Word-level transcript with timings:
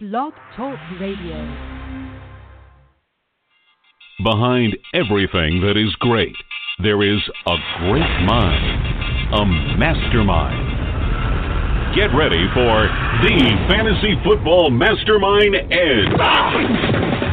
Blog 0.00 0.32
Talk 0.56 0.78
Radio. 0.98 1.36
Behind 4.24 4.74
everything 4.94 5.60
that 5.60 5.76
is 5.76 5.94
great, 6.00 6.32
there 6.82 7.02
is 7.04 7.20
a 7.44 7.56
great 7.84 8.08
mind, 8.24 8.80
a 9.36 9.44
mastermind. 9.76 10.56
Get 11.94 12.16
ready 12.16 12.48
for 12.56 12.88
the 13.28 13.44
Fantasy 13.68 14.16
Football 14.24 14.70
Mastermind 14.70 15.68
Edge, 15.68 16.08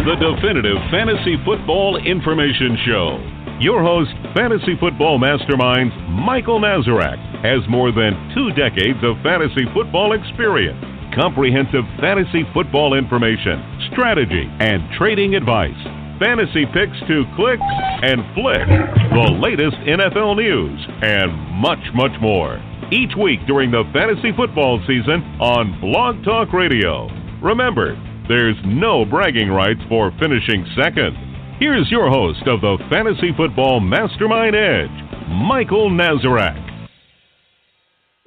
the 0.04 0.20
definitive 0.20 0.76
fantasy 0.92 1.40
football 1.46 1.96
information 2.04 2.76
show. 2.84 3.16
Your 3.64 3.82
host, 3.82 4.12
Fantasy 4.36 4.76
Football 4.78 5.20
Mastermind 5.20 5.96
Michael 6.12 6.60
Nazarek, 6.60 7.18
has 7.42 7.64
more 7.70 7.96
than 7.96 8.12
two 8.36 8.52
decades 8.60 9.00
of 9.08 9.16
fantasy 9.24 9.64
football 9.74 10.12
experience, 10.12 10.78
comprehensive 11.18 11.82
fantasy 12.00 12.46
football 12.54 12.94
information, 12.94 13.58
strategy, 13.92 14.46
and 14.62 14.86
trading 14.98 15.34
advice, 15.34 15.76
fantasy 16.22 16.64
picks 16.70 16.98
to 17.10 17.26
click 17.36 17.60
and 18.06 18.22
flick, 18.38 18.62
the 19.10 19.34
latest 19.42 19.76
NFL 19.90 20.38
news, 20.38 20.78
and 21.02 21.34
much, 21.58 21.82
much 21.96 22.14
more. 22.22 22.62
Each 22.92 23.18
week 23.18 23.40
during 23.48 23.72
the 23.72 23.84
fantasy 23.92 24.30
football 24.38 24.80
season 24.86 25.26
on 25.42 25.82
Blog 25.82 26.24
Talk 26.24 26.54
Radio. 26.54 27.10
Remember, 27.42 27.98
there's 28.30 28.58
no 28.64 29.04
bragging 29.04 29.50
rights 29.50 29.82
for 29.90 30.14
finishing 30.20 30.68
second. 30.78 31.18
Here's 31.60 31.90
your 31.90 32.12
host 32.12 32.46
of 32.46 32.62
the 32.62 32.78
Fantasy 32.92 33.34
Football 33.36 33.80
Mastermind 33.80 34.56
Edge, 34.56 34.94
Michael 35.28 35.90
Nazarek. 35.90 36.67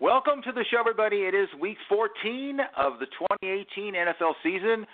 Welcome 0.01 0.41
to 0.45 0.53
the 0.53 0.65
show, 0.71 0.81
everybody. 0.81 1.29
It 1.29 1.35
is 1.35 1.47
week 1.61 1.77
14 1.87 2.57
of 2.75 2.95
the 3.01 3.07
2018 3.45 3.93
NFL 3.93 4.33
season. 4.43 4.87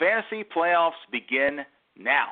Fantasy 0.00 0.42
playoffs 0.42 0.96
begin 1.12 1.58
now. 1.98 2.28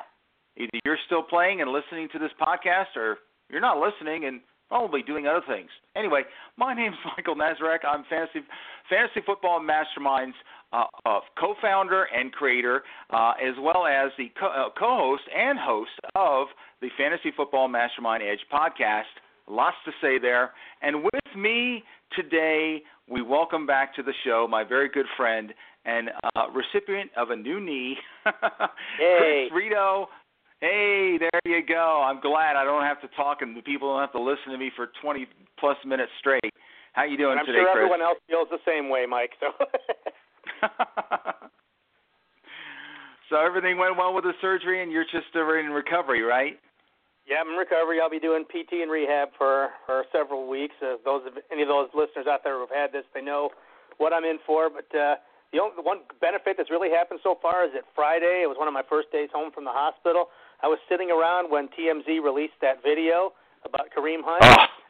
Either 0.57 0.79
you're 0.83 0.97
still 1.05 1.21
playing 1.21 1.61
and 1.61 1.69
listening 1.71 2.09
to 2.11 2.17
this 2.17 2.31
podcast, 2.41 2.97
or 2.97 3.19
you're 3.51 3.61
not 3.61 3.77
listening 3.77 4.25
and 4.25 4.41
probably 4.67 5.03
doing 5.03 5.27
other 5.27 5.43
things. 5.47 5.69
Anyway, 5.95 6.23
my 6.57 6.73
name 6.73 6.93
is 6.93 6.99
Michael 7.15 7.35
Nazarek. 7.35 7.85
I'm 7.87 8.03
Fantasy 8.09 8.39
Fantasy 8.89 9.21
Football 9.23 9.61
Masterminds 9.61 10.33
uh, 10.73 10.85
uh, 11.05 11.19
co-founder 11.39 12.07
and 12.17 12.31
creator, 12.31 12.81
uh, 13.11 13.33
as 13.47 13.53
well 13.61 13.85
as 13.85 14.09
the 14.17 14.31
co- 14.39 14.47
uh, 14.47 14.69
co-host 14.75 15.21
and 15.37 15.59
host 15.59 15.91
of 16.15 16.47
the 16.81 16.89
Fantasy 16.97 17.29
Football 17.37 17.67
Mastermind 17.67 18.23
Edge 18.23 18.41
podcast. 18.51 19.21
Lots 19.47 19.75
to 19.85 19.91
say 20.01 20.17
there. 20.17 20.51
And 20.81 21.03
with 21.03 21.35
me 21.35 21.83
today, 22.15 22.81
we 23.07 23.21
welcome 23.21 23.65
back 23.65 23.95
to 23.95 24.03
the 24.03 24.13
show 24.25 24.47
my 24.49 24.63
very 24.63 24.89
good 24.89 25.05
friend 25.17 25.53
and 25.85 26.09
uh, 26.35 26.45
recipient 26.53 27.11
of 27.17 27.29
a 27.31 27.35
new 27.35 27.59
knee, 27.59 27.97
hey. 28.99 29.47
Chris 29.49 29.63
Rito. 29.63 30.07
Hey, 30.61 31.17
there 31.19 31.41
you 31.45 31.65
go. 31.65 32.01
I'm 32.05 32.21
glad 32.21 32.55
I 32.55 32.63
don't 32.63 32.83
have 32.83 33.01
to 33.01 33.09
talk 33.17 33.41
and 33.41 33.57
the 33.57 33.61
people 33.61 33.91
don't 33.91 33.99
have 33.99 34.13
to 34.13 34.21
listen 34.21 34.51
to 34.51 34.57
me 34.57 34.71
for 34.75 34.91
20 35.01 35.27
plus 35.59 35.75
minutes 35.85 36.11
straight. 36.19 36.53
How 36.93 37.03
you 37.03 37.17
doing 37.17 37.37
I'm 37.37 37.45
today, 37.45 37.57
sure 37.57 37.73
Chris? 37.73 37.83
everyone 37.83 38.01
else 38.01 38.19
feels 38.29 38.47
the 38.49 38.59
same 38.65 38.87
way, 38.87 39.05
Mike. 39.09 39.31
So. 39.41 39.47
so 43.29 43.43
everything 43.43 43.77
went 43.77 43.97
well 43.97 44.13
with 44.13 44.23
the 44.23 44.33
surgery, 44.39 44.83
and 44.83 44.91
you're 44.91 45.03
just 45.03 45.35
in 45.35 45.71
recovery, 45.71 46.21
right? 46.21 46.59
Yeah, 47.27 47.39
I'm 47.39 47.47
in 47.49 47.55
recovery. 47.55 47.99
I'll 48.01 48.09
be 48.11 48.19
doing 48.19 48.43
PT 48.43 48.83
and 48.83 48.91
rehab 48.91 49.29
for 49.37 49.69
for 49.85 50.03
several 50.11 50.49
weeks. 50.49 50.75
Uh, 50.81 50.99
those 51.05 51.23
of 51.25 51.33
any 51.51 51.61
of 51.61 51.69
those 51.69 51.87
listeners 51.95 52.27
out 52.27 52.43
there 52.43 52.59
who've 52.59 52.69
had 52.69 52.91
this, 52.91 53.05
they 53.13 53.21
know 53.21 53.49
what 53.97 54.11
I'm 54.11 54.25
in 54.25 54.39
for. 54.45 54.69
But 54.69 54.91
uh, 54.91 55.15
the 55.53 55.59
only 55.59 55.75
the 55.77 55.81
one 55.81 55.99
benefit 56.19 56.55
that's 56.57 56.69
really 56.69 56.89
happened 56.89 57.21
so 57.23 57.37
far 57.41 57.63
is 57.65 57.71
that 57.73 57.83
Friday. 57.95 58.43
It 58.43 58.49
was 58.51 58.57
one 58.59 58.67
of 58.67 58.73
my 58.73 58.83
first 58.89 59.11
days 59.11 59.29
home 59.31 59.51
from 59.51 59.63
the 59.63 59.71
hospital. 59.71 60.27
I 60.61 60.67
was 60.67 60.79
sitting 60.89 61.11
around 61.11 61.49
when 61.49 61.69
TMZ 61.71 62.07
released 62.23 62.59
that 62.61 62.83
video 62.83 63.31
about 63.63 63.87
Kareem 63.95 64.19
Hunt. 64.23 64.43
Oh. 64.43 64.82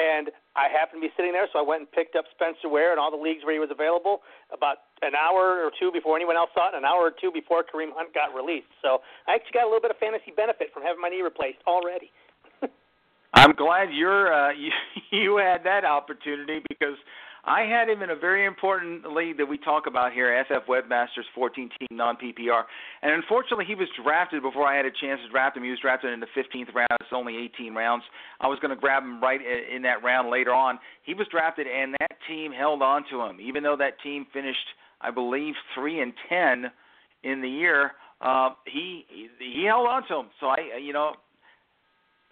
And 0.00 0.32
I 0.56 0.72
happened 0.72 1.04
to 1.04 1.08
be 1.08 1.12
sitting 1.12 1.36
there, 1.36 1.44
so 1.52 1.60
I 1.60 1.66
went 1.66 1.84
and 1.84 1.90
picked 1.92 2.16
up 2.16 2.24
Spencer 2.32 2.72
Ware 2.72 2.90
and 2.90 2.98
all 2.98 3.12
the 3.12 3.20
leagues 3.20 3.44
where 3.44 3.52
he 3.52 3.60
was 3.60 3.68
available 3.68 4.24
about 4.48 4.88
an 5.02 5.12
hour 5.12 5.60
or 5.60 5.70
two 5.76 5.92
before 5.92 6.16
anyone 6.16 6.36
else 6.36 6.48
saw 6.56 6.72
it, 6.72 6.74
and 6.74 6.84
an 6.84 6.88
hour 6.88 7.04
or 7.04 7.12
two 7.12 7.28
before 7.28 7.60
Kareem 7.60 7.92
Hunt 7.92 8.16
got 8.16 8.32
released. 8.32 8.72
So 8.80 9.04
I 9.28 9.36
actually 9.36 9.60
got 9.60 9.64
a 9.64 9.70
little 9.70 9.84
bit 9.84 9.92
of 9.92 10.00
fantasy 10.00 10.32
benefit 10.32 10.72
from 10.72 10.82
having 10.82 11.00
my 11.00 11.12
knee 11.12 11.20
replaced 11.20 11.60
already. 11.68 12.08
I'm 13.34 13.52
glad 13.52 13.92
you're 13.92 14.32
uh, 14.32 14.52
you, 14.56 14.72
you 15.12 15.36
had 15.36 15.64
that 15.64 15.84
opportunity 15.84 16.64
because 16.68 16.96
I 17.44 17.62
had 17.62 17.88
him 17.88 18.02
in 18.02 18.10
a 18.10 18.16
very 18.16 18.44
important 18.44 19.10
league 19.12 19.38
that 19.38 19.46
we 19.46 19.56
talk 19.56 19.86
about 19.86 20.12
here, 20.12 20.44
SF 20.50 20.66
Webmasters 20.66 21.24
14 21.34 21.70
team 21.78 21.88
non 21.90 22.16
PPR. 22.16 22.64
And 23.02 23.12
unfortunately, 23.12 23.64
he 23.64 23.74
was 23.74 23.88
drafted 24.02 24.42
before 24.42 24.66
I 24.66 24.76
had 24.76 24.84
a 24.84 24.90
chance 24.90 25.20
to 25.24 25.30
draft 25.30 25.56
him. 25.56 25.64
He 25.64 25.70
was 25.70 25.80
drafted 25.80 26.12
in 26.12 26.20
the 26.20 26.26
15th 26.36 26.74
round. 26.74 26.88
It's 27.00 27.10
only 27.12 27.36
18 27.36 27.74
rounds. 27.74 28.04
I 28.40 28.48
was 28.48 28.58
going 28.60 28.74
to 28.74 28.80
grab 28.80 29.02
him 29.02 29.22
right 29.22 29.40
in 29.40 29.82
that 29.82 30.02
round 30.02 30.30
later 30.30 30.52
on. 30.52 30.78
He 31.02 31.14
was 31.14 31.26
drafted, 31.30 31.66
and 31.66 31.94
that 32.00 32.18
team 32.28 32.52
held 32.52 32.82
on 32.82 33.04
to 33.10 33.22
him, 33.22 33.40
even 33.40 33.62
though 33.62 33.76
that 33.76 34.00
team 34.02 34.26
finished, 34.32 34.58
I 35.00 35.10
believe, 35.10 35.54
three 35.74 36.00
and 36.00 36.12
10 36.28 36.70
in 37.22 37.40
the 37.40 37.48
year. 37.48 37.92
Uh, 38.20 38.50
he 38.66 39.06
he 39.38 39.64
held 39.66 39.86
on 39.86 40.06
to 40.08 40.16
him. 40.16 40.26
So 40.40 40.46
I, 40.46 40.78
you 40.78 40.92
know, 40.92 41.12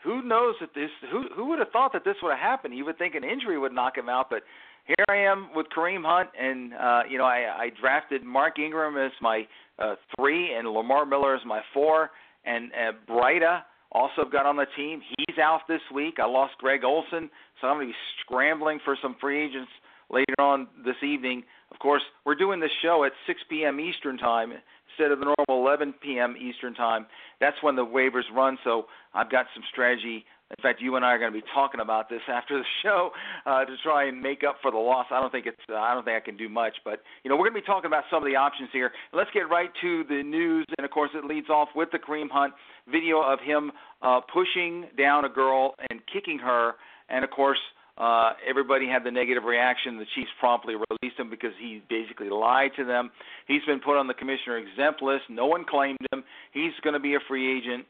who 0.05 0.23
knows 0.23 0.55
that 0.61 0.75
this? 0.75 0.91
Who 1.11 1.25
who 1.35 1.47
would 1.47 1.59
have 1.59 1.71
thought 1.71 1.95
that 1.95 2.05
this 2.05 2.17
would 2.23 2.31
have 2.31 2.39
happened? 2.39 2.77
You 2.77 2.85
would 2.85 2.99
think 2.99 3.15
an 3.15 3.25
injury 3.25 3.59
would 3.59 3.73
knock 3.73 3.97
him 3.97 4.09
out, 4.11 4.29
but 4.29 4.43
here 4.89 5.05
I 5.11 5.17
am 5.17 5.51
with 5.55 5.67
Kareem 5.77 6.03
Hunt, 6.03 6.31
and 6.41 6.73
uh, 6.73 7.03
you 7.09 7.19
know 7.19 7.25
I, 7.25 7.65
I 7.65 7.71
drafted 7.79 8.25
Mark 8.25 8.59
Ingram 8.59 8.97
as 8.97 9.13
my 9.21 9.47
uh, 9.79 9.95
three, 10.17 10.55
and 10.55 10.67
Lamar 10.67 11.05
Miller 11.05 11.37
as 11.37 11.43
my 11.47 11.61
four, 11.75 12.11
and 12.45 12.73
uh, 12.73 12.93
Breida 13.13 13.63
also 13.93 14.25
got 14.31 14.47
on 14.47 14.57
the 14.57 14.67
team. 14.77 15.01
He's 15.19 15.39
out 15.39 15.61
this 15.69 15.83
week. 15.95 16.17
I 16.19 16.27
lost 16.27 16.55
Greg 16.59 16.85
Olsen, 16.85 17.29
so 17.61 17.67
I'm 17.67 17.77
going 17.77 17.89
to 17.89 17.93
be 17.93 17.97
scrambling 18.25 18.81
for 18.85 18.97
some 19.03 19.15
free 19.21 19.45
agents 19.45 19.71
later 20.11 20.35
on 20.39 20.69
this 20.85 20.97
evening. 21.03 21.43
Of 21.71 21.79
course, 21.79 22.03
we're 22.25 22.35
doing 22.35 22.61
this 22.61 22.71
show 22.83 23.05
at 23.05 23.13
6 23.27 23.41
p.m. 23.51 23.81
Eastern 23.81 24.17
time 24.17 24.53
instead 24.91 25.13
of 25.13 25.19
the 25.21 25.27
normal 25.27 25.67
11 25.67 25.95
p.m. 26.03 26.35
Eastern 26.41 26.75
time. 26.75 27.07
That's 27.41 27.57
when 27.63 27.77
the 27.77 27.85
waivers 27.85 28.29
run, 28.35 28.59
so 28.65 28.87
I've 29.15 29.31
got 29.31 29.47
some 29.55 29.63
strategy 29.71 30.25
in 30.51 30.63
fact, 30.63 30.81
you 30.81 30.97
and 30.97 31.05
I 31.05 31.09
are 31.09 31.19
going 31.19 31.33
to 31.33 31.39
be 31.39 31.45
talking 31.53 31.81
about 31.81 32.09
this 32.09 32.23
after 32.27 32.57
the 32.57 32.65
show 32.83 33.11
uh, 33.45 33.67
to 33.67 33.77
try 33.83 34.09
and 34.09 34.21
make 34.21 34.45
up 34.49 34.57
for 34.63 34.71
the 34.71 34.79
loss. 34.79 35.07
I 35.11 35.21
don't 35.21 35.31
think 35.31 35.45
it's. 35.45 35.61
Uh, 35.71 35.77
I 35.77 35.93
don't 35.93 36.05
think 36.05 36.17
I 36.17 36.25
can 36.25 36.39
do 36.39 36.49
much, 36.49 36.75
but 36.85 37.03
you 37.23 37.29
know 37.29 37.37
we're 37.37 37.51
going 37.51 37.61
to 37.61 37.61
be 37.61 37.67
talking 37.67 37.87
about 37.87 38.05
some 38.11 38.23
of 38.23 38.29
the 38.29 38.37
options 38.37 38.71
here. 38.73 38.91
Let's 39.13 39.31
get 39.35 39.51
right 39.51 39.69
to 39.83 40.05
the 40.09 40.23
news, 40.23 40.65
and 40.79 40.87
of 40.87 40.91
course 40.91 41.11
it 41.15 41.25
leads 41.25 41.51
off 41.51 41.69
with 41.77 41.91
the 41.93 41.99
Kareem 41.99 42.31
Hunt 42.31 42.55
video 42.91 43.21
of 43.21 43.41
him 43.41 43.73
uh, 44.01 44.21
pushing 44.33 44.87
down 44.97 45.27
a 45.27 45.29
girl 45.29 45.75
and 45.91 46.01
kicking 46.11 46.39
her, 46.39 46.75
and 47.09 47.25
of 47.25 47.31
course. 47.31 47.61
Uh, 47.99 48.31
everybody 48.49 48.87
had 48.87 49.03
the 49.03 49.11
negative 49.11 49.43
reaction. 49.43 49.99
The 49.99 50.07
Chiefs 50.15 50.31
promptly 50.39 50.75
released 50.77 51.19
him 51.19 51.29
because 51.29 51.51
he 51.61 51.83
basically 51.91 52.31
lied 52.31 52.71
to 52.77 52.85
them. 52.85 53.11
He's 53.49 53.65
been 53.67 53.81
put 53.81 53.99
on 53.99 54.07
the 54.07 54.15
commissioner 54.15 54.57
exempt 54.57 55.03
list. 55.03 55.25
No 55.29 55.47
one 55.47 55.65
claimed 55.65 55.99
him. 56.13 56.23
He's 56.53 56.71
going 56.85 56.95
to 56.95 57.01
be 57.01 57.17
a 57.17 57.19
free 57.27 57.59
agent. 57.59 57.87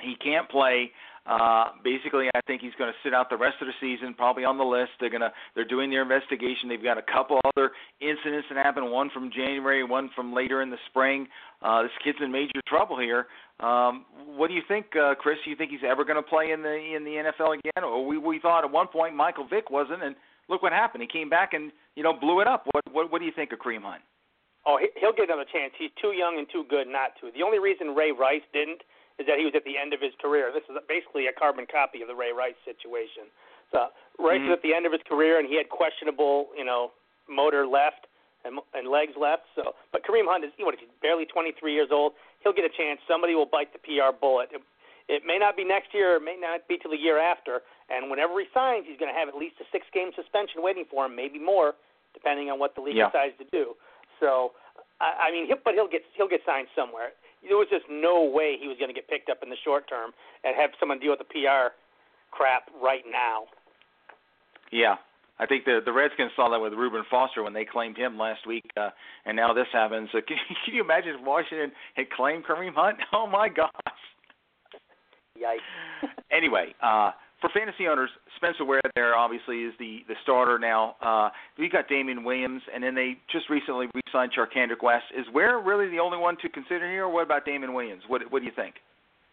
He 0.00 0.16
can't 0.16 0.48
play. 0.50 0.90
Uh, 1.24 1.70
basically, 1.84 2.26
I 2.34 2.40
think 2.48 2.62
he's 2.62 2.74
going 2.76 2.90
to 2.90 2.98
sit 3.04 3.14
out 3.14 3.30
the 3.30 3.36
rest 3.36 3.56
of 3.60 3.68
the 3.68 3.74
season, 3.80 4.12
probably 4.14 4.44
on 4.44 4.58
the 4.58 4.64
list. 4.64 4.90
They're 4.98 5.10
going 5.10 5.22
to 5.22 5.32
they're 5.54 5.64
doing 5.64 5.88
their 5.88 6.02
investigation. 6.02 6.68
They've 6.68 6.82
got 6.82 6.98
a 6.98 7.02
couple 7.02 7.38
other 7.44 7.70
incidents 8.00 8.48
that 8.50 8.58
happened. 8.58 8.90
One 8.90 9.08
from 9.10 9.30
January, 9.30 9.84
one 9.84 10.10
from 10.16 10.34
later 10.34 10.62
in 10.62 10.70
the 10.70 10.82
spring. 10.90 11.28
Uh, 11.62 11.82
this 11.82 11.92
kid's 12.02 12.18
in 12.20 12.32
major 12.32 12.58
trouble 12.66 12.98
here. 12.98 13.26
Um, 13.60 14.04
what 14.34 14.48
do 14.48 14.54
you 14.54 14.62
think, 14.66 14.86
uh, 14.96 15.14
Chris? 15.14 15.38
Do 15.44 15.50
you 15.50 15.56
think 15.56 15.70
he's 15.70 15.86
ever 15.86 16.04
going 16.04 16.18
to 16.18 16.28
play 16.28 16.50
in 16.50 16.62
the 16.62 16.74
in 16.74 17.04
the 17.04 17.22
NFL 17.22 17.54
again? 17.54 17.84
Or 17.84 18.04
we 18.04 18.18
we 18.18 18.40
thought 18.40 18.64
at 18.64 18.72
one 18.72 18.88
point 18.88 19.14
Michael 19.14 19.46
Vick 19.46 19.70
wasn't, 19.70 20.02
and 20.02 20.16
look 20.48 20.62
what 20.62 20.72
happened. 20.72 21.02
He 21.02 21.08
came 21.08 21.30
back 21.30 21.52
and 21.52 21.70
you 21.94 22.02
know 22.02 22.12
blew 22.12 22.40
it 22.40 22.48
up. 22.48 22.66
What 22.72 22.82
what 22.90 23.12
what 23.12 23.18
do 23.20 23.26
you 23.26 23.32
think 23.34 23.52
of 23.52 23.60
Kareem 23.60 23.82
Hunt? 23.82 24.02
Oh, 24.66 24.78
he'll 24.98 25.12
get 25.12 25.26
another 25.26 25.46
chance. 25.52 25.72
He's 25.78 25.90
too 26.00 26.14
young 26.14 26.38
and 26.38 26.46
too 26.50 26.64
good 26.68 26.86
not 26.86 27.14
to. 27.20 27.30
The 27.34 27.42
only 27.42 27.58
reason 27.58 27.94
Ray 27.94 28.10
Rice 28.10 28.46
didn't 28.52 28.82
is 29.22 29.26
that 29.30 29.38
he 29.38 29.46
was 29.46 29.54
at 29.54 29.62
the 29.62 29.78
end 29.78 29.94
of 29.94 30.02
his 30.02 30.10
career. 30.18 30.50
This 30.50 30.66
is 30.66 30.74
basically 30.90 31.30
a 31.30 31.34
carbon 31.34 31.70
copy 31.70 32.02
of 32.02 32.10
the 32.10 32.18
Ray 32.18 32.34
Rice 32.34 32.58
situation. 32.66 33.30
So 33.70 33.94
Rice 34.18 34.42
mm-hmm. 34.42 34.50
was 34.50 34.58
at 34.58 34.62
the 34.66 34.74
end 34.74 34.84
of 34.84 34.92
his 34.92 35.00
career, 35.06 35.38
and 35.38 35.46
he 35.46 35.56
had 35.56 35.70
questionable, 35.70 36.50
you 36.58 36.66
know, 36.66 36.90
motor 37.30 37.64
left 37.64 38.10
and, 38.44 38.58
and 38.74 38.90
legs 38.90 39.14
left. 39.14 39.46
So, 39.54 39.78
but 39.94 40.02
Kareem 40.02 40.26
Hunt 40.26 40.44
is, 40.44 40.50
what, 40.58 40.74
he's 40.74 40.90
barely 41.00 41.24
23 41.24 41.54
years 41.72 41.94
old. 41.94 42.18
He'll 42.42 42.52
get 42.52 42.66
a 42.66 42.74
chance. 42.74 42.98
Somebody 43.06 43.38
will 43.38 43.48
bite 43.48 43.70
the 43.72 43.80
PR 43.80 44.10
bullet. 44.10 44.50
It, 44.50 44.60
it 45.08 45.22
may 45.26 45.38
not 45.38 45.56
be 45.56 45.64
next 45.64 45.94
year, 45.94 46.18
it 46.18 46.24
may 46.26 46.38
not 46.38 46.66
be 46.66 46.78
till 46.78 46.90
the 46.90 47.00
year 47.00 47.18
after. 47.18 47.62
And 47.90 48.10
whenever 48.10 48.38
he 48.38 48.46
signs, 48.54 48.84
he's 48.86 48.98
going 48.98 49.10
to 49.10 49.18
have 49.18 49.30
at 49.30 49.38
least 49.38 49.58
a 49.62 49.66
six-game 49.70 50.10
suspension 50.14 50.62
waiting 50.62 50.84
for 50.90 51.06
him, 51.06 51.14
maybe 51.14 51.38
more, 51.38 51.74
depending 52.14 52.50
on 52.50 52.58
what 52.58 52.74
the 52.74 52.82
league 52.82 52.98
yeah. 52.98 53.10
decides 53.10 53.34
to 53.38 53.46
do. 53.50 53.74
So, 54.20 54.52
I, 55.00 55.28
I 55.28 55.32
mean, 55.32 55.46
he'll, 55.46 55.62
but 55.62 55.74
he'll 55.74 55.90
get 55.90 56.06
he'll 56.14 56.30
get 56.30 56.46
signed 56.46 56.70
somewhere 56.78 57.10
there 57.42 57.56
was 57.56 57.68
just 57.70 57.84
no 57.90 58.24
way 58.24 58.56
he 58.60 58.68
was 58.68 58.76
going 58.78 58.88
to 58.88 58.94
get 58.94 59.08
picked 59.08 59.30
up 59.30 59.38
in 59.42 59.50
the 59.50 59.60
short 59.64 59.88
term 59.88 60.12
and 60.44 60.54
have 60.56 60.70
someone 60.78 60.98
deal 60.98 61.10
with 61.10 61.20
the 61.20 61.30
PR 61.30 61.74
crap 62.30 62.70
right 62.82 63.04
now. 63.10 63.44
Yeah, 64.70 64.96
I 65.38 65.46
think 65.46 65.64
the 65.64 65.80
the 65.84 65.92
Redskins 65.92 66.30
saw 66.36 66.48
that 66.50 66.60
with 66.60 66.72
Reuben 66.72 67.04
Foster 67.10 67.42
when 67.42 67.52
they 67.52 67.64
claimed 67.64 67.96
him 67.96 68.18
last 68.18 68.46
week, 68.46 68.64
uh, 68.76 68.90
and 69.26 69.36
now 69.36 69.52
this 69.52 69.66
happens. 69.72 70.08
So 70.12 70.20
can, 70.26 70.36
can 70.64 70.74
you 70.74 70.82
imagine 70.82 71.16
if 71.18 71.26
Washington 71.26 71.72
had 71.94 72.10
claimed 72.10 72.44
Kareem 72.44 72.74
Hunt? 72.74 72.98
Oh 73.12 73.26
my 73.26 73.48
gosh! 73.48 73.70
Yikes. 75.36 76.08
anyway, 76.30 76.74
uh, 76.82 77.10
for 77.42 77.50
fantasy 77.50 77.90
owners, 77.90 78.08
Spencer 78.36 78.64
Ware 78.64 78.80
there 78.94 79.14
obviously 79.14 79.66
is 79.66 79.74
the 79.78 80.06
the 80.06 80.14
starter 80.22 80.58
now. 80.58 80.94
Uh, 81.02 81.28
we 81.58 81.68
got 81.68 81.88
Damien 81.88 82.22
Williams, 82.24 82.62
and 82.72 82.82
then 82.82 82.94
they 82.94 83.18
just 83.30 83.50
recently 83.50 83.90
re-signed 83.92 84.30
Charcandrick 84.32 84.82
West. 84.82 85.04
Is 85.10 85.26
Ware 85.34 85.58
really 85.58 85.90
the 85.90 85.98
only 85.98 86.16
one 86.16 86.38
to 86.40 86.48
consider 86.48 86.88
here, 86.88 87.04
or 87.04 87.12
what 87.12 87.26
about 87.26 87.44
Damien 87.44 87.74
Williams? 87.74 88.04
What 88.06 88.22
what 88.30 88.40
do 88.40 88.46
you 88.46 88.54
think? 88.54 88.76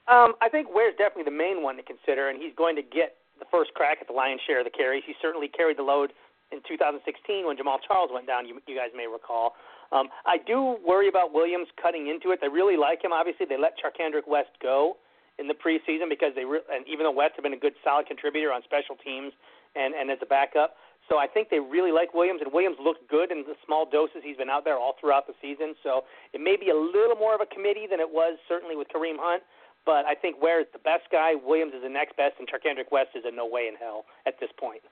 Um, 0.10 0.34
I 0.42 0.50
think 0.50 0.74
Ware's 0.74 0.98
definitely 0.98 1.30
the 1.30 1.38
main 1.38 1.62
one 1.62 1.78
to 1.78 1.84
consider, 1.86 2.30
and 2.34 2.42
he's 2.42 2.54
going 2.58 2.76
to 2.76 2.82
get 2.82 3.22
the 3.38 3.46
first 3.54 3.72
crack 3.78 4.00
at 4.02 4.08
the 4.08 4.14
lion's 4.14 4.42
share 4.42 4.60
of 4.60 4.66
the 4.66 4.74
carries. 4.74 5.04
He 5.06 5.14
certainly 5.22 5.48
carried 5.48 5.78
the 5.78 5.86
load 5.86 6.12
in 6.52 6.66
2016 6.68 7.46
when 7.46 7.56
Jamaal 7.56 7.78
Charles 7.86 8.10
went 8.12 8.26
down. 8.26 8.50
You, 8.50 8.58
you 8.66 8.76
guys 8.76 8.90
may 8.98 9.06
recall. 9.06 9.54
Um, 9.92 10.10
I 10.26 10.38
do 10.42 10.78
worry 10.86 11.10
about 11.10 11.32
Williams 11.32 11.68
cutting 11.82 12.10
into 12.10 12.34
it. 12.34 12.42
They 12.42 12.50
really 12.50 12.76
like 12.76 13.04
him. 13.06 13.14
Obviously, 13.14 13.46
they 13.46 13.58
let 13.58 13.78
Charcandrick 13.78 14.28
West 14.28 14.58
go 14.62 14.98
in 15.40 15.48
the 15.48 15.56
preseason 15.56 16.10
because 16.10 16.36
they 16.36 16.44
re- 16.44 16.66
and 16.70 16.86
even 16.88 17.08
though 17.08 17.16
West 17.16 17.34
had 17.36 17.44
been 17.44 17.56
a 17.56 17.60
good 17.60 17.74
solid 17.84 18.06
contributor 18.06 18.52
on 18.52 18.62
special 18.64 18.96
teams 19.00 19.32
and 19.76 19.96
and 19.96 20.12
as 20.12 20.20
a 20.22 20.28
backup, 20.28 20.76
so 21.08 21.18
I 21.18 21.26
think 21.26 21.50
they 21.50 21.60
really 21.60 21.92
like 21.92 22.14
Williams 22.14 22.42
and 22.44 22.54
Williams 22.54 22.78
looked 22.78 23.10
good 23.10 23.32
in 23.32 23.42
the 23.48 23.58
small 23.66 23.90
doses 23.90 24.22
he's 24.22 24.38
been 24.38 24.50
out 24.50 24.64
there 24.64 24.78
all 24.78 24.94
throughout 25.02 25.26
the 25.26 25.34
season. 25.42 25.74
So 25.82 26.06
it 26.34 26.40
may 26.40 26.56
be 26.56 26.70
a 26.70 26.78
little 26.78 27.18
more 27.18 27.34
of 27.34 27.42
a 27.42 27.50
committee 27.50 27.88
than 27.90 28.00
it 28.00 28.08
was 28.08 28.38
certainly 28.48 28.76
with 28.76 28.88
Kareem 28.94 29.18
Hunt, 29.18 29.42
but 29.86 30.06
I 30.06 30.14
think 30.14 30.38
Ware 30.42 30.62
is 30.62 30.68
the 30.72 30.84
best 30.84 31.10
guy, 31.12 31.34
Williams 31.34 31.74
is 31.74 31.82
the 31.82 31.90
next 31.90 32.16
best, 32.16 32.38
and 32.38 32.46
Charcandrick 32.46 32.92
West 32.92 33.18
is 33.18 33.24
a 33.26 33.32
no 33.34 33.48
way 33.48 33.66
in 33.66 33.76
hell 33.76 34.06
at 34.28 34.40
this 34.40 34.52
point. 34.60 34.84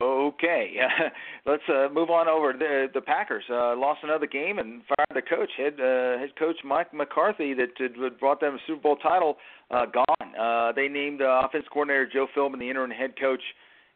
Okay, 0.00 0.76
let's 1.46 1.62
uh, 1.68 1.88
move 1.92 2.10
on 2.10 2.28
over. 2.28 2.52
The 2.52 2.86
the 2.92 3.00
Packers 3.00 3.44
uh, 3.50 3.76
lost 3.76 4.00
another 4.02 4.26
game 4.26 4.58
and 4.58 4.82
fired 4.88 5.14
the 5.14 5.22
coach, 5.22 5.50
head 5.56 5.74
uh, 5.74 6.18
head 6.18 6.30
coach 6.38 6.56
Mike 6.64 6.92
McCarthy, 6.94 7.54
that 7.54 7.68
had 7.78 8.18
brought 8.18 8.40
them 8.40 8.54
a 8.54 8.58
Super 8.66 8.80
Bowl 8.80 8.96
title. 8.96 9.36
Uh, 9.70 9.86
gone. 9.86 10.34
Uh, 10.38 10.72
they 10.72 10.88
named 10.88 11.20
uh, 11.20 11.42
offense 11.44 11.64
coordinator 11.72 12.08
Joe 12.10 12.26
Philbin 12.36 12.58
the 12.58 12.68
interim 12.70 12.90
head 12.90 13.14
coach. 13.20 13.42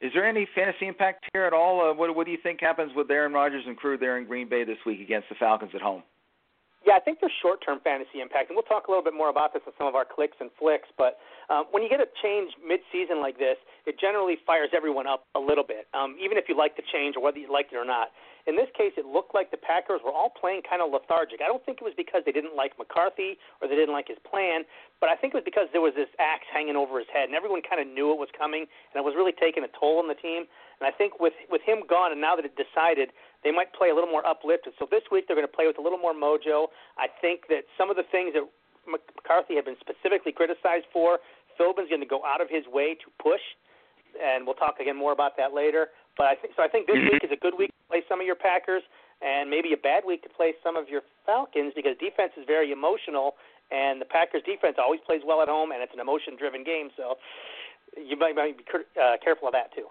Is 0.00 0.12
there 0.14 0.26
any 0.26 0.48
fantasy 0.54 0.86
impact 0.86 1.26
here 1.32 1.44
at 1.44 1.52
all? 1.52 1.90
Uh, 1.90 1.94
what 1.94 2.14
what 2.14 2.26
do 2.26 2.32
you 2.32 2.38
think 2.42 2.60
happens 2.60 2.92
with 2.94 3.10
Aaron 3.10 3.32
Rodgers 3.32 3.64
and 3.66 3.76
crew 3.76 3.98
there 3.98 4.18
in 4.18 4.26
Green 4.26 4.48
Bay 4.48 4.64
this 4.64 4.78
week 4.84 5.00
against 5.00 5.28
the 5.28 5.34
Falcons 5.34 5.72
at 5.74 5.80
home? 5.80 6.02
Yeah, 6.86 6.96
I 6.96 7.00
think 7.00 7.20
there's 7.20 7.32
short-term 7.44 7.84
fantasy 7.84 8.24
impact, 8.24 8.48
and 8.48 8.56
we'll 8.56 8.64
talk 8.64 8.88
a 8.88 8.90
little 8.90 9.04
bit 9.04 9.12
more 9.12 9.28
about 9.28 9.52
this 9.52 9.60
in 9.68 9.72
some 9.76 9.86
of 9.86 9.94
our 9.94 10.08
clicks 10.08 10.40
and 10.40 10.48
flicks. 10.58 10.88
But 10.96 11.20
um, 11.52 11.68
when 11.76 11.84
you 11.84 11.92
get 11.92 12.00
a 12.00 12.08
change 12.24 12.56
mid-season 12.56 13.20
like 13.20 13.36
this, 13.36 13.60
it 13.84 14.00
generally 14.00 14.40
fires 14.48 14.72
everyone 14.72 15.06
up 15.06 15.28
a 15.36 15.40
little 15.40 15.64
bit, 15.64 15.92
um, 15.92 16.16
even 16.16 16.40
if 16.40 16.48
you 16.48 16.56
like 16.56 16.80
the 16.80 16.86
change 16.88 17.16
or 17.16 17.22
whether 17.22 17.36
you 17.36 17.52
liked 17.52 17.72
it 17.72 17.76
or 17.76 17.84
not. 17.84 18.08
In 18.48 18.56
this 18.56 18.72
case, 18.72 18.96
it 18.96 19.04
looked 19.04 19.36
like 19.36 19.52
the 19.52 19.60
Packers 19.60 20.00
were 20.00 20.10
all 20.10 20.32
playing 20.32 20.64
kind 20.64 20.80
of 20.80 20.88
lethargic. 20.88 21.44
I 21.44 21.48
don't 21.52 21.60
think 21.68 21.84
it 21.84 21.84
was 21.84 21.92
because 21.92 22.24
they 22.24 22.32
didn't 22.32 22.56
like 22.56 22.72
McCarthy 22.80 23.36
or 23.60 23.68
they 23.68 23.76
didn't 23.76 23.92
like 23.92 24.08
his 24.08 24.16
plan, 24.24 24.64
but 25.04 25.12
I 25.12 25.16
think 25.20 25.36
it 25.36 25.44
was 25.44 25.44
because 25.44 25.68
there 25.76 25.84
was 25.84 25.92
this 25.92 26.08
axe 26.16 26.48
hanging 26.48 26.80
over 26.80 26.96
his 26.96 27.08
head, 27.12 27.28
and 27.28 27.36
everyone 27.36 27.60
kind 27.60 27.84
of 27.84 27.92
knew 27.92 28.08
it 28.08 28.18
was 28.18 28.32
coming, 28.32 28.64
and 28.64 28.96
it 28.96 29.04
was 29.04 29.12
really 29.12 29.36
taking 29.36 29.68
a 29.68 29.70
toll 29.76 30.00
on 30.00 30.08
the 30.08 30.16
team. 30.16 30.48
And 30.80 30.88
I 30.88 30.96
think 30.96 31.20
with 31.20 31.36
with 31.52 31.60
him 31.60 31.84
gone, 31.84 32.08
and 32.10 32.20
now 32.24 32.32
that 32.40 32.48
it 32.48 32.56
decided 32.56 33.12
they 33.44 33.50
might 33.50 33.72
play 33.72 33.90
a 33.90 33.94
little 33.94 34.10
more 34.10 34.24
uplifted. 34.26 34.74
So 34.78 34.86
this 34.90 35.02
week 35.10 35.24
they're 35.26 35.36
going 35.36 35.48
to 35.48 35.52
play 35.52 35.66
with 35.66 35.78
a 35.78 35.84
little 35.84 35.98
more 35.98 36.12
mojo. 36.12 36.68
I 36.98 37.08
think 37.20 37.48
that 37.48 37.64
some 37.78 37.90
of 37.90 37.96
the 37.96 38.04
things 38.10 38.34
that 38.34 38.44
McCarthy 38.84 39.56
had 39.56 39.64
been 39.64 39.80
specifically 39.80 40.32
criticized 40.32 40.86
for, 40.92 41.18
Philbin's 41.56 41.88
going 41.88 42.00
to 42.00 42.08
go 42.08 42.24
out 42.24 42.40
of 42.40 42.48
his 42.48 42.64
way 42.68 42.96
to 42.96 43.08
push, 43.22 43.42
and 44.16 44.44
we'll 44.46 44.56
talk 44.56 44.80
again 44.80 44.96
more 44.96 45.12
about 45.12 45.36
that 45.36 45.52
later. 45.52 45.88
But 46.16 46.26
I 46.26 46.34
think 46.34 46.54
so. 46.56 46.62
I 46.62 46.68
think 46.68 46.86
this 46.86 46.96
week 46.96 47.22
is 47.24 47.32
a 47.32 47.40
good 47.40 47.54
week 47.56 47.70
to 47.70 47.84
play 47.88 48.02
some 48.08 48.20
of 48.20 48.26
your 48.26 48.36
Packers, 48.36 48.82
and 49.22 49.48
maybe 49.48 49.72
a 49.72 49.76
bad 49.76 50.04
week 50.04 50.22
to 50.24 50.28
play 50.28 50.54
some 50.64 50.76
of 50.76 50.88
your 50.88 51.02
Falcons 51.24 51.72
because 51.76 51.96
defense 52.00 52.32
is 52.36 52.44
very 52.46 52.72
emotional, 52.72 53.36
and 53.70 54.00
the 54.00 54.08
Packers 54.08 54.42
defense 54.44 54.76
always 54.80 55.00
plays 55.04 55.22
well 55.24 55.40
at 55.40 55.48
home, 55.48 55.70
and 55.72 55.82
it's 55.82 55.92
an 55.94 56.00
emotion-driven 56.00 56.64
game. 56.64 56.90
So 56.96 57.16
you 57.96 58.16
might, 58.16 58.34
might 58.34 58.56
be 58.58 58.64
uh, 59.00 59.16
careful 59.22 59.48
of 59.48 59.52
that 59.52 59.72
too. 59.74 59.86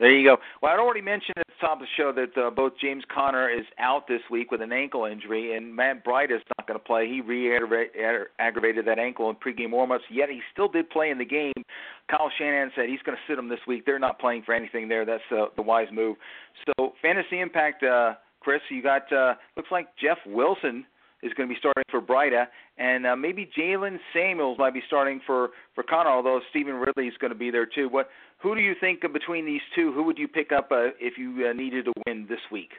There 0.00 0.10
you 0.10 0.26
go. 0.28 0.38
Well, 0.60 0.72
I'd 0.72 0.80
already 0.80 1.00
mentioned 1.02 1.34
at 1.38 1.46
the 1.46 1.52
top 1.60 1.80
of 1.80 1.86
the 1.86 1.86
show 1.96 2.12
that 2.12 2.40
uh, 2.40 2.50
both 2.50 2.72
James 2.80 3.04
Conner 3.14 3.48
is 3.48 3.64
out 3.78 4.08
this 4.08 4.20
week 4.28 4.50
with 4.50 4.60
an 4.60 4.72
ankle 4.72 5.04
injury, 5.04 5.56
and 5.56 5.74
Matt 5.74 6.04
Breida 6.04 6.34
is 6.34 6.42
not 6.58 6.66
going 6.66 6.78
to 6.78 6.84
play. 6.84 7.08
He 7.08 7.20
re-aggravated 7.20 8.86
that 8.86 8.98
ankle 8.98 9.30
in 9.30 9.36
pregame 9.36 9.70
warmups, 9.70 10.00
yet 10.10 10.28
he 10.28 10.40
still 10.52 10.68
did 10.68 10.90
play 10.90 11.10
in 11.10 11.18
the 11.18 11.24
game. 11.24 11.52
Kyle 12.10 12.30
Shanahan 12.36 12.72
said 12.74 12.88
he's 12.88 13.02
going 13.02 13.16
to 13.16 13.32
sit 13.32 13.38
him 13.38 13.48
this 13.48 13.60
week. 13.68 13.86
They're 13.86 14.00
not 14.00 14.18
playing 14.18 14.42
for 14.44 14.52
anything 14.52 14.88
there. 14.88 15.04
That's 15.04 15.22
uh, 15.30 15.46
the 15.54 15.62
wise 15.62 15.88
move. 15.92 16.16
So, 16.66 16.94
fantasy 17.00 17.40
impact, 17.40 17.84
uh, 17.84 18.14
Chris, 18.40 18.60
you 18.70 18.82
got 18.82 19.10
uh, 19.12 19.34
looks 19.56 19.70
like 19.70 19.88
Jeff 19.96 20.18
Wilson 20.26 20.84
is 21.24 21.32
going 21.34 21.48
to 21.48 21.54
be 21.54 21.58
starting 21.58 21.82
for 21.90 22.00
Breida, 22.00 22.46
and 22.76 23.06
uh, 23.06 23.16
maybe 23.16 23.50
Jaylen 23.56 23.98
Samuels 24.12 24.58
might 24.58 24.74
be 24.74 24.82
starting 24.86 25.20
for 25.26 25.50
for 25.74 25.82
Conner, 25.82 26.10
although 26.10 26.40
Stevan 26.50 26.74
Ridley 26.74 27.08
is 27.08 27.14
going 27.18 27.32
to 27.32 27.38
be 27.38 27.50
there 27.50 27.66
too. 27.66 27.88
What 27.88 28.08
who 28.38 28.54
do 28.54 28.60
you 28.60 28.74
think 28.78 29.00
between 29.12 29.46
these 29.46 29.62
two? 29.74 29.92
Who 29.92 30.04
would 30.04 30.18
you 30.18 30.28
pick 30.28 30.52
up 30.52 30.68
uh, 30.70 30.92
if 31.00 31.16
you 31.16 31.48
uh, 31.48 31.52
needed 31.54 31.86
to 31.86 31.92
win 32.06 32.26
this 32.28 32.44
week? 32.52 32.70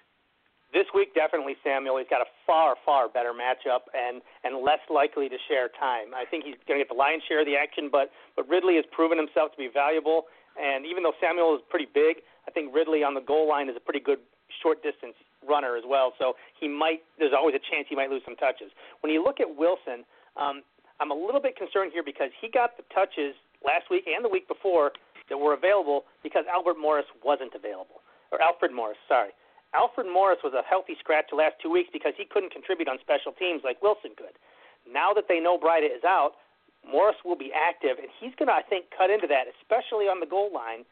This 0.73 0.85
week, 0.93 1.15
definitely 1.15 1.55
Samuel. 1.63 1.97
He's 1.97 2.11
got 2.11 2.21
a 2.21 2.29
far, 2.45 2.75
far 2.85 3.09
better 3.09 3.31
matchup 3.33 3.89
and 3.95 4.21
and 4.43 4.63
less 4.63 4.83
likely 4.93 5.27
to 5.27 5.37
share 5.49 5.69
time. 5.79 6.13
I 6.13 6.25
think 6.29 6.45
he's 6.45 6.59
going 6.67 6.79
to 6.79 6.83
get 6.85 6.89
the 6.89 6.99
lion's 6.99 7.23
share 7.27 7.41
of 7.41 7.47
the 7.47 7.55
action, 7.55 7.89
but 7.91 8.11
but 8.35 8.47
Ridley 8.47 8.75
has 8.75 8.85
proven 8.91 9.17
himself 9.17 9.51
to 9.51 9.57
be 9.57 9.69
valuable. 9.73 10.29
And 10.55 10.85
even 10.85 11.03
though 11.03 11.15
Samuel 11.19 11.55
is 11.55 11.61
pretty 11.69 11.87
big, 11.91 12.23
I 12.47 12.51
think 12.51 12.73
Ridley 12.73 13.03
on 13.03 13.13
the 13.13 13.25
goal 13.25 13.49
line 13.49 13.67
is 13.67 13.75
a 13.75 13.83
pretty 13.83 13.99
good 13.99 14.19
short 14.61 14.83
distance 14.83 15.15
runner 15.47 15.77
as 15.77 15.83
well. 15.87 16.13
So 16.19 16.35
he 16.59 16.67
might. 16.67 17.01
There's 17.17 17.33
always 17.35 17.55
a 17.55 17.63
chance 17.63 17.87
he 17.89 17.95
might 17.95 18.09
lose 18.09 18.21
some 18.25 18.35
touches. 18.35 18.71
When 19.01 19.13
you 19.13 19.23
look 19.23 19.39
at 19.39 19.47
Wilson, 19.47 20.03
um, 20.37 20.61
I'm 20.99 21.11
a 21.11 21.17
little 21.17 21.41
bit 21.41 21.55
concerned 21.55 21.91
here 21.93 22.03
because 22.03 22.29
he 22.41 22.49
got 22.49 22.77
the 22.77 22.83
touches 22.93 23.35
last 23.63 23.89
week 23.89 24.05
and 24.07 24.23
the 24.23 24.29
week 24.29 24.47
before 24.47 24.91
that 25.29 25.37
were 25.37 25.53
available 25.53 26.05
because 26.21 26.45
Albert 26.51 26.77
Morris 26.79 27.05
wasn't 27.23 27.53
available, 27.55 28.01
or 28.31 28.41
Alfred 28.41 28.71
Morris. 28.71 28.97
Sorry. 29.07 29.31
Alfred 29.73 30.07
Morris 30.07 30.39
was 30.39 30.53
a 30.55 30.63
healthy 30.63 30.95
scratch 30.99 31.27
the 31.31 31.35
last 31.35 31.59
two 31.59 31.69
weeks 31.69 31.89
because 31.91 32.13
he 32.15 32.23
couldn't 32.23 32.53
contribute 32.53 32.87
on 32.87 32.95
special 33.03 33.33
teams 33.35 33.59
like 33.65 33.81
Wilson 33.83 34.15
could. 34.15 34.39
Now 34.87 35.11
that 35.11 35.27
they 35.27 35.41
know 35.41 35.59
Breida 35.59 35.91
is 35.91 36.05
out, 36.07 36.39
Morris 36.85 37.17
will 37.25 37.35
be 37.35 37.51
active, 37.51 37.97
and 37.97 38.07
he's 38.21 38.31
going 38.37 38.47
to, 38.47 38.53
I 38.53 38.61
think, 38.61 38.85
cut 38.95 39.09
into 39.09 39.27
that, 39.27 39.49
especially 39.59 40.05
on 40.05 40.21
the 40.21 40.29
goal 40.29 40.53
line, 40.53 40.85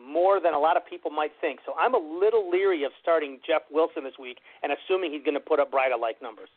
more 0.00 0.40
than 0.40 0.54
a 0.54 0.58
lot 0.58 0.76
of 0.76 0.86
people 0.86 1.10
might 1.10 1.32
think. 1.40 1.60
So 1.66 1.74
I'm 1.78 1.94
a 1.94 1.98
little 1.98 2.50
leery 2.50 2.84
of 2.84 2.92
starting 3.02 3.38
Jeff 3.46 3.62
Wilson 3.70 4.04
this 4.04 4.18
week 4.18 4.38
and 4.62 4.72
assuming 4.72 5.12
he's 5.12 5.22
going 5.22 5.34
to 5.34 5.40
put 5.40 5.60
up 5.60 5.70
Breida 5.70 6.00
like 6.00 6.20
numbers. 6.22 6.48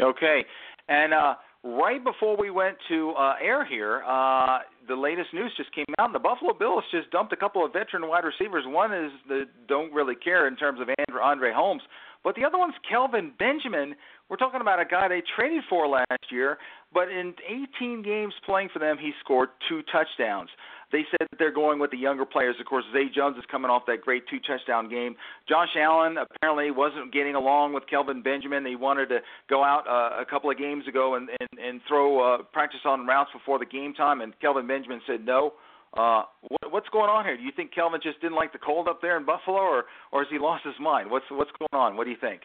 Okay. 0.00 0.44
And 0.88 1.14
uh, 1.14 1.34
right 1.64 2.02
before 2.02 2.36
we 2.36 2.50
went 2.50 2.76
to 2.88 3.10
uh, 3.18 3.34
air 3.42 3.64
here, 3.64 4.02
uh, 4.06 4.58
the 4.88 4.94
latest 4.94 5.32
news 5.32 5.52
just 5.56 5.74
came 5.74 5.86
out. 5.98 6.06
And 6.06 6.14
the 6.14 6.20
Buffalo 6.20 6.52
Bills 6.52 6.84
just 6.90 7.10
dumped 7.10 7.32
a 7.32 7.36
couple 7.36 7.64
of 7.64 7.72
veteran 7.72 8.06
wide 8.08 8.24
receivers. 8.24 8.64
One 8.66 8.92
is 8.92 9.10
the 9.28 9.44
don't 9.68 9.92
really 9.92 10.14
care 10.14 10.46
in 10.46 10.56
terms 10.56 10.80
of 10.80 10.88
Andre, 10.88 11.22
Andre 11.22 11.52
Holmes, 11.52 11.82
but 12.24 12.34
the 12.34 12.44
other 12.44 12.58
one's 12.58 12.74
Kelvin 12.88 13.32
Benjamin. 13.38 13.94
We're 14.28 14.36
talking 14.36 14.60
about 14.60 14.80
a 14.80 14.84
guy 14.84 15.08
they 15.08 15.22
traded 15.36 15.64
for 15.68 15.86
last 15.86 16.30
year, 16.30 16.58
but 16.92 17.08
in 17.08 17.34
18 17.78 18.02
games 18.02 18.34
playing 18.44 18.70
for 18.72 18.78
them, 18.78 18.96
he 18.98 19.12
scored 19.22 19.50
two 19.68 19.82
touchdowns. 19.92 20.50
They 20.92 21.02
said 21.10 21.26
that 21.30 21.38
they're 21.38 21.52
going 21.52 21.80
with 21.80 21.90
the 21.90 21.96
younger 21.96 22.24
players. 22.24 22.56
Of 22.60 22.66
course, 22.66 22.84
Zay 22.92 23.06
Jones 23.12 23.36
is 23.36 23.44
coming 23.50 23.70
off 23.70 23.82
that 23.86 24.02
great 24.02 24.22
two 24.30 24.38
touchdown 24.46 24.88
game. 24.88 25.16
Josh 25.48 25.74
Allen 25.76 26.16
apparently 26.16 26.70
wasn't 26.70 27.12
getting 27.12 27.34
along 27.34 27.74
with 27.74 27.84
Kelvin 27.90 28.22
Benjamin. 28.22 28.64
He 28.64 28.76
wanted 28.76 29.08
to 29.08 29.18
go 29.50 29.64
out 29.64 29.86
uh, 29.88 30.22
a 30.22 30.24
couple 30.24 30.50
of 30.50 30.58
games 30.58 30.86
ago 30.86 31.16
and 31.16 31.28
and, 31.40 31.60
and 31.60 31.80
throw 31.88 32.20
uh, 32.20 32.42
practice 32.52 32.80
on 32.84 33.06
routes 33.06 33.30
before 33.32 33.58
the 33.58 33.66
game 33.66 33.94
time, 33.94 34.20
and 34.20 34.32
Kelvin 34.40 34.66
Benjamin 34.66 35.00
said 35.06 35.24
no. 35.24 35.54
Uh, 35.96 36.24
what, 36.48 36.72
what's 36.72 36.88
going 36.90 37.08
on 37.08 37.24
here? 37.24 37.36
Do 37.36 37.42
you 37.42 37.52
think 37.56 37.72
Kelvin 37.72 38.00
just 38.02 38.20
didn't 38.20 38.36
like 38.36 38.52
the 38.52 38.60
cold 38.60 38.86
up 38.86 39.00
there 39.00 39.16
in 39.16 39.24
Buffalo, 39.24 39.58
or 39.58 39.84
or 40.12 40.22
has 40.22 40.28
he 40.30 40.38
lost 40.38 40.64
his 40.64 40.76
mind? 40.78 41.10
What's 41.10 41.24
what's 41.30 41.50
going 41.58 41.72
on? 41.72 41.96
What 41.96 42.04
do 42.04 42.10
you 42.10 42.20
think? 42.20 42.42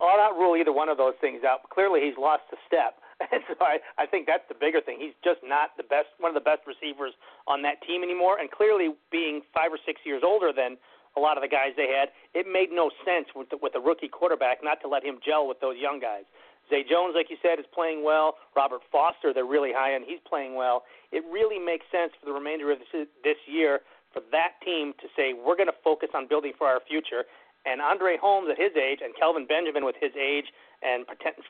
I'll 0.00 0.16
not 0.16 0.34
rule 0.34 0.56
either 0.56 0.72
one 0.72 0.88
of 0.88 0.96
those 0.96 1.14
things 1.20 1.44
out. 1.44 1.68
Clearly, 1.70 2.00
he's 2.00 2.16
lost 2.18 2.42
a 2.52 2.58
step. 2.66 2.98
And 3.20 3.44
so 3.52 3.54
I, 3.60 3.84
I 4.00 4.08
think 4.08 4.24
that's 4.24 4.48
the 4.48 4.56
bigger 4.56 4.80
thing. 4.80 4.96
He's 4.96 5.12
just 5.20 5.44
not 5.44 5.76
the 5.76 5.84
best, 5.84 6.08
one 6.24 6.32
of 6.32 6.38
the 6.40 6.40
best 6.40 6.64
receivers 6.64 7.12
on 7.44 7.60
that 7.68 7.76
team 7.84 8.00
anymore. 8.00 8.40
And 8.40 8.48
clearly, 8.50 8.96
being 9.12 9.44
five 9.52 9.68
or 9.68 9.76
six 9.84 10.00
years 10.08 10.24
older 10.24 10.56
than 10.56 10.80
a 11.16 11.20
lot 11.20 11.36
of 11.36 11.44
the 11.44 11.52
guys 11.52 11.76
they 11.76 11.92
had, 11.92 12.16
it 12.32 12.48
made 12.48 12.72
no 12.72 12.88
sense 13.04 13.28
with 13.36 13.52
the, 13.52 13.60
with 13.60 13.76
a 13.76 13.82
rookie 13.82 14.08
quarterback 14.08 14.64
not 14.64 14.80
to 14.80 14.88
let 14.88 15.04
him 15.04 15.20
gel 15.20 15.44
with 15.44 15.60
those 15.60 15.76
young 15.76 16.00
guys. 16.00 16.24
Zay 16.70 16.86
Jones, 16.88 17.12
like 17.14 17.28
you 17.28 17.36
said, 17.42 17.58
is 17.58 17.66
playing 17.74 18.02
well. 18.02 18.38
Robert 18.56 18.80
Foster, 18.90 19.34
they're 19.34 19.44
really 19.44 19.74
high 19.74 19.94
on. 19.94 20.02
He's 20.06 20.22
playing 20.26 20.54
well. 20.54 20.84
It 21.12 21.24
really 21.30 21.58
makes 21.58 21.84
sense 21.90 22.12
for 22.18 22.26
the 22.26 22.32
remainder 22.32 22.70
of 22.70 22.78
this, 22.78 23.06
this 23.22 23.36
year 23.46 23.80
for 24.14 24.22
that 24.30 24.58
team 24.64 24.94
to 24.98 25.06
say 25.14 25.34
we're 25.34 25.56
going 25.56 25.70
to 25.70 25.80
focus 25.84 26.10
on 26.14 26.26
building 26.26 26.52
for 26.56 26.66
our 26.66 26.80
future. 26.86 27.26
And 27.66 27.82
Andre 27.82 28.16
Holmes 28.16 28.48
at 28.50 28.56
his 28.56 28.72
age 28.74 29.00
and 29.02 29.12
Kelvin 29.14 29.46
Benjamin 29.46 29.84
with 29.84 29.96
his 30.00 30.14
age 30.16 30.48
and 30.82 31.04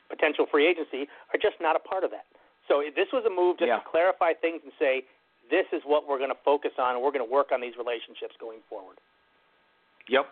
potential 0.09 0.45
free 0.49 0.67
agency 0.67 1.07
are 1.33 1.39
just 1.39 1.55
not 1.61 1.75
a 1.75 1.79
part 1.79 2.03
of 2.03 2.11
that. 2.11 2.25
So 2.67 2.83
this 2.95 3.07
was 3.13 3.23
a 3.25 3.33
move 3.33 3.57
just 3.57 3.69
yeah. 3.69 3.79
to 3.79 3.85
clarify 3.89 4.33
things 4.33 4.61
and 4.63 4.73
say 4.77 5.03
this 5.49 5.65
is 5.73 5.81
what 5.85 6.07
we're 6.07 6.19
going 6.19 6.31
to 6.31 6.43
focus 6.45 6.71
on, 6.77 6.95
and 6.95 7.03
we're 7.03 7.11
going 7.11 7.25
to 7.25 7.31
work 7.31 7.51
on 7.51 7.59
these 7.59 7.75
relationships 7.75 8.35
going 8.39 8.59
forward. 8.69 8.99
Yep, 10.07 10.27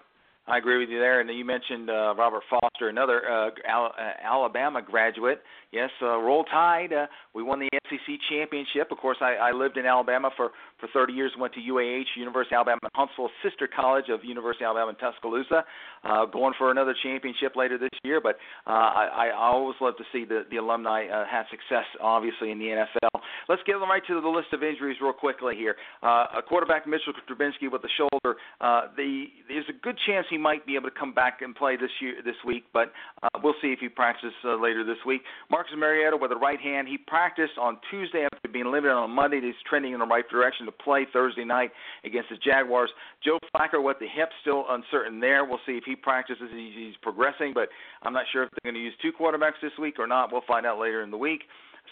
I 0.49 0.57
agree 0.57 0.79
with 0.79 0.89
you 0.89 0.97
there. 0.97 1.21
And 1.21 1.29
you 1.29 1.45
mentioned 1.45 1.89
uh, 1.89 2.15
Robert 2.17 2.41
Foster, 2.49 2.89
another 2.89 3.21
uh, 3.29 3.49
Al- 3.67 3.93
uh, 3.97 4.11
Alabama 4.23 4.81
graduate. 4.81 5.41
Yes, 5.71 5.91
uh, 6.01 6.17
roll 6.17 6.43
tide. 6.45 6.91
Uh, 6.91 7.05
we 7.35 7.43
won 7.43 7.59
the 7.59 7.69
SEC 7.87 8.15
championship. 8.31 8.91
Of 8.91 8.97
course, 8.97 9.17
I, 9.21 9.35
I 9.35 9.51
lived 9.51 9.77
in 9.77 9.85
Alabama 9.85 10.31
for 10.35 10.49
for 10.79 10.89
30 10.93 11.13
years. 11.13 11.31
Went 11.37 11.53
to 11.53 11.59
UAH, 11.59 12.05
University 12.17 12.55
of 12.55 12.67
Alabama 12.67 12.79
Huntsville, 12.95 13.29
sister 13.43 13.67
college 13.67 14.05
of 14.09 14.23
University 14.23 14.65
of 14.65 14.69
Alabama 14.69 14.89
in 14.89 14.95
Tuscaloosa. 14.95 15.63
Uh, 16.03 16.25
going 16.25 16.53
for 16.57 16.71
another 16.71 16.95
championship 17.03 17.55
later 17.55 17.77
this 17.77 17.89
year. 18.03 18.19
But 18.19 18.37
uh, 18.65 18.71
I, 18.71 19.29
I 19.29 19.37
always 19.37 19.75
love 19.79 19.97
to 19.97 20.03
see 20.11 20.25
the 20.25 20.45
the 20.49 20.57
alumni 20.57 21.05
uh, 21.05 21.25
have 21.29 21.45
success, 21.51 21.85
obviously 22.01 22.49
in 22.49 22.57
the 22.57 22.65
NFL. 22.65 23.21
Let's 23.47 23.61
get 23.67 23.73
them 23.73 23.89
right 23.89 24.01
to 24.07 24.21
the 24.21 24.27
list 24.27 24.47
of 24.53 24.63
injuries 24.63 24.97
real 24.99 25.13
quickly 25.13 25.55
here. 25.55 25.75
Uh, 26.01 26.41
quarterback 26.47 26.87
Mitchell 26.87 27.13
Trubisky 27.29 27.71
with 27.71 27.83
the 27.83 27.89
shoulder. 27.93 28.39
Uh, 28.59 28.89
the 28.97 29.25
there's 29.47 29.69
a 29.69 29.77
good 29.83 29.97
chance 30.07 30.25
he 30.31 30.38
might 30.39 30.65
be 30.65 30.75
able 30.75 30.89
to 30.89 30.95
come 30.97 31.13
back 31.13 31.41
and 31.41 31.55
play 31.55 31.75
this 31.75 31.91
year 32.01 32.15
this 32.23 32.35
week, 32.45 32.63
but 32.73 32.91
uh, 33.21 33.29
we'll 33.43 33.55
see 33.61 33.69
if 33.69 33.79
he 33.79 33.89
practices 33.89 34.33
uh, 34.43 34.55
later 34.55 34.83
this 34.83 34.97
week. 35.05 35.21
Marcus 35.51 35.73
Mariota 35.77 36.17
with 36.17 36.31
the 36.31 36.37
right 36.37 36.59
hand. 36.59 36.87
He 36.87 36.97
practiced 36.97 37.57
on 37.59 37.77
Tuesday 37.91 38.25
after 38.31 38.49
being 38.49 38.71
limited 38.71 38.93
on 38.93 39.11
Monday. 39.11 39.41
He's 39.41 39.53
trending 39.69 39.93
in 39.93 39.99
the 39.99 40.05
right 40.05 40.27
direction 40.29 40.65
to 40.65 40.71
play 40.71 41.05
Thursday 41.11 41.45
night 41.45 41.71
against 42.03 42.29
the 42.29 42.37
Jaguars. 42.37 42.89
Joe 43.23 43.37
Flacco 43.53 43.83
with 43.83 43.97
the 43.99 44.07
hip 44.07 44.29
still 44.41 44.65
uncertain 44.69 45.19
there. 45.19 45.45
We'll 45.45 45.59
see 45.65 45.73
if 45.73 45.83
he 45.83 45.95
practices. 45.95 46.49
He's 46.51 46.95
progressing, 47.01 47.51
but 47.53 47.69
I'm 48.03 48.13
not 48.13 48.25
sure 48.31 48.43
if 48.43 48.49
they're 48.51 48.71
going 48.71 48.81
to 48.81 48.83
use 48.83 48.93
two 49.01 49.11
quarterbacks 49.11 49.61
this 49.61 49.73
week 49.79 49.99
or 49.99 50.07
not. 50.07 50.31
We'll 50.31 50.47
find 50.47 50.65
out 50.65 50.79
later 50.79 51.03
in 51.03 51.11
the 51.11 51.17
week. 51.17 51.41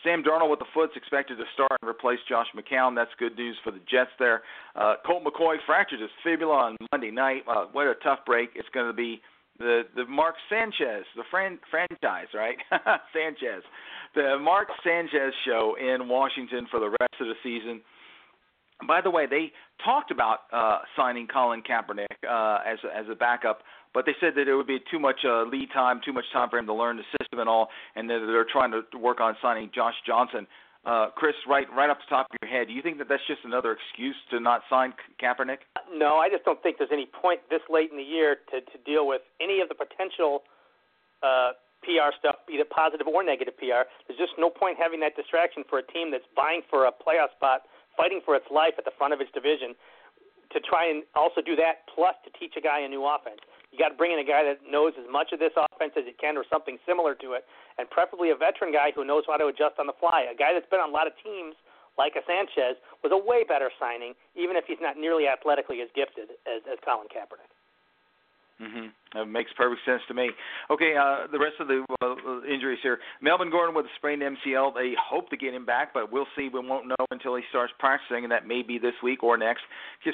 Sam 0.07 0.23
Darnold 0.23 0.49
with 0.49 0.59
the 0.59 0.71
foot's 0.73 0.93
expected 0.95 1.37
to 1.37 1.43
start 1.53 1.71
and 1.81 1.89
replace 1.89 2.19
Josh 2.29 2.47
McCown. 2.55 2.95
That's 2.95 3.11
good 3.19 3.35
news 3.35 3.57
for 3.61 3.71
the 3.71 3.79
Jets 3.91 4.11
there. 4.19 4.41
Uh, 4.73 4.95
Colt 5.05 5.23
McCoy 5.25 5.57
fractured 5.65 5.99
his 5.99 6.09
fibula 6.23 6.53
on 6.53 6.77
Monday 6.93 7.11
night. 7.11 7.43
Uh, 7.45 7.65
what 7.73 7.87
a 7.87 7.95
tough 8.03 8.19
break. 8.25 8.51
It's 8.55 8.69
going 8.73 8.87
to 8.87 8.93
be 8.93 9.21
the 9.59 9.81
the 9.95 10.05
Mark 10.05 10.35
Sanchez, 10.49 11.03
the 11.17 11.23
fran- 11.29 11.59
franchise, 11.69 12.27
right? 12.33 12.55
Sanchez, 13.13 13.63
the 14.15 14.37
Mark 14.39 14.69
Sanchez 14.81 15.33
show 15.45 15.75
in 15.77 16.07
Washington 16.07 16.67
for 16.71 16.79
the 16.79 16.89
rest 16.89 17.15
of 17.19 17.27
the 17.27 17.35
season. 17.43 17.81
By 18.87 19.01
the 19.01 19.09
way, 19.09 19.25
they 19.25 19.51
talked 19.83 20.11
about 20.11 20.41
uh, 20.53 20.79
signing 20.95 21.27
Colin 21.27 21.63
Kaepernick 21.63 22.05
uh, 22.29 22.59
as 22.65 22.77
as 22.95 23.07
a 23.11 23.15
backup, 23.15 23.59
but 23.97 24.05
they 24.05 24.13
said 24.21 24.37
that 24.37 24.45
it 24.45 24.53
would 24.53 24.69
be 24.69 24.77
too 24.93 25.01
much 25.01 25.25
uh, 25.25 25.41
lead 25.49 25.73
time, 25.73 25.97
too 26.05 26.13
much 26.13 26.29
time 26.29 26.53
for 26.53 26.61
him 26.61 26.69
to 26.69 26.73
learn 26.77 27.01
the 27.01 27.07
system 27.17 27.41
and 27.41 27.49
all, 27.49 27.73
and 27.97 28.05
that 28.05 28.21
they're 28.29 28.45
trying 28.45 28.69
to 28.69 28.85
work 28.93 29.17
on 29.17 29.33
signing 29.41 29.73
Josh 29.73 29.97
Johnson. 30.05 30.45
Uh, 30.85 31.09
Chris, 31.17 31.33
right 31.49 31.65
right 31.73 31.89
off 31.89 31.97
the 32.05 32.05
top 32.13 32.29
of 32.29 32.37
your 32.37 32.45
head, 32.45 32.69
do 32.69 32.77
you 32.77 32.85
think 32.85 33.01
that 33.01 33.09
that's 33.09 33.25
just 33.25 33.41
another 33.41 33.73
excuse 33.73 34.13
to 34.29 34.37
not 34.37 34.61
sign 34.69 34.93
Kaepernick? 35.17 35.65
No, 35.89 36.21
I 36.21 36.29
just 36.29 36.45
don't 36.45 36.61
think 36.61 36.77
there's 36.77 36.93
any 36.93 37.09
point 37.09 37.41
this 37.49 37.65
late 37.73 37.89
in 37.89 37.97
the 37.97 38.05
year 38.05 38.37
to 38.53 38.61
to 38.61 38.77
deal 38.85 39.09
with 39.09 39.25
any 39.41 39.65
of 39.65 39.67
the 39.67 39.73
potential 39.73 40.45
uh, 41.25 41.57
PR 41.81 42.13
stuff, 42.21 42.45
be 42.45 42.61
it 42.61 42.69
positive 42.69 43.09
or 43.09 43.25
negative 43.25 43.57
PR. 43.57 43.89
There's 44.05 44.21
just 44.21 44.37
no 44.37 44.53
point 44.53 44.77
having 44.77 45.01
that 45.01 45.17
distraction 45.17 45.65
for 45.65 45.81
a 45.81 45.85
team 45.89 46.13
that's 46.13 46.29
vying 46.37 46.61
for 46.69 46.85
a 46.85 46.93
playoff 46.93 47.33
spot, 47.33 47.65
fighting 47.97 48.21
for 48.21 48.37
its 48.37 48.45
life 48.53 48.77
at 48.77 48.85
the 48.85 48.93
front 48.93 49.17
of 49.17 49.25
its 49.25 49.33
division, 49.33 49.73
to 50.53 50.61
try 50.61 50.85
and 50.85 51.01
also 51.17 51.41
do 51.41 51.57
that 51.57 51.89
plus 51.89 52.13
to 52.23 52.29
teach 52.37 52.53
a 52.53 52.61
guy 52.61 52.85
a 52.85 52.87
new 52.87 53.01
offense. 53.01 53.41
You 53.71 53.77
got 53.77 53.89
to 53.91 53.99
bring 53.99 54.15
in 54.15 54.19
a 54.19 54.27
guy 54.27 54.47
that 54.47 54.63
knows 54.63 54.93
as 54.95 55.05
much 55.11 55.35
of 55.35 55.39
this 55.39 55.51
offense 55.57 55.93
as 55.99 56.07
he 56.07 56.15
can, 56.15 56.37
or 56.39 56.45
something 56.47 56.79
similar 56.87 57.15
to 57.19 57.33
it, 57.35 57.43
and 57.77 57.89
preferably 57.89 58.31
a 58.31 58.37
veteran 58.37 58.71
guy 58.71 58.95
who 58.95 59.03
knows 59.03 59.27
how 59.27 59.35
to 59.35 59.47
adjust 59.51 59.75
on 59.77 59.87
the 59.87 59.97
fly. 59.99 60.23
A 60.31 60.35
guy 60.35 60.55
that's 60.55 60.69
been 60.71 60.79
on 60.79 60.89
a 60.89 60.95
lot 60.95 61.05
of 61.05 61.13
teams, 61.19 61.55
like 61.97 62.15
a 62.15 62.23
Sanchez, 62.23 62.79
was 63.03 63.11
a 63.11 63.19
way 63.19 63.43
better 63.43 63.69
signing, 63.75 64.15
even 64.39 64.55
if 64.55 64.63
he's 64.65 64.79
not 64.79 64.95
nearly 64.95 65.27
athletically 65.27 65.83
as 65.83 65.89
gifted 65.93 66.31
as, 66.47 66.63
as 66.63 66.79
Colin 66.79 67.11
Kaepernick. 67.11 67.51
Mm-hmm. 68.61 68.87
That 69.13 69.25
makes 69.25 69.51
perfect 69.53 69.85
sense 69.85 70.01
to 70.07 70.13
me. 70.13 70.31
Okay, 70.71 70.95
uh, 70.97 71.27
the 71.31 71.37
rest 71.37 71.55
of 71.59 71.67
the 71.67 71.85
uh, 72.01 72.41
injuries 72.49 72.79
here. 72.81 72.97
Melvin 73.21 73.51
Gordon 73.51 73.75
with 73.75 73.85
a 73.85 73.93
sprained 73.97 74.23
MCL. 74.23 74.73
They 74.73 74.93
hope 74.99 75.29
to 75.29 75.37
get 75.37 75.53
him 75.53 75.65
back, 75.65 75.93
but 75.93 76.11
we'll 76.11 76.25
see. 76.35 76.49
We 76.49 76.59
won't 76.59 76.87
know 76.87 77.05
until 77.11 77.35
he 77.35 77.43
starts 77.49 77.71
practicing, 77.77 78.23
and 78.23 78.31
that 78.31 78.47
may 78.47 78.63
be 78.63 78.79
this 78.79 78.95
week 79.03 79.21
or 79.21 79.37
next. 79.37 79.61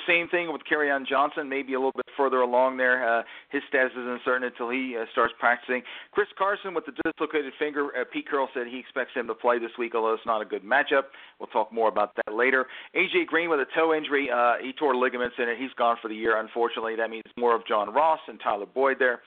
Same 0.05 0.27
thing 0.27 0.51
with 0.51 0.62
Kerryon 0.69 1.07
Johnson, 1.07 1.48
maybe 1.48 1.74
a 1.74 1.79
little 1.79 1.93
bit 1.95 2.02
further 2.15 2.41
along 2.41 2.77
there. 2.77 3.08
Uh, 3.08 3.24
his 3.50 3.62
status 3.67 3.91
is 3.93 4.05
uncertain 4.05 4.43
until 4.43 4.70
he 4.70 4.96
uh, 5.00 5.05
starts 5.12 5.34
practicing. 5.39 5.82
Chris 6.12 6.27
Carson 6.38 6.74
with 6.74 6.86
the 6.86 6.93
dislocated 7.03 7.53
finger. 7.60 7.89
Uh, 7.96 8.03
Pete 8.12 8.29
Carroll 8.29 8.50
said 8.53 8.67
he 8.67 8.79
expects 8.79 9.12
him 9.15 9.27
to 9.27 9.34
play 9.34 9.60
this 9.60 9.72
week, 9.77 9.96
although 9.96 10.13
it's 10.13 10.25
not 10.25 10.41
a 10.41 10.46
good 10.46 10.63
matchup. 10.63 11.13
We'll 11.39 11.48
talk 11.48 11.72
more 11.72 11.89
about 11.89 12.15
that 12.15 12.34
later. 12.34 12.65
AJ 12.96 13.27
Green 13.27 13.50
with 13.50 13.60
a 13.60 13.67
toe 13.75 13.93
injury. 13.93 14.29
Uh, 14.34 14.53
he 14.62 14.74
tore 14.74 14.96
ligaments 14.96 15.36
in 15.38 15.50
it. 15.50 15.58
He's 15.60 15.74
gone 15.77 15.98
for 16.01 16.08
the 16.08 16.15
year, 16.15 16.39
unfortunately. 16.39 16.96
That 16.96 17.10
means 17.10 17.24
more 17.38 17.55
of 17.55 17.65
John 17.67 17.93
Ross 17.93 18.20
and 18.27 18.39
Tyler 18.39 18.65
Boyd 18.65 18.98
there. 19.00 19.22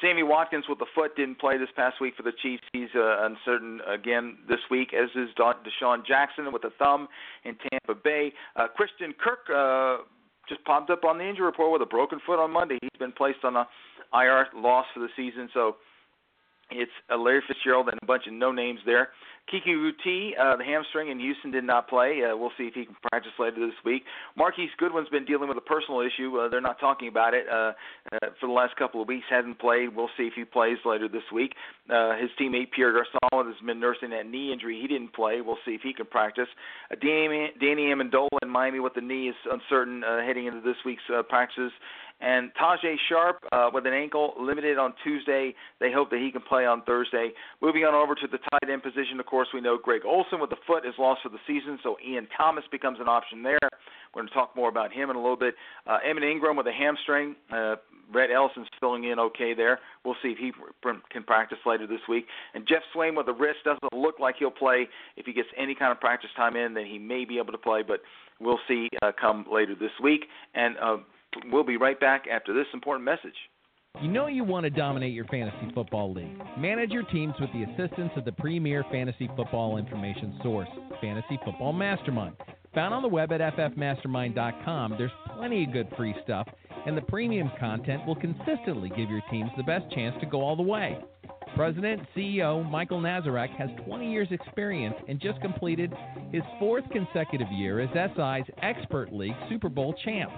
Sammy 0.00 0.22
Watkins 0.22 0.64
with 0.68 0.78
the 0.78 0.86
foot 0.94 1.16
didn't 1.16 1.38
play 1.38 1.58
this 1.58 1.68
past 1.76 2.00
week 2.00 2.14
for 2.16 2.22
the 2.22 2.32
Chiefs. 2.42 2.62
He's 2.72 2.88
uh, 2.94 3.26
uncertain 3.26 3.80
again 3.86 4.38
this 4.48 4.60
week, 4.70 4.94
as 4.94 5.10
is 5.14 5.28
DeSean 5.36 6.06
Jackson 6.06 6.52
with 6.52 6.64
a 6.64 6.70
thumb 6.78 7.08
in 7.44 7.56
Tampa 7.56 8.00
Bay. 8.00 8.32
Uh, 8.56 8.68
Christian 8.68 9.12
Kirk 9.12 9.40
uh, 9.54 10.04
just 10.50 10.62
popped 10.64 10.90
up 10.90 11.04
on 11.04 11.16
the 11.16 11.26
injury 11.26 11.46
report 11.46 11.72
with 11.72 11.80
a 11.80 11.86
broken 11.86 12.20
foot 12.26 12.42
on 12.42 12.50
Monday. 12.50 12.78
He's 12.82 12.98
been 12.98 13.12
placed 13.12 13.44
on 13.44 13.56
a 13.56 13.66
IR 14.12 14.48
loss 14.54 14.84
for 14.92 15.00
the 15.00 15.08
season, 15.16 15.48
so 15.54 15.76
it's 16.70 16.90
Larry 17.08 17.42
Fitzgerald 17.48 17.88
and 17.88 17.98
a 18.02 18.06
bunch 18.06 18.26
of 18.26 18.34
no 18.34 18.52
names 18.52 18.80
there. 18.84 19.08
Keke 19.52 19.66
Coutee, 19.66 20.30
uh, 20.38 20.56
the 20.56 20.64
hamstring 20.64 21.10
in 21.10 21.18
Houston, 21.18 21.50
did 21.50 21.64
not 21.64 21.88
play. 21.88 22.22
Uh, 22.22 22.36
we'll 22.36 22.52
see 22.56 22.64
if 22.64 22.74
he 22.74 22.84
can 22.84 22.96
practice 23.10 23.32
later 23.38 23.66
this 23.66 23.74
week. 23.84 24.04
Marquise 24.36 24.70
Goodwin's 24.78 25.08
been 25.08 25.24
dealing 25.24 25.48
with 25.48 25.58
a 25.58 25.62
personal 25.62 26.00
issue. 26.00 26.38
Uh, 26.38 26.48
they're 26.48 26.60
not 26.60 26.78
talking 26.78 27.08
about 27.08 27.34
it 27.34 27.46
uh, 27.50 27.72
uh, 28.12 28.30
for 28.38 28.46
the 28.46 28.52
last 28.52 28.76
couple 28.76 29.02
of 29.02 29.08
weeks. 29.08 29.24
Hasn't 29.28 29.58
played. 29.58 29.94
We'll 29.94 30.10
see 30.16 30.24
if 30.24 30.34
he 30.34 30.44
plays 30.44 30.78
later 30.84 31.08
this 31.08 31.24
week. 31.32 31.54
Uh, 31.88 32.16
his 32.16 32.30
teammate 32.40 32.70
Pierre 32.70 32.92
Garcon 32.92 33.46
has 33.46 33.66
been 33.66 33.80
nursing 33.80 34.10
that 34.10 34.26
knee 34.26 34.52
injury. 34.52 34.78
He 34.80 34.86
didn't 34.86 35.14
play. 35.14 35.40
We'll 35.40 35.58
see 35.64 35.72
if 35.72 35.80
he 35.82 35.92
can 35.92 36.06
practice. 36.06 36.48
Uh, 36.90 36.96
Danny, 37.00 37.50
Danny 37.60 37.86
Amendola 37.86 38.28
in 38.42 38.48
Miami 38.48 38.78
with 38.78 38.94
the 38.94 39.00
knee 39.00 39.28
is 39.28 39.36
uncertain 39.50 40.04
uh, 40.04 40.20
heading 40.20 40.46
into 40.46 40.60
this 40.60 40.76
week's 40.84 41.02
uh, 41.12 41.22
practices. 41.22 41.72
And 42.20 42.50
Tajae 42.54 42.96
Sharpe 43.08 43.42
uh, 43.52 43.70
with 43.72 43.86
an 43.86 43.94
ankle 43.94 44.34
limited 44.38 44.78
on 44.78 44.92
Tuesday. 45.02 45.54
They 45.80 45.90
hope 45.92 46.10
that 46.10 46.20
he 46.20 46.30
can 46.30 46.42
play 46.42 46.66
on 46.66 46.82
Thursday. 46.82 47.30
Moving 47.62 47.84
on 47.84 47.94
over 47.94 48.14
to 48.14 48.26
the 48.30 48.38
tight 48.38 48.70
end 48.70 48.82
position, 48.82 49.18
of 49.18 49.26
course, 49.26 49.48
we 49.54 49.60
know 49.60 49.78
Greg 49.82 50.02
Olsen 50.04 50.40
with 50.40 50.50
the 50.50 50.60
foot 50.66 50.84
is 50.84 50.94
lost 50.98 51.22
for 51.22 51.30
the 51.30 51.38
season, 51.46 51.78
so 51.82 51.96
Ian 52.06 52.28
Thomas 52.36 52.64
becomes 52.70 52.98
an 53.00 53.08
option 53.08 53.42
there. 53.42 53.58
We're 54.14 54.22
going 54.22 54.28
to 54.28 54.34
talk 54.34 54.54
more 54.56 54.68
about 54.68 54.92
him 54.92 55.08
in 55.08 55.16
a 55.16 55.20
little 55.20 55.36
bit. 55.36 55.54
Uh, 55.86 55.98
Evan 56.04 56.22
Engram 56.22 56.56
with 56.56 56.66
a 56.66 56.72
hamstring. 56.72 57.36
Uh, 57.50 57.76
Rhett 58.12 58.30
Ellison's 58.30 58.66
filling 58.80 59.04
in 59.04 59.18
okay 59.18 59.54
there. 59.54 59.78
We'll 60.04 60.16
see 60.22 60.30
if 60.30 60.38
he 60.38 60.52
can 61.12 61.22
practice 61.22 61.58
later 61.64 61.86
this 61.86 62.00
week. 62.08 62.26
And 62.54 62.66
Geoff 62.66 62.82
Swaim 62.94 63.16
with 63.16 63.26
the 63.26 63.32
wrist 63.32 63.60
doesn't 63.64 63.92
look 63.92 64.18
like 64.18 64.36
he'll 64.38 64.50
play. 64.50 64.88
If 65.16 65.26
he 65.26 65.32
gets 65.32 65.48
any 65.56 65.74
kind 65.74 65.92
of 65.92 66.00
practice 66.00 66.30
time 66.36 66.56
in, 66.56 66.74
then 66.74 66.86
he 66.86 66.98
may 66.98 67.24
be 67.24 67.38
able 67.38 67.52
to 67.52 67.58
play, 67.58 67.82
but 67.86 68.00
we'll 68.40 68.58
see 68.66 68.88
uh, 69.02 69.12
come 69.18 69.46
later 69.50 69.74
this 69.78 69.92
week. 70.02 70.24
And 70.54 70.76
uh, 70.78 70.96
We'll 71.52 71.64
be 71.64 71.76
right 71.76 71.98
back 71.98 72.24
after 72.30 72.52
this 72.52 72.66
important 72.72 73.04
message. 73.04 73.36
You 74.00 74.08
know 74.08 74.28
you 74.28 74.44
want 74.44 74.64
to 74.64 74.70
dominate 74.70 75.12
your 75.12 75.24
fantasy 75.26 75.72
football 75.74 76.12
league. 76.12 76.40
Manage 76.56 76.90
your 76.90 77.02
teams 77.04 77.34
with 77.40 77.50
the 77.52 77.64
assistance 77.64 78.12
of 78.16 78.24
the 78.24 78.32
premier 78.32 78.84
fantasy 78.90 79.28
football 79.36 79.78
information 79.78 80.38
source, 80.42 80.68
Fantasy 81.00 81.38
Football 81.44 81.72
Mastermind. 81.72 82.36
Found 82.74 82.94
on 82.94 83.02
the 83.02 83.08
web 83.08 83.32
at 83.32 83.40
ffmastermind.com, 83.40 84.94
there's 84.96 85.10
plenty 85.36 85.64
of 85.64 85.72
good 85.72 85.88
free 85.96 86.14
stuff, 86.22 86.46
and 86.86 86.96
the 86.96 87.02
premium 87.02 87.50
content 87.58 88.06
will 88.06 88.14
consistently 88.14 88.88
give 88.90 89.10
your 89.10 89.22
teams 89.30 89.50
the 89.56 89.64
best 89.64 89.90
chance 89.92 90.14
to 90.20 90.26
go 90.26 90.40
all 90.40 90.56
the 90.56 90.62
way. 90.62 90.96
President 91.56 92.00
CEO 92.16 92.68
Michael 92.70 93.00
Nazarek 93.00 93.50
has 93.56 93.70
20 93.84 94.10
years' 94.10 94.28
experience 94.30 94.94
and 95.08 95.20
just 95.20 95.40
completed 95.40 95.92
his 96.32 96.42
fourth 96.60 96.84
consecutive 96.90 97.50
year 97.50 97.80
as 97.80 97.90
SI's 97.92 98.54
Expert 98.62 99.12
League 99.12 99.34
Super 99.48 99.68
Bowl 99.68 99.94
champ. 100.04 100.30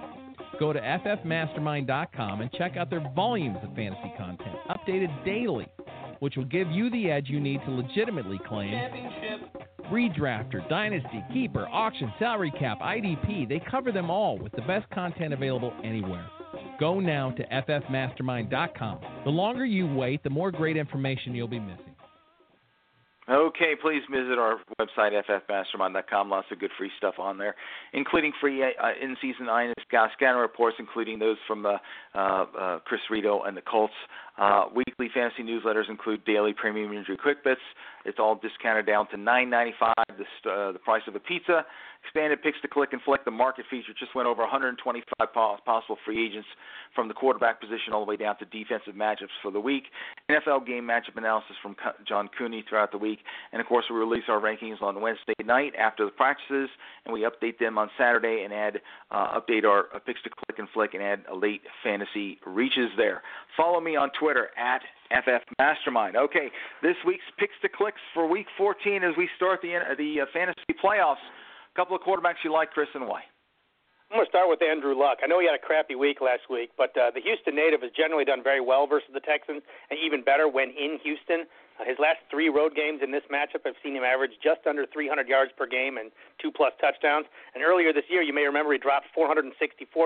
Go 0.63 0.71
to 0.71 0.79
ffmastermind.com 0.79 2.39
and 2.39 2.49
check 2.53 2.77
out 2.77 2.89
their 2.89 3.05
volumes 3.13 3.57
of 3.63 3.75
fantasy 3.75 4.13
content, 4.17 4.55
updated 4.69 5.25
daily, 5.25 5.67
which 6.19 6.37
will 6.37 6.45
give 6.45 6.71
you 6.71 6.89
the 6.89 7.11
edge 7.11 7.27
you 7.27 7.41
need 7.41 7.59
to 7.65 7.69
legitimately 7.69 8.39
claim 8.47 8.71
championship. 8.71 9.41
redrafter, 9.91 10.67
dynasty, 10.69 11.21
keeper, 11.33 11.67
auction, 11.69 12.13
salary 12.17 12.53
cap, 12.57 12.79
IDP. 12.79 13.49
They 13.49 13.61
cover 13.69 13.91
them 13.91 14.09
all 14.09 14.37
with 14.37 14.53
the 14.53 14.61
best 14.61 14.89
content 14.91 15.33
available 15.33 15.73
anywhere. 15.83 16.25
Go 16.79 17.01
now 17.01 17.31
to 17.31 17.45
ffmastermind.com. 17.45 18.99
The 19.25 19.31
longer 19.31 19.65
you 19.65 19.93
wait, 19.93 20.23
the 20.23 20.29
more 20.29 20.49
great 20.49 20.77
information 20.77 21.35
you'll 21.35 21.49
be 21.49 21.59
missing. 21.59 21.92
Okay, 23.29 23.73
please 23.81 24.01
visit 24.11 24.37
our 24.37 24.59
website, 24.79 25.11
ffmastermind.com. 25.29 26.29
Lots 26.29 26.47
of 26.51 26.59
good 26.59 26.71
free 26.77 26.91
stuff 26.97 27.15
on 27.17 27.37
there, 27.37 27.55
including 27.93 28.33
free 28.41 28.63
uh, 28.63 28.67
in-season 29.01 29.47
Ines 29.47 29.73
scanner 30.13 30.41
reports, 30.41 30.75
including 30.77 31.19
those 31.19 31.37
from 31.47 31.65
uh, 31.65 31.77
uh, 32.13 32.79
Chris 32.83 32.99
Rito 33.09 33.43
and 33.43 33.55
the 33.55 33.61
Colts. 33.61 33.93
Uh, 34.37 34.65
weekly 34.73 35.09
fantasy 35.13 35.43
newsletters 35.43 35.89
include 35.89 36.25
daily 36.25 36.53
premium 36.53 36.91
injury 36.91 37.17
quick 37.17 37.43
bits. 37.43 37.61
It's 38.03 38.17
all 38.19 38.35
discounted 38.35 38.85
down 38.85 39.07
to 39.09 39.17
nine 39.17 39.49
ninety 39.49 39.73
five, 39.79 39.93
the, 40.07 40.49
uh, 40.49 40.71
the 40.71 40.79
price 40.79 41.03
of 41.07 41.15
a 41.15 41.19
pizza. 41.19 41.65
Expanded 42.03 42.43
picks 42.43 42.59
to 42.61 42.67
click 42.67 42.91
and 42.91 43.01
flick. 43.03 43.23
The 43.23 43.31
market 43.31 43.63
feature 43.71 43.93
just 43.97 44.13
went 44.13 44.27
over 44.27 44.41
125 44.41 45.05
possible 45.33 45.97
free 46.03 46.25
agents 46.25 46.49
from 46.93 47.07
the 47.07 47.13
quarterback 47.13 47.61
position 47.61 47.93
all 47.93 48.03
the 48.03 48.09
way 48.09 48.17
down 48.17 48.37
to 48.39 48.45
defensive 48.45 48.93
matchups 48.93 49.31
for 49.41 49.51
the 49.51 49.59
week. 49.59 49.85
NFL 50.29 50.67
game 50.67 50.83
matchup 50.83 51.15
analysis 51.15 51.55
from 51.61 51.77
John 52.05 52.29
Cooney 52.37 52.65
throughout 52.67 52.91
the 52.91 52.97
week. 52.97 53.19
And 53.53 53.61
of 53.61 53.67
course, 53.67 53.85
we 53.89 53.95
release 53.95 54.25
our 54.27 54.41
rankings 54.41 54.81
on 54.81 54.99
Wednesday 54.99 55.33
night 55.45 55.75
after 55.79 56.03
the 56.03 56.11
practices, 56.11 56.69
and 57.05 57.13
we 57.13 57.21
update 57.21 57.57
them 57.57 57.77
on 57.77 57.89
Saturday 57.97 58.41
and 58.43 58.53
add 58.53 58.81
uh, 59.09 59.39
update 59.39 59.63
our 59.63 59.85
uh, 59.95 59.99
picks 59.99 60.21
to 60.23 60.29
click 60.29 60.59
and 60.59 60.67
flick 60.73 60.93
and 60.93 61.01
add 61.01 61.23
a 61.31 61.35
late 61.35 61.61
fantasy 61.83 62.37
reaches 62.45 62.89
there. 62.97 63.21
Follow 63.55 63.79
me 63.79 63.95
on 63.95 64.09
Twitter 64.09 64.22
at 64.31 64.81
FF 65.11 65.43
Mastermind. 65.59 66.15
Okay, 66.15 66.49
this 66.81 66.95
week's 67.05 67.27
picks 67.37 67.53
to 67.61 67.69
clicks 67.69 67.99
for 68.13 68.27
Week 68.27 68.47
14 68.57 69.03
as 69.03 69.11
we 69.17 69.27
start 69.35 69.59
the 69.61 69.75
the 69.97 70.21
uh, 70.21 70.25
fantasy 70.33 70.73
playoffs. 70.83 71.21
A 71.21 71.75
couple 71.75 71.95
of 71.95 72.01
quarterbacks 72.01 72.39
you 72.43 72.51
like, 72.51 72.71
Chris, 72.71 72.87
and 72.93 73.07
why? 73.07 73.21
I'm 74.11 74.21
going 74.21 74.29
to 74.29 74.29
start 74.29 74.45
with 74.47 74.61
Andrew 74.61 74.93
Luck. 74.93 75.19
I 75.23 75.27
know 75.27 75.41
he 75.41 75.49
had 75.49 75.57
a 75.57 75.65
crappy 75.65 75.95
week 75.95 76.21
last 76.21 76.45
week, 76.45 76.69
but 76.77 76.93
uh, 76.93 77.09
the 77.09 77.19
Houston 77.19 77.55
native 77.55 77.81
has 77.81 77.89
generally 77.97 78.23
done 78.23 78.43
very 78.43 78.61
well 78.61 78.85
versus 78.85 79.09
the 79.09 79.19
Texans, 79.25 79.65
and 79.89 79.97
even 79.97 80.21
better 80.23 80.47
when 80.47 80.69
in 80.69 81.01
Houston. 81.01 81.49
Uh, 81.81 81.89
his 81.89 81.97
last 81.97 82.21
three 82.29 82.47
road 82.47 82.77
games 82.77 83.01
in 83.01 83.09
this 83.09 83.25
matchup, 83.33 83.65
I've 83.65 83.73
seen 83.81 83.97
him 83.97 84.05
average 84.05 84.37
just 84.37 84.69
under 84.69 84.85
300 84.85 85.27
yards 85.27 85.51
per 85.57 85.65
game 85.65 85.97
and 85.97 86.13
two 86.37 86.53
plus 86.53 86.77
touchdowns. 86.79 87.25
And 87.57 87.63
earlier 87.65 87.91
this 87.91 88.05
year, 88.05 88.21
you 88.21 88.37
may 88.37 88.45
remember 88.45 88.71
he 88.71 88.77
dropped 88.77 89.07
464 89.17 89.49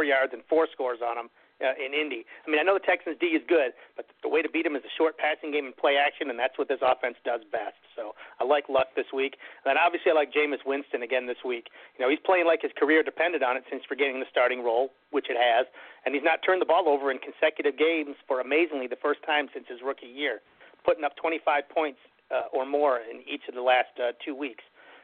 yards 0.08 0.32
and 0.32 0.42
four 0.48 0.72
scores 0.72 1.04
on 1.04 1.20
him 1.20 1.28
uh, 1.62 1.74
in 1.78 1.94
Indy. 1.94 2.26
I 2.46 2.48
mean, 2.50 2.60
I 2.60 2.64
know 2.64 2.78
the 2.78 2.86
Texans 2.86 3.18
D 3.20 3.34
is 3.34 3.42
good, 3.48 3.74
but 3.96 4.06
the 4.22 4.30
way 4.30 4.42
to 4.42 4.50
beat 4.50 4.64
them 4.64 4.76
is 4.76 4.86
a 4.86 4.94
short 4.98 5.18
passing 5.18 5.52
game 5.52 5.66
and 5.66 5.76
play 5.76 5.98
action, 5.98 6.30
and 6.30 6.38
that's 6.38 6.58
what 6.58 6.68
this 6.70 6.82
offense 6.82 7.18
does 7.26 7.42
best. 7.52 7.78
So 7.96 8.14
I 8.40 8.46
like 8.46 8.70
Luck 8.70 8.94
this 8.96 9.10
week. 9.14 9.38
And 9.66 9.74
then 9.74 9.78
obviously 9.78 10.12
I 10.12 10.16
like 10.16 10.30
Jameis 10.30 10.62
Winston 10.66 11.02
again 11.02 11.26
this 11.26 11.42
week. 11.42 11.74
You 11.98 12.06
know, 12.06 12.10
he's 12.10 12.22
playing 12.22 12.46
like 12.46 12.62
his 12.62 12.74
career 12.78 13.02
depended 13.02 13.42
on 13.42 13.58
it 13.58 13.66
since 13.70 13.82
forgetting 13.88 14.20
the 14.20 14.30
starting 14.30 14.64
role, 14.64 14.94
which 15.10 15.30
it 15.30 15.38
has, 15.38 15.66
and 16.06 16.14
he's 16.14 16.24
not 16.24 16.46
turned 16.46 16.62
the 16.62 16.70
ball 16.70 16.88
over 16.88 17.10
in 17.10 17.18
consecutive 17.18 17.78
games 17.78 18.16
for 18.28 18.40
amazingly 18.40 18.88
the 18.88 19.00
first 19.02 19.24
time 19.26 19.50
since 19.54 19.66
his 19.68 19.82
rookie 19.82 20.08
year, 20.08 20.42
putting 20.86 21.04
up 21.04 21.18
25 21.18 21.68
points 21.70 22.00
uh, 22.30 22.54
or 22.54 22.66
more 22.66 23.00
in 23.00 23.22
each 23.26 23.48
of 23.50 23.56
the 23.56 23.66
last 23.66 23.92
uh, 23.98 24.12
two 24.24 24.36
weeks. 24.36 24.64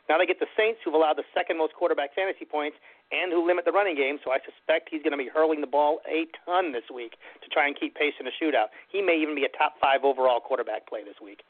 Now 0.09 0.17
they 0.17 0.25
get 0.25 0.39
the 0.39 0.51
Saints, 0.57 0.79
who've 0.83 0.93
allowed 0.93 1.15
the 1.15 1.27
second 1.33 1.57
most 1.57 1.73
quarterback 1.73 2.13
fantasy 2.13 2.45
points, 2.45 2.77
and 3.11 3.31
who 3.31 3.45
limit 3.45 3.65
the 3.65 3.71
running 3.71 3.95
game. 3.95 4.19
So 4.23 4.31
I 4.31 4.39
suspect 4.43 4.89
he's 4.91 5.01
going 5.01 5.15
to 5.15 5.21
be 5.21 5.29
hurling 5.29 5.61
the 5.61 5.67
ball 5.67 5.99
a 6.07 6.27
ton 6.45 6.71
this 6.71 6.83
week 6.93 7.15
to 7.43 7.47
try 7.49 7.67
and 7.67 7.79
keep 7.79 7.95
pace 7.95 8.13
in 8.19 8.27
a 8.27 8.33
shootout. 8.35 8.67
He 8.91 9.01
may 9.01 9.17
even 9.21 9.35
be 9.35 9.45
a 9.45 9.57
top 9.57 9.75
five 9.79 10.03
overall 10.03 10.39
quarterback 10.39 10.87
play 10.87 11.03
this 11.03 11.15
week. 11.23 11.41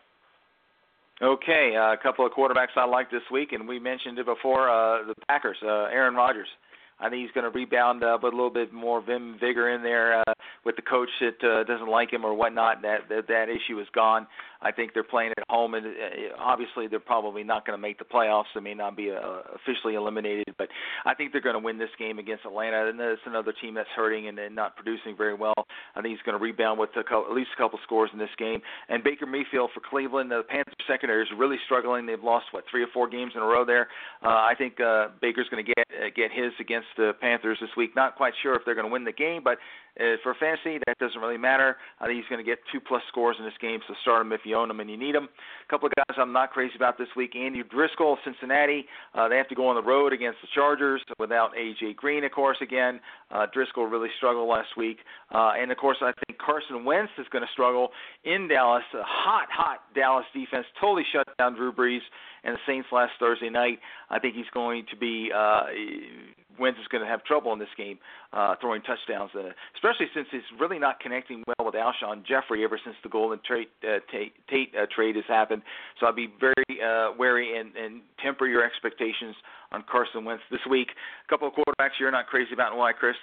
Okay, 1.22 1.75
uh, 1.75 1.93
a 1.93 1.98
couple 2.01 2.25
of 2.25 2.31
quarterbacks 2.33 2.75
I 2.75 2.86
like 2.86 3.10
this 3.10 3.22
week, 3.31 3.53
and 3.53 3.67
we 3.67 3.79
mentioned 3.79 4.17
it 4.17 4.25
before. 4.25 4.69
Uh, 4.69 5.05
the 5.05 5.15
Packers, 5.27 5.57
uh, 5.63 5.88
Aaron 5.93 6.15
Rodgers. 6.15 6.48
I 7.00 7.10
think 7.10 7.22
he's 7.22 7.31
going 7.31 7.43
to 7.43 7.50
rebound, 7.50 8.03
uh, 8.03 8.17
but 8.22 8.33
a 8.33 8.36
little 8.36 8.50
bit 8.50 8.72
more 8.72 9.01
vim, 9.01 9.38
vigor 9.39 9.69
in 9.69 9.83
there 9.83 10.19
uh, 10.19 10.33
with 10.63 10.75
the 10.75 10.81
coach 10.81 11.10
that 11.22 11.43
uh, 11.43 11.63
doesn't 11.65 11.89
like 11.89 12.12
him 12.12 12.24
or 12.24 12.33
whatnot. 12.33 12.81
That 12.81 13.10
that, 13.10 13.27
that 13.27 13.48
issue 13.50 13.79
is 13.79 13.88
gone. 13.93 14.27
I 14.63 14.72
think 14.72 14.93
they're 14.93 15.03
playing 15.03 15.32
at 15.38 15.43
home, 15.50 15.74
and 15.74 15.86
uh, 15.86 15.89
obviously 16.39 16.88
they're 16.88 17.00
probably 17.00 17.43
not 17.43 17.65
going 17.65 17.77
to 17.77 17.82
make 17.82 18.00
the 18.00 18.05
playoffs. 18.05 18.46
They 18.55 18.62
may 18.62 18.74
not 18.74 18.96
be 18.96 19.12
uh, 19.12 19.41
officially 19.55 19.96
eliminated, 19.96 20.55
but 20.58 20.70
I 21.05 21.13
think 21.13 21.32
they're 21.32 21.41
going 21.41 21.60
to 21.60 21.63
win 21.63 21.77
this 21.77 21.89
game 22.00 22.20
against 22.20 22.46
Atlanta. 22.46 22.88
And 22.89 23.00
it's 23.00 23.22
another 23.25 23.53
team 23.62 23.74
that's 23.74 23.89
hurting 23.96 24.27
and, 24.27 24.39
and 24.39 24.55
not 24.55 24.75
producing 24.75 25.15
very 25.17 25.34
well. 25.34 25.53
I 25.96 26.01
think 26.01 26.15
he's 26.17 26.25
going 26.25 26.38
to 26.38 26.43
rebound 26.43 26.79
with 26.79 26.89
a 26.96 27.03
couple, 27.03 27.25
at 27.29 27.36
least 27.36 27.50
a 27.53 27.62
couple 27.62 27.79
scores 27.84 28.10
in 28.13 28.20
this 28.20 28.34
game. 28.38 28.62
And 28.89 29.03
Baker 29.03 29.25
Mayfield 29.25 29.72
for 29.74 29.82
Cleveland, 29.88 30.32
the 30.32 30.43
Panthers 30.48 30.74
secondary 30.88 31.24
is 31.24 31.29
really 31.38 31.58
struggling. 31.65 32.05
They've 32.05 32.24
lost 32.24 32.46
what 32.51 32.63
three 32.72 32.84
or 32.84 32.88
four 32.93 33.10
games 33.10 33.34
in 33.36 33.41
a 33.41 33.46
row 33.46 33.65
there. 33.65 33.89
Uh, 34.24 34.29
I 34.29 34.53
think 34.58 34.79
uh, 34.79 35.10
Baker's 35.22 35.48
going 35.51 35.65
to 35.65 35.74
get 35.75 35.86
uh, 35.93 36.10
get 36.15 36.32
his 36.32 36.51
against 36.60 36.88
the 36.98 37.12
Panthers 37.20 37.58
this 37.62 37.70
week. 37.77 37.96
Not 37.96 38.15
quite 38.15 38.34
sure 38.41 38.55
if 38.55 38.62
they're 38.65 38.75
going 38.75 38.88
to 38.88 38.91
win 38.91 39.03
the 39.03 39.12
game, 39.12 39.41
but 39.43 39.58
uh, 40.00 40.18
for 40.24 40.36
fantasy, 40.40 40.80
that 40.88 40.98
doesn't 41.00 41.20
really 41.22 41.38
matter. 41.38 41.78
I 42.00 42.08
think 42.08 42.18
he's 42.18 42.30
going 42.30 42.44
to 42.44 42.50
get 42.50 42.60
two 42.72 42.80
plus 42.80 43.02
scores 43.10 43.36
in 43.40 43.46
this 43.46 43.54
game, 43.62 43.80
so 43.88 43.94
start 44.02 44.26
him 44.26 44.32
if 44.32 44.42
you 44.44 44.56
own 44.56 44.70
him 44.70 44.80
and 44.80 44.90
you 44.90 44.98
need 44.98 45.16
him. 45.16 45.26
A 45.26 45.70
couple 45.70 45.88
of 45.88 45.94
guys 45.96 46.18
I'm 46.18 46.34
not 46.34 46.52
crazy 46.52 46.74
about 46.76 46.98
this 46.98 47.08
week. 47.16 47.36
Andy 47.36 47.64
Driskel, 47.64 48.18
Cincinnati. 48.24 48.86
Uh, 49.14 49.27
they 49.27 49.38
have 49.38 49.48
to 49.50 49.56
go 49.56 49.68
on 49.68 49.75
the 49.75 49.84
road 49.84 50.14
against 50.14 50.40
the 50.42 50.48
Chargers 50.53 51.01
without 51.20 51.51
A.J. 51.58 51.94
Green, 51.94 52.24
of 52.24 52.32
course, 52.32 52.58
again. 52.62 53.00
Uh, 53.32 53.46
Driskel 53.56 53.90
really 53.90 54.10
struggled 54.18 54.50
last 54.50 54.77
week. 54.77 54.98
Uh, 55.32 55.51
and, 55.58 55.72
of 55.72 55.77
course, 55.77 55.98
I 56.01 56.12
think 56.25 56.40
Carson 56.40 56.86
Wentz 56.86 57.12
is 57.18 57.27
going 57.32 57.44
to 57.44 57.51
struggle 57.51 57.90
in 58.24 58.48
Dallas. 58.48 58.84
A 58.94 59.03
hot, 59.03 59.48
hot 59.51 59.79
Dallas 59.94 60.25
defense 60.34 60.66
totally 60.79 61.03
shut 61.12 61.27
down 61.38 61.56
Drew 61.56 61.72
Brees 61.72 62.01
and 62.44 62.56
the 62.56 62.60
Saints 62.68 62.88
last 62.92 63.14
Thursday 63.20 63.50
night. 63.50 63.79
I 64.10 64.20
think 64.20 64.36
he's 64.36 64.50
going 64.53 64.86
to 64.92 64.98
be 64.98 65.32
uh, 65.34 65.64
Wentz 66.60 66.79
is 66.79 66.88
going 66.88 67.03
to 67.03 67.10
have 67.10 67.24
trouble 67.24 67.53
in 67.53 67.60
this 67.60 67.74
game 67.77 67.98
uh, 68.32 68.56
throwing 68.62 68.82
touchdowns, 68.82 69.32
uh, 69.36 69.50
especially 69.75 70.08
since 70.14 70.27
he's 70.32 70.46
really 70.60 70.79
not 70.79 71.00
connecting 71.00 71.44
well 71.48 71.66
with 71.66 71.75
Alshon 71.75 72.25
Jeffery 72.25 72.64
ever 72.64 72.79
since 72.84 72.96
the 73.03 73.10
Golden 73.10 73.40
Tate, 73.48 73.70
uh, 73.84 74.00
Tate, 74.12 74.34
Tate 74.50 74.74
uh, 74.75 74.86
trade 74.94 75.16
has 75.16 75.25
happened. 75.27 75.62
So 76.00 76.08
I'd 76.08 76.16
be 76.16 76.29
very 76.40 76.82
uh, 76.82 77.12
wary 77.18 77.58
and, 77.58 77.75
and 77.75 78.01
temper 78.22 78.48
your 78.48 78.64
expectations 78.64 79.36
on 79.72 79.84
Carson 79.90 80.25
Wentz 80.25 80.44
this 80.51 80.62
week. 80.70 80.90
A 81.25 81.29
couple 81.29 81.48
of 81.48 81.53
quarterbacks 81.53 81.98
you're 82.00 82.12
not 82.12 82.27
crazy 82.27 82.53
about, 82.53 82.72
and 82.72 82.79
why, 82.79 82.94
Chris? 82.94 83.16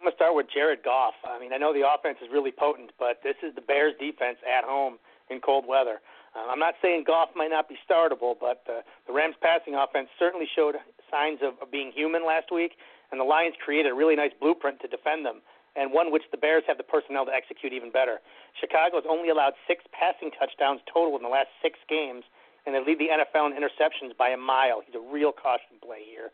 I'm 0.00 0.10
to 0.10 0.16
start 0.16 0.34
with 0.34 0.46
Jared 0.52 0.82
Goff. 0.82 1.14
I 1.22 1.38
mean, 1.38 1.52
I 1.52 1.58
know 1.58 1.72
the 1.72 1.86
offense 1.86 2.18
is 2.20 2.28
really 2.32 2.50
potent, 2.50 2.90
but 2.98 3.22
this 3.22 3.36
is 3.42 3.54
the 3.54 3.60
Bears' 3.60 3.94
defense 4.00 4.38
at 4.42 4.64
home 4.64 4.98
in 5.30 5.40
cold 5.40 5.64
weather. 5.66 6.00
Uh, 6.34 6.48
I'm 6.48 6.58
not 6.58 6.74
saying 6.80 7.04
Goff 7.06 7.30
might 7.36 7.50
not 7.50 7.68
be 7.68 7.76
startable, 7.84 8.34
but 8.38 8.64
uh, 8.64 8.80
the 9.06 9.12
Rams' 9.12 9.36
passing 9.40 9.74
offense 9.76 10.08
certainly 10.18 10.48
showed 10.48 10.76
signs 11.10 11.40
of, 11.44 11.60
of 11.60 11.70
being 11.70 11.92
human 11.92 12.24
last 12.24 12.48
week, 12.50 12.72
and 13.10 13.20
the 13.20 13.24
Lions 13.24 13.54
created 13.62 13.92
a 13.92 13.94
really 13.94 14.16
nice 14.16 14.32
blueprint 14.40 14.80
to 14.80 14.88
defend 14.88 15.26
them, 15.26 15.44
and 15.76 15.92
one 15.92 16.10
which 16.10 16.24
the 16.32 16.40
Bears 16.40 16.64
have 16.66 16.78
the 16.80 16.88
personnel 16.88 17.26
to 17.26 17.32
execute 17.32 17.72
even 17.72 17.92
better. 17.92 18.24
Chicago 18.56 18.96
has 18.96 19.04
only 19.08 19.28
allowed 19.28 19.52
six 19.68 19.84
passing 19.92 20.32
touchdowns 20.32 20.80
total 20.88 21.16
in 21.16 21.22
the 21.22 21.28
last 21.28 21.52
six 21.60 21.78
games, 21.88 22.24
and 22.64 22.74
they 22.74 22.80
lead 22.80 22.96
the 22.96 23.12
NFL 23.12 23.52
in 23.52 23.52
interceptions 23.52 24.16
by 24.16 24.30
a 24.30 24.40
mile. 24.40 24.80
He's 24.80 24.96
a 24.96 25.04
real 25.04 25.32
caution 25.32 25.76
play 25.84 26.00
here. 26.08 26.32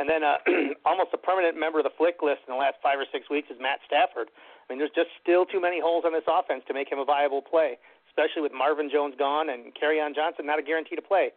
And 0.00 0.08
then 0.08 0.24
uh, 0.24 0.40
almost 0.88 1.12
a 1.12 1.20
permanent 1.20 1.60
member 1.60 1.76
of 1.76 1.84
the 1.84 1.92
flick 1.92 2.24
list 2.24 2.48
in 2.48 2.56
the 2.56 2.58
last 2.58 2.80
five 2.80 2.96
or 2.96 3.04
six 3.12 3.28
weeks 3.28 3.52
is 3.52 3.60
Matt 3.60 3.84
Stafford. 3.84 4.32
I 4.32 4.64
mean, 4.72 4.80
there's 4.80 4.96
just 4.96 5.12
still 5.20 5.44
too 5.44 5.60
many 5.60 5.76
holes 5.76 6.08
on 6.08 6.16
this 6.16 6.24
offense 6.24 6.64
to 6.68 6.72
make 6.72 6.88
him 6.88 6.98
a 6.98 7.04
viable 7.04 7.42
play, 7.42 7.76
especially 8.10 8.42
with 8.42 8.52
Marvin 8.52 8.90
Jones 8.90 9.14
gone 9.16 9.48
and 9.48 9.72
Kerryon 9.72 10.14
Johnson 10.14 10.44
not 10.46 10.58
a 10.58 10.66
guarantee 10.66 10.98
to 10.98 11.02
play. 11.02 11.30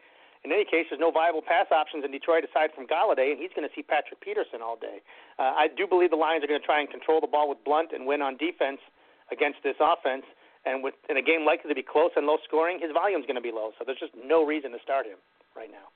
In 0.44 0.52
any 0.52 0.66
case, 0.66 0.92
there's 0.92 1.00
no 1.00 1.12
viable 1.12 1.42
pass 1.42 1.72
options 1.72 2.04
in 2.04 2.12
Detroit 2.12 2.44
aside 2.44 2.76
from 2.76 2.84
Golladay, 2.84 3.32
and 3.32 3.40
he's 3.40 3.56
going 3.56 3.64
to 3.64 3.72
see 3.72 3.82
Patrick 3.82 4.20
Peterson 4.20 4.60
all 4.60 4.76
day. 4.76 5.00
Uh, 5.40 5.56
I 5.56 5.72
do 5.72 5.88
believe 5.88 6.12
the 6.12 6.20
Lions 6.20 6.44
are 6.44 6.52
going 6.52 6.60
to 6.60 6.66
try 6.66 6.82
and 6.82 6.90
control 6.92 7.22
the 7.22 7.32
ball 7.32 7.48
with 7.48 7.64
Blount 7.64 7.94
and 7.96 8.06
win 8.06 8.22
on 8.22 8.36
defense 8.36 8.84
against 9.32 9.64
this 9.64 9.80
offense. 9.80 10.28
And 10.66 10.84
with 10.84 10.96
in 11.10 11.16
a 11.16 11.22
game 11.22 11.46
likely 11.46 11.70
to 11.70 11.76
be 11.76 11.84
close 11.84 12.12
and 12.16 12.28
low 12.28 12.38
scoring, 12.44 12.80
his 12.80 12.92
volume 12.92 13.22
is 13.22 13.26
going 13.26 13.40
to 13.40 13.44
be 13.44 13.52
low. 13.52 13.72
So 13.80 13.84
there's 13.86 14.00
just 14.00 14.14
no 14.20 14.46
reason 14.46 14.72
to 14.72 14.80
start 14.84 15.06
him 15.06 15.18
right 15.56 15.72
now. 15.72 15.88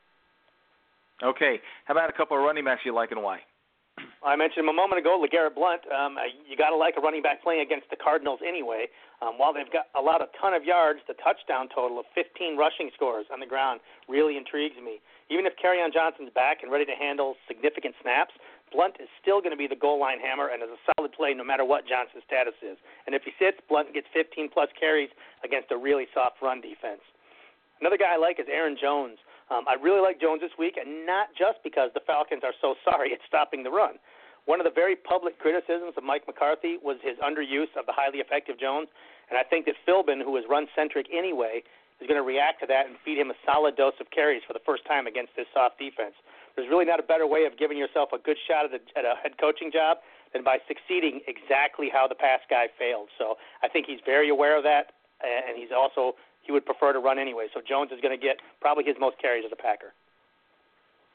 Okay. 1.27 1.59
How 1.85 1.93
about 1.93 2.09
a 2.09 2.13
couple 2.13 2.37
of 2.37 2.43
running 2.43 2.63
backs 2.63 2.81
you 2.85 2.93
like 2.93 3.11
and 3.11 3.23
why? 3.23 3.39
I 4.23 4.35
mentioned 4.35 4.67
him 4.67 4.69
a 4.69 4.75
moment 4.75 4.99
ago, 4.99 5.15
LeGarrette 5.15 5.55
Blount. 5.55 5.81
Um, 5.87 6.17
you 6.45 6.57
got 6.57 6.69
to 6.69 6.75
like 6.75 6.95
a 6.97 7.01
running 7.01 7.21
back 7.21 7.41
playing 7.41 7.61
against 7.61 7.89
the 7.89 7.95
Cardinals 7.95 8.39
anyway. 8.45 8.91
Um, 9.21 9.39
while 9.39 9.53
they've 9.53 9.71
got 9.71 9.87
allowed 9.97 10.21
a 10.21 10.29
ton 10.35 10.53
of 10.53 10.63
yards, 10.65 10.99
the 11.07 11.15
touchdown 11.17 11.69
total 11.73 11.97
of 11.97 12.05
15 12.13 12.57
rushing 12.57 12.91
scores 12.93 13.25
on 13.31 13.39
the 13.39 13.47
ground 13.47 13.79
really 14.09 14.37
intrigues 14.37 14.77
me. 14.77 14.99
Even 15.29 15.45
if 15.45 15.53
Kerryon 15.57 15.93
Johnson's 15.93 16.29
back 16.35 16.61
and 16.61 16.71
ready 16.71 16.85
to 16.85 16.93
handle 16.93 17.35
significant 17.47 17.95
snaps, 18.01 18.35
Blount 18.71 18.99
is 18.99 19.07
still 19.21 19.39
going 19.39 19.55
to 19.55 19.59
be 19.59 19.67
the 19.67 19.79
goal 19.79 19.99
line 19.99 20.19
hammer 20.19 20.51
and 20.51 20.61
is 20.61 20.69
a 20.69 20.81
solid 20.91 21.13
play 21.15 21.33
no 21.33 21.43
matter 21.43 21.63
what 21.63 21.87
Johnson's 21.87 22.23
status 22.27 22.55
is. 22.61 22.77
And 23.07 23.15
if 23.15 23.23
he 23.23 23.31
sits, 23.39 23.57
Blount 23.69 23.93
gets 23.93 24.07
15 24.13 24.49
plus 24.51 24.69
carries 24.77 25.09
against 25.43 25.71
a 25.71 25.77
really 25.77 26.05
soft 26.13 26.41
run 26.41 26.59
defense. 26.59 27.01
Another 27.79 27.97
guy 27.97 28.13
I 28.13 28.17
like 28.17 28.39
is 28.39 28.47
Aaron 28.51 28.75
Jones. 28.79 29.17
Um, 29.49 29.63
I 29.67 29.79
really 29.79 30.01
like 30.01 30.19
Jones 30.19 30.41
this 30.41 30.51
week, 30.59 30.75
and 30.75 31.05
not 31.05 31.31
just 31.31 31.63
because 31.63 31.91
the 31.93 32.03
Falcons 32.05 32.43
are 32.43 32.55
so 32.59 32.75
sorry 32.85 33.13
at 33.13 33.19
stopping 33.27 33.63
the 33.63 33.71
run. 33.71 33.95
One 34.45 34.59
of 34.59 34.65
the 34.65 34.71
very 34.71 34.95
public 34.95 35.39
criticisms 35.39 35.95
of 35.97 36.03
Mike 36.03 36.23
McCarthy 36.27 36.79
was 36.79 36.95
his 37.03 37.19
underuse 37.19 37.71
of 37.75 37.85
the 37.85 37.91
highly 37.91 38.19
effective 38.19 38.59
Jones, 38.59 38.87
and 39.29 39.35
I 39.35 39.43
think 39.43 39.67
that 39.67 39.75
Philbin, 39.83 40.23
who 40.23 40.35
is 40.37 40.47
run 40.47 40.67
centric 40.71 41.07
anyway, 41.11 41.63
is 41.99 42.07
going 42.07 42.19
to 42.19 42.23
react 42.23 42.61
to 42.61 42.67
that 42.67 42.87
and 42.87 42.95
feed 43.03 43.17
him 43.17 43.31
a 43.31 43.37
solid 43.43 43.75
dose 43.75 43.97
of 43.99 44.07
carries 44.11 44.43
for 44.47 44.53
the 44.53 44.63
first 44.63 44.85
time 44.85 45.07
against 45.07 45.35
this 45.35 45.47
soft 45.53 45.79
defense. 45.79 46.15
There's 46.55 46.69
really 46.69 46.85
not 46.85 46.99
a 46.99 47.03
better 47.03 47.27
way 47.27 47.45
of 47.45 47.57
giving 47.57 47.77
yourself 47.77 48.09
a 48.13 48.19
good 48.19 48.37
shot 48.47 48.65
at 48.65 48.73
a, 48.73 48.81
at 48.97 49.03
a 49.03 49.19
head 49.21 49.37
coaching 49.37 49.71
job 49.71 49.97
than 50.33 50.43
by 50.43 50.57
succeeding 50.67 51.21
exactly 51.27 51.89
how 51.91 52.07
the 52.07 52.15
past 52.15 52.47
guy 52.49 52.67
failed. 52.79 53.09
So 53.17 53.35
I 53.63 53.67
think 53.67 53.85
he's 53.85 54.01
very 54.05 54.29
aware 54.29 54.57
of 54.57 54.63
that, 54.63 54.93
and 55.21 55.57
he's 55.57 55.75
also 55.75 56.15
he 56.47 56.53
would 56.53 56.65
prefer 56.65 56.93
to 56.93 56.99
run 56.99 57.19
anyway. 57.19 57.47
So 57.53 57.61
Jones 57.61 57.91
is 57.91 58.01
going 58.01 58.17
to 58.17 58.23
get 58.23 58.37
probably 58.59 58.83
his 58.83 58.95
most 58.99 59.19
carries 59.21 59.43
as 59.45 59.51
a 59.51 59.61
Packer. 59.61 59.93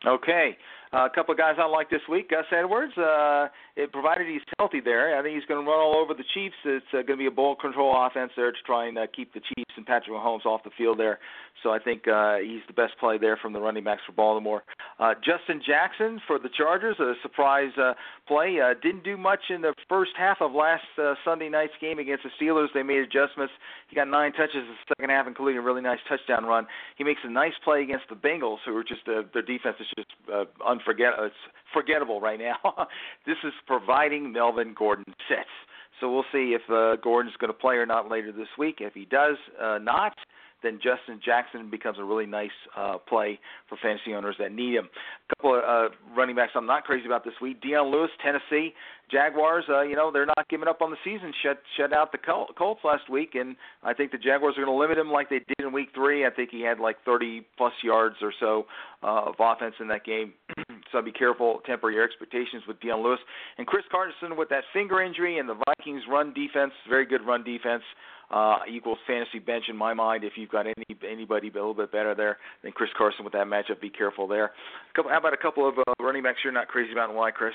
Okay. 0.07 0.57
Uh, 0.92 1.07
a 1.07 1.11
couple 1.11 1.33
of 1.33 1.38
guys 1.38 1.55
I 1.59 1.64
like 1.64 1.88
this 1.88 2.03
week. 2.11 2.29
Gus 2.29 2.45
Edwards, 2.53 2.92
uh, 2.99 3.49
it, 3.77 3.90
provided 3.92 4.27
he's 4.29 4.42
healthy 4.59 4.81
there, 4.81 5.18
I 5.18 5.23
think 5.23 5.35
he's 5.35 5.47
going 5.47 5.64
to 5.64 5.71
run 5.71 5.81
all 5.81 5.97
over 5.97 6.12
the 6.12 6.25
Chiefs. 6.35 6.55
It's 6.66 6.85
uh, 6.92 6.97
going 6.97 7.16
to 7.16 7.16
be 7.16 7.27
a 7.27 7.31
ball 7.31 7.57
control 7.57 7.95
offense 7.97 8.31
there 8.37 8.53
to 8.53 8.59
try 8.66 8.88
and 8.88 8.99
uh, 8.99 9.07
keep 9.16 9.33
the 9.33 9.40
Chiefs 9.40 9.73
and 9.79 9.87
Patrick 9.87 10.14
Mahomes 10.14 10.45
off 10.45 10.62
the 10.64 10.71
field 10.77 10.99
there. 10.99 11.18
So 11.62 11.71
I 11.71 11.79
think 11.79 12.07
uh, 12.09 12.37
he's 12.45 12.61
the 12.66 12.75
best 12.75 12.92
play 13.01 13.16
there 13.16 13.38
from 13.40 13.55
the 13.55 13.61
running 13.61 13.85
backs 13.85 14.03
for 14.05 14.12
Baltimore. 14.12 14.64
Uh, 14.99 15.14
Justin 15.25 15.62
Jackson 15.66 16.21
for 16.27 16.38
the 16.38 16.51
Chargers, 16.59 16.97
a 17.01 17.14
surprise 17.23 17.73
uh, 17.81 17.95
play. 18.33 18.59
Uh, 18.61 18.75
didn't 18.83 19.05
do 19.05 19.16
much 19.16 19.40
in 19.51 19.61
the 19.61 19.75
first 19.88 20.12
half 20.16 20.38
of 20.40 20.53
last 20.53 20.85
uh, 20.99 21.14
Sunday 21.25 21.49
night's 21.49 21.73
game 21.81 21.99
against 21.99 22.25
the 22.25 22.31
Steelers. 22.40 22.68
They 22.75 22.83
made 22.83 22.99
adjustments. 22.99 23.53
He 23.88 23.97
got 23.97 24.09
nine 24.09 24.33
touches 24.33 24.57
in 24.57 24.68
the 24.68 24.95
second 24.97 25.11
half, 25.11 25.27
including 25.27 25.59
a 25.59 25.62
really 25.62 25.83
nice 25.83 25.99
touchdown 26.09 26.45
run. 26.45 26.66
He 26.97 27.05
makes 27.05 27.21
a 27.25 27.31
nice 27.31 27.53
play 27.64 27.83
against 27.83 28.05
the 28.09 28.16
Bengals, 28.16 28.59
who 28.64 28.77
are 28.77 28.85
just 28.85 29.03
uh, 29.07 29.23
their 29.33 29.42
defense 29.42 29.77
is 29.81 29.87
just 29.97 30.09
uh, 30.33 30.45
unforgettable. 30.66 31.27
It's 31.27 31.42
forgettable 31.73 32.21
right 32.21 32.38
now. 32.38 32.88
this 33.27 33.37
is 33.45 33.53
providing 33.66 34.33
Melvin 34.33 34.75
Gordon 34.77 35.14
sits. 35.29 35.51
So 36.01 36.12
we'll 36.12 36.25
see 36.33 36.57
if 36.57 36.62
uh, 36.71 36.97
Gordon's 37.03 37.37
going 37.38 37.53
to 37.53 37.59
play 37.59 37.77
or 37.77 37.87
not 37.87 38.11
later 38.11 38.33
this 38.33 38.49
week. 38.59 38.79
If 38.81 38.95
he 38.95 39.05
does 39.05 39.37
uh, 39.61 39.79
not, 39.79 40.14
then 40.62 40.79
Justin 40.83 41.20
Jackson 41.25 41.70
becomes 41.70 41.98
a 41.98 42.05
really 42.05 42.27
nice 42.27 42.51
uh, 42.77 42.98
play 42.98 43.38
for 43.68 43.77
fantasy 43.83 44.14
owners 44.14 44.37
that 44.38 44.53
need 44.53 44.75
him. 44.75 44.88
A 45.31 45.37
couple 45.37 45.55
of 45.57 45.62
uh, 45.64 45.94
running 46.16 46.37
backs 46.37 46.53
I'm 46.55 46.66
not 46.66 46.85
crazy 46.85 47.07
about 47.07 47.25
this 47.25 47.35
week. 47.40 47.61
Dion 47.61 47.90
Lewis, 47.90 48.11
Tennessee 48.22 48.75
Jaguars. 49.12 49.64
Uh, 49.68 49.83
you 49.83 49.94
know 49.94 50.11
they're 50.11 50.27
not 50.27 50.48
giving 50.48 50.68
up 50.68 50.81
on 50.81 50.90
the 50.90 50.96
season. 51.05 51.33
Shut 51.42 51.59
shut 51.77 51.92
out 51.92 52.12
the 52.12 52.18
Col- 52.18 52.48
Colts 52.57 52.81
last 52.85 53.09
week, 53.11 53.35
and 53.35 53.57
I 53.83 53.92
think 53.92 54.11
the 54.11 54.18
Jaguars 54.18 54.55
are 54.57 54.64
going 54.64 54.75
to 54.75 54.81
limit 54.81 54.98
him 54.98 55.12
like 55.12 55.29
they 55.29 55.40
did 55.40 55.61
in 55.61 55.72
Week 55.72 55.88
Three. 55.94 56.27
I 56.27 56.31
think 56.31 56.51
he 56.51 56.62
had 56.62 56.81
like 56.81 56.96
30 57.05 57.46
plus 57.57 57.72
yards 57.85 58.16
or 58.22 58.33
so 58.40 58.64
uh, 59.03 59.31
of 59.31 59.35
offense 59.38 59.75
in 59.81 59.88
that 59.88 60.05
game. 60.05 60.33
so 60.92 61.03
be 61.03 61.12
careful, 61.12 61.61
temper 61.66 61.90
your 61.90 62.05
expectations 62.05 62.62
with 62.66 62.81
Dion 62.81 63.03
Lewis 63.03 63.20
and 63.59 63.66
Chris 63.66 63.85
Carson 63.90 64.37
with 64.37 64.48
that 64.48 64.64
finger 64.72 65.03
injury, 65.03 65.38
and 65.38 65.48
the 65.48 65.61
Vikings 65.66 66.03
run 66.11 66.33
defense, 66.33 66.72
very 66.88 67.07
good 67.07 67.25
run 67.27 67.44
defense 67.44 67.83
uh, 68.33 68.59
equals 68.70 68.98
fantasy 69.07 69.38
bench 69.38 69.64
in 69.68 69.77
my 69.77 69.92
mind. 69.94 70.25
If 70.25 70.33
you've 70.37 70.51
got 70.51 70.66
any 70.66 70.85
anybody 71.09 71.48
a 71.48 71.53
little 71.53 71.75
bit 71.75 71.92
better 71.92 72.14
there 72.14 72.38
than 72.62 72.72
Chris 72.72 72.90
Carson 72.96 73.25
with 73.25 73.35
that 73.35 73.46
matchup, 73.46 73.81
be 73.81 73.90
careful 73.90 74.27
there. 74.27 74.53
Couple, 74.96 75.11
how 75.11 75.18
about 75.18 75.35
a 75.35 75.37
couple 75.37 75.68
of 75.68 75.75
uh, 75.79 75.92
running 76.01 76.22
backs 76.22 76.38
you're 76.42 76.53
not 76.53 76.68
crazy 76.68 76.92
about, 76.92 77.11
and 77.11 77.18
why, 77.18 77.31
Chris? 77.31 77.53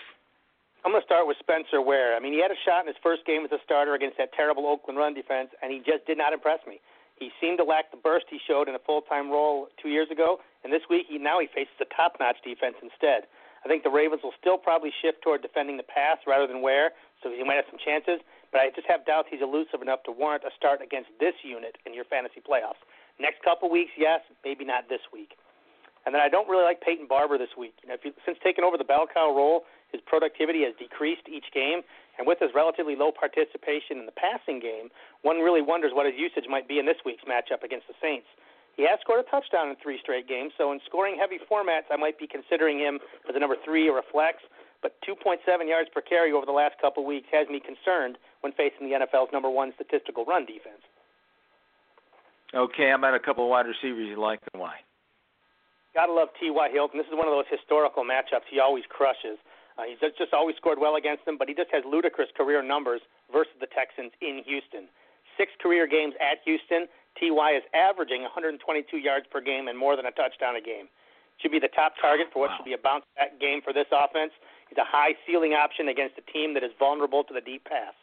I'm 0.88 0.96
going 0.96 1.04
to 1.04 1.12
start 1.12 1.28
with 1.28 1.36
Spencer 1.44 1.84
Ware. 1.84 2.16
I 2.16 2.24
mean, 2.24 2.32
he 2.32 2.40
had 2.40 2.48
a 2.48 2.56
shot 2.64 2.80
in 2.80 2.88
his 2.88 2.96
first 3.04 3.28
game 3.28 3.44
as 3.44 3.52
a 3.52 3.60
starter 3.60 3.92
against 3.92 4.16
that 4.24 4.32
terrible 4.32 4.64
Oakland 4.64 4.96
run 4.96 5.12
defense, 5.12 5.52
and 5.60 5.68
he 5.68 5.84
just 5.84 6.08
did 6.08 6.16
not 6.16 6.32
impress 6.32 6.64
me. 6.64 6.80
He 7.20 7.28
seemed 7.44 7.60
to 7.60 7.68
lack 7.68 7.92
the 7.92 8.00
burst 8.00 8.32
he 8.32 8.40
showed 8.48 8.72
in 8.72 8.76
a 8.80 8.80
full-time 8.88 9.28
role 9.28 9.68
two 9.84 9.92
years 9.92 10.08
ago, 10.08 10.40
and 10.64 10.72
this 10.72 10.88
week 10.88 11.12
he 11.12 11.20
now 11.20 11.44
he 11.44 11.52
faces 11.52 11.76
a 11.84 11.92
top-notch 11.92 12.40
defense 12.40 12.80
instead. 12.80 13.28
I 13.60 13.68
think 13.68 13.84
the 13.84 13.92
Ravens 13.92 14.24
will 14.24 14.32
still 14.40 14.56
probably 14.56 14.96
shift 15.04 15.20
toward 15.28 15.44
defending 15.44 15.76
the 15.76 15.84
pass 15.84 16.24
rather 16.24 16.48
than 16.48 16.64
Ware, 16.64 16.96
so 17.20 17.36
he 17.36 17.44
might 17.44 17.60
have 17.60 17.68
some 17.68 17.84
chances 17.84 18.24
but 18.52 18.62
I 18.64 18.72
just 18.72 18.88
have 18.88 19.06
doubts 19.06 19.28
he's 19.30 19.44
elusive 19.44 19.82
enough 19.82 20.04
to 20.08 20.12
warrant 20.12 20.44
a 20.48 20.52
start 20.56 20.80
against 20.82 21.12
this 21.20 21.36
unit 21.44 21.76
in 21.86 21.94
your 21.94 22.06
fantasy 22.06 22.40
playoffs. 22.40 22.80
Next 23.20 23.44
couple 23.44 23.70
weeks, 23.70 23.92
yes, 23.98 24.22
maybe 24.44 24.64
not 24.64 24.88
this 24.88 25.04
week. 25.12 25.36
And 26.06 26.16
then 26.16 26.24
I 26.24 26.30
don't 26.30 26.48
really 26.48 26.64
like 26.64 26.80
Peyton 26.80 27.08
Barber 27.08 27.38
this 27.38 27.52
week. 27.60 27.76
You 27.84 27.90
know, 27.90 27.96
if 28.00 28.06
you, 28.08 28.16
since 28.24 28.38
taking 28.40 28.64
over 28.64 28.78
the 28.80 28.88
bell 28.88 29.04
cow 29.12 29.36
role, 29.36 29.68
his 29.92 30.02
productivity 30.06 30.64
has 30.64 30.74
decreased 30.78 31.28
each 31.30 31.48
game, 31.54 31.82
and 32.18 32.28
with 32.28 32.40
his 32.40 32.52
relatively 32.54 32.96
low 32.96 33.12
participation 33.12 33.98
in 33.98 34.06
the 34.06 34.16
passing 34.16 34.60
game, 34.60 34.90
one 35.22 35.40
really 35.40 35.62
wonders 35.62 35.92
what 35.94 36.06
his 36.06 36.16
usage 36.18 36.50
might 36.50 36.68
be 36.68 36.80
in 36.80 36.86
this 36.86 37.00
week's 37.06 37.24
matchup 37.24 37.64
against 37.64 37.88
the 37.88 37.96
Saints. 38.02 38.28
He 38.76 38.86
has 38.86 39.00
scored 39.02 39.26
a 39.26 39.30
touchdown 39.30 39.70
in 39.70 39.76
three 39.82 39.98
straight 40.02 40.28
games, 40.28 40.54
so 40.58 40.72
in 40.72 40.80
scoring 40.86 41.18
heavy 41.18 41.40
formats, 41.50 41.90
I 41.90 41.98
might 41.98 42.20
be 42.20 42.28
considering 42.28 42.78
him 42.78 43.00
as 43.28 43.36
a 43.36 43.40
number 43.40 43.58
three 43.66 43.90
or 43.90 43.98
a 43.98 44.06
flex. 44.12 44.38
But 44.84 44.94
2.7 45.02 45.42
yards 45.68 45.90
per 45.92 46.02
carry 46.02 46.32
over 46.32 46.46
the 46.46 46.54
last 46.54 46.78
couple 46.80 47.02
of 47.02 47.08
weeks 47.08 47.26
has 47.32 47.50
me 47.50 47.60
concerned 47.60 48.18
when 48.42 48.54
facing 48.54 48.88
the 48.88 48.94
NFL's 48.94 49.34
number 49.34 49.50
one 49.50 49.74
statistical 49.74 50.24
run 50.26 50.46
defense. 50.46 50.86
Okay, 52.54 52.92
I'm 52.92 53.04
at 53.04 53.16
a 53.16 53.20
couple 53.20 53.44
of 53.44 53.50
wide 53.50 53.66
receivers 53.66 54.08
you 54.08 54.22
like 54.22 54.40
and 54.54 54.62
why. 54.62 54.76
Gotta 55.96 56.14
love 56.14 56.30
T.Y. 56.40 56.70
Hilton. 56.72 57.00
This 57.00 57.08
is 57.08 57.18
one 57.18 57.28
of 57.28 57.34
those 57.34 57.50
historical 57.50 58.06
matchups 58.06 58.46
he 58.52 58.60
always 58.60 58.86
crushes. 58.88 59.42
Uh, 59.78 59.86
he's 59.86 60.02
just 60.18 60.34
always 60.34 60.56
scored 60.58 60.80
well 60.82 60.96
against 60.98 61.26
them, 61.26 61.38
but 61.38 61.48
he 61.48 61.54
just 61.54 61.70
has 61.72 61.86
ludicrous 61.86 62.30
career 62.36 62.64
numbers 62.66 63.02
versus 63.32 63.54
the 63.62 63.70
Texans 63.70 64.12
in 64.22 64.42
Houston. 64.46 64.90
Six 65.38 65.54
career 65.62 65.86
games 65.86 66.18
at 66.18 66.42
Houston, 66.46 66.90
Ty 67.14 67.58
is 67.58 67.66
averaging 67.74 68.22
122 68.26 68.98
yards 68.98 69.26
per 69.30 69.42
game 69.42 69.68
and 69.68 69.78
more 69.78 69.96
than 69.96 70.06
a 70.06 70.12
touchdown 70.12 70.56
a 70.58 70.62
game. 70.62 70.90
Should 71.38 71.54
be 71.54 71.62
the 71.62 71.70
top 71.70 71.94
target 72.02 72.34
for 72.34 72.42
what 72.42 72.50
wow. 72.50 72.58
should 72.58 72.66
be 72.66 72.74
a 72.74 72.82
bounce 72.82 73.06
back 73.16 73.40
game 73.40 73.62
for 73.62 73.72
this 73.72 73.86
offense. 73.94 74.34
He's 74.70 74.82
a 74.82 74.90
high 74.90 75.14
ceiling 75.26 75.54
option 75.54 75.88
against 75.88 76.18
a 76.18 76.26
team 76.34 76.54
that 76.56 76.64
is 76.64 76.74
vulnerable 76.80 77.24
to 77.26 77.34
the 77.34 77.42
deep 77.42 77.66
pass. 77.66 77.94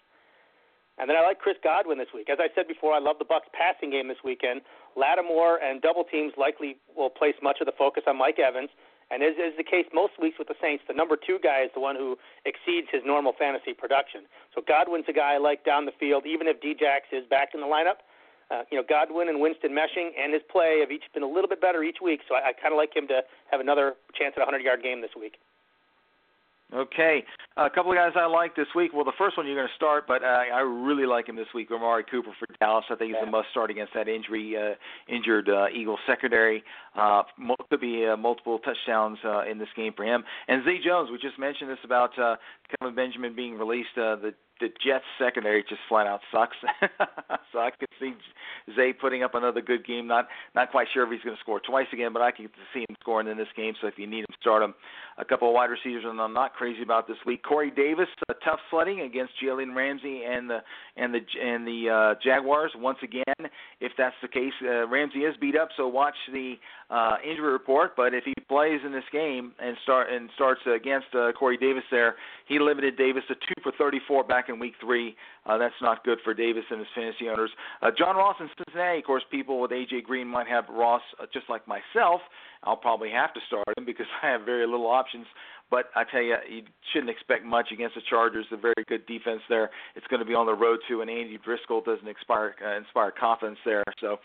And 0.98 1.10
then 1.10 1.16
I 1.16 1.22
like 1.22 1.40
Chris 1.40 1.56
Godwin 1.62 1.98
this 1.98 2.14
week. 2.14 2.30
As 2.30 2.38
I 2.38 2.46
said 2.54 2.68
before, 2.68 2.94
I 2.94 3.00
love 3.00 3.18
the 3.18 3.26
Bucs 3.26 3.50
passing 3.50 3.90
game 3.90 4.06
this 4.06 4.22
weekend. 4.22 4.62
Lattimore 4.94 5.58
and 5.58 5.82
double 5.82 6.04
teams 6.04 6.32
likely 6.38 6.78
will 6.96 7.10
place 7.10 7.34
much 7.42 7.58
of 7.60 7.66
the 7.66 7.74
focus 7.76 8.04
on 8.06 8.16
Mike 8.16 8.38
Evans. 8.38 8.70
And 9.14 9.22
as 9.22 9.38
is 9.38 9.54
the 9.54 9.62
case 9.62 9.86
most 9.94 10.18
weeks 10.18 10.42
with 10.42 10.50
the 10.50 10.58
Saints, 10.58 10.82
the 10.90 10.94
number 10.94 11.14
two 11.14 11.38
guy 11.38 11.62
is 11.62 11.70
the 11.70 11.78
one 11.78 11.94
who 11.94 12.18
exceeds 12.42 12.90
his 12.90 13.06
normal 13.06 13.32
fantasy 13.38 13.70
production. 13.70 14.26
So 14.50 14.60
Godwin's 14.66 15.06
a 15.06 15.14
guy 15.14 15.34
I 15.34 15.38
like 15.38 15.62
down 15.62 15.86
the 15.86 15.94
field, 15.94 16.26
even 16.26 16.50
if 16.50 16.58
Djax 16.58 17.14
is 17.14 17.22
back 17.30 17.54
in 17.54 17.60
the 17.62 17.70
lineup. 17.70 18.02
Uh, 18.50 18.66
you 18.74 18.76
know, 18.76 18.82
Godwin 18.82 19.28
and 19.30 19.40
Winston 19.40 19.70
meshing 19.70 20.10
and 20.18 20.34
his 20.34 20.42
play 20.50 20.82
have 20.82 20.90
each 20.90 21.06
been 21.14 21.22
a 21.22 21.30
little 21.30 21.48
bit 21.48 21.60
better 21.60 21.82
each 21.86 22.02
week. 22.02 22.26
So 22.28 22.34
I, 22.34 22.50
I 22.50 22.52
kind 22.52 22.74
of 22.74 22.76
like 22.76 22.90
him 22.94 23.06
to 23.06 23.22
have 23.54 23.60
another 23.60 23.94
chance 24.18 24.34
at 24.36 24.42
a 24.42 24.50
100 24.50 24.66
yard 24.66 24.82
game 24.82 25.00
this 25.00 25.14
week. 25.14 25.38
Okay, 26.74 27.22
a 27.56 27.70
couple 27.70 27.92
of 27.92 27.96
guys 27.96 28.14
I 28.16 28.26
like 28.26 28.56
this 28.56 28.66
week. 28.74 28.92
Well, 28.92 29.04
the 29.04 29.12
first 29.16 29.36
one 29.36 29.46
you're 29.46 29.54
going 29.54 29.68
to 29.68 29.74
start, 29.76 30.08
but 30.08 30.24
uh, 30.24 30.26
I 30.26 30.58
really 30.58 31.06
like 31.06 31.28
him 31.28 31.36
this 31.36 31.46
week. 31.54 31.70
Amari 31.70 32.02
Cooper 32.02 32.32
for 32.36 32.48
Dallas. 32.58 32.84
I 32.90 32.96
think 32.96 33.10
he's 33.10 33.16
yeah. 33.22 33.28
a 33.28 33.30
must 33.30 33.50
start 33.52 33.70
against 33.70 33.94
that 33.94 34.08
injury 34.08 34.56
uh, 34.56 34.74
injured 35.06 35.48
uh, 35.48 35.66
Eagles 35.72 36.00
secondary. 36.04 36.64
Uh, 36.96 37.22
could 37.70 37.80
be 37.80 38.04
uh, 38.04 38.16
multiple 38.16 38.58
touchdowns 38.58 39.18
uh, 39.24 39.44
in 39.48 39.58
this 39.58 39.68
game 39.76 39.92
for 39.96 40.04
him. 40.04 40.24
And 40.48 40.64
Zay 40.64 40.78
Jones, 40.84 41.10
we 41.12 41.18
just 41.18 41.38
mentioned 41.38 41.70
this 41.70 41.78
about 41.84 42.18
uh, 42.18 42.36
Kelvin 42.80 42.96
Benjamin 42.96 43.36
being 43.36 43.56
released. 43.56 43.96
Uh, 43.96 44.16
the 44.16 44.34
the 44.60 44.68
Jets 44.68 45.04
secondary 45.18 45.62
just 45.68 45.80
flat 45.88 46.06
out 46.06 46.20
sucks. 46.32 46.56
so 47.52 47.58
I 47.58 47.70
could 47.70 47.88
see 48.00 48.14
Zay 48.76 48.92
putting 48.92 49.22
up 49.22 49.34
another 49.34 49.60
good 49.60 49.86
game. 49.86 50.06
Not 50.06 50.28
not 50.54 50.70
quite 50.70 50.86
sure 50.92 51.04
if 51.04 51.10
he's 51.10 51.22
going 51.22 51.36
to 51.36 51.40
score 51.40 51.60
twice 51.60 51.86
again, 51.92 52.12
but 52.12 52.22
I 52.22 52.30
can 52.30 52.48
see 52.72 52.80
him 52.80 52.96
scoring 53.00 53.28
in 53.28 53.36
this 53.36 53.48
game. 53.56 53.74
So 53.80 53.88
if 53.88 53.94
you 53.98 54.06
need 54.06 54.20
him, 54.20 54.34
start 54.40 54.62
him. 54.62 54.74
A 55.18 55.24
couple 55.24 55.48
of 55.48 55.54
wide 55.54 55.70
receivers, 55.70 56.04
and 56.06 56.20
I'm 56.20 56.32
not 56.32 56.54
crazy 56.54 56.82
about 56.82 57.06
this 57.06 57.16
week. 57.24 57.42
Corey 57.42 57.70
Davis, 57.70 58.08
uh, 58.28 58.34
tough 58.44 58.58
sledding 58.70 59.00
against 59.00 59.32
Jalen 59.42 59.74
Ramsey 59.74 60.22
and 60.26 60.50
the 60.50 60.58
and 60.96 61.14
the 61.14 61.20
and 61.40 61.66
the 61.66 61.90
uh, 61.90 62.20
Jaguars 62.22 62.72
once 62.76 62.98
again. 63.02 63.50
If 63.80 63.92
that's 63.98 64.16
the 64.22 64.28
case, 64.28 64.52
uh, 64.62 64.88
Ramsey 64.88 65.20
is 65.20 65.36
beat 65.40 65.56
up, 65.56 65.68
so 65.76 65.88
watch 65.88 66.16
the 66.32 66.54
uh, 66.90 67.16
injury 67.28 67.52
report. 67.52 67.96
But 67.96 68.14
if 68.14 68.24
he 68.24 68.34
plays 68.48 68.80
in 68.84 68.92
this 68.92 69.04
game 69.12 69.52
and 69.58 69.76
start 69.82 70.12
and 70.12 70.28
starts 70.34 70.60
against 70.66 71.08
uh, 71.14 71.32
Corey 71.32 71.56
Davis, 71.56 71.84
there 71.90 72.16
he 72.46 72.58
limited 72.58 72.96
Davis 72.96 73.22
to 73.28 73.34
two 73.34 73.62
for 73.62 73.72
34 73.78 74.24
back 74.24 74.48
in 74.48 74.58
Week 74.58 74.74
Three. 74.80 75.16
Uh, 75.46 75.58
that's 75.58 75.74
not 75.80 76.04
good 76.04 76.18
for 76.24 76.34
Davis 76.34 76.64
and 76.70 76.78
his 76.78 76.88
fantasy 76.94 77.28
owners. 77.28 77.50
Uh, 77.82 77.90
John 77.96 78.16
Ross 78.16 78.36
in 78.40 78.48
Cincinnati, 78.56 78.98
of 78.98 79.04
course, 79.04 79.22
people 79.30 79.60
with 79.60 79.70
AJ 79.70 80.04
Green 80.04 80.26
might 80.26 80.46
have 80.46 80.64
Ross 80.68 81.02
uh, 81.20 81.26
just 81.32 81.48
like 81.48 81.66
myself. 81.66 82.20
I'll 82.62 82.76
probably 82.76 83.10
have 83.10 83.34
to 83.34 83.40
start 83.46 83.64
him 83.76 83.84
because 83.84 84.06
I 84.22 84.28
have 84.28 84.42
very 84.42 84.66
little 84.66 84.86
options. 84.86 85.26
But 85.70 85.90
I 85.96 86.04
tell 86.04 86.22
you, 86.22 86.36
you 86.48 86.62
shouldn't 86.92 87.10
expect 87.10 87.44
much 87.44 87.68
against 87.72 87.94
the 87.94 88.02
Chargers. 88.08 88.46
A 88.52 88.56
very 88.56 88.84
good 88.86 89.06
defense 89.06 89.40
there. 89.48 89.70
It's 89.96 90.06
going 90.08 90.20
to 90.20 90.26
be 90.26 90.34
on 90.34 90.46
the 90.46 90.54
road 90.54 90.78
too, 90.86 91.00
and 91.00 91.10
Andy 91.10 91.38
Driskel 91.38 91.84
doesn't 91.84 92.06
inspire 92.06 92.54
uh, 92.64 92.76
inspire 92.76 93.10
confidence 93.10 93.58
there. 93.64 93.82
So 94.00 94.18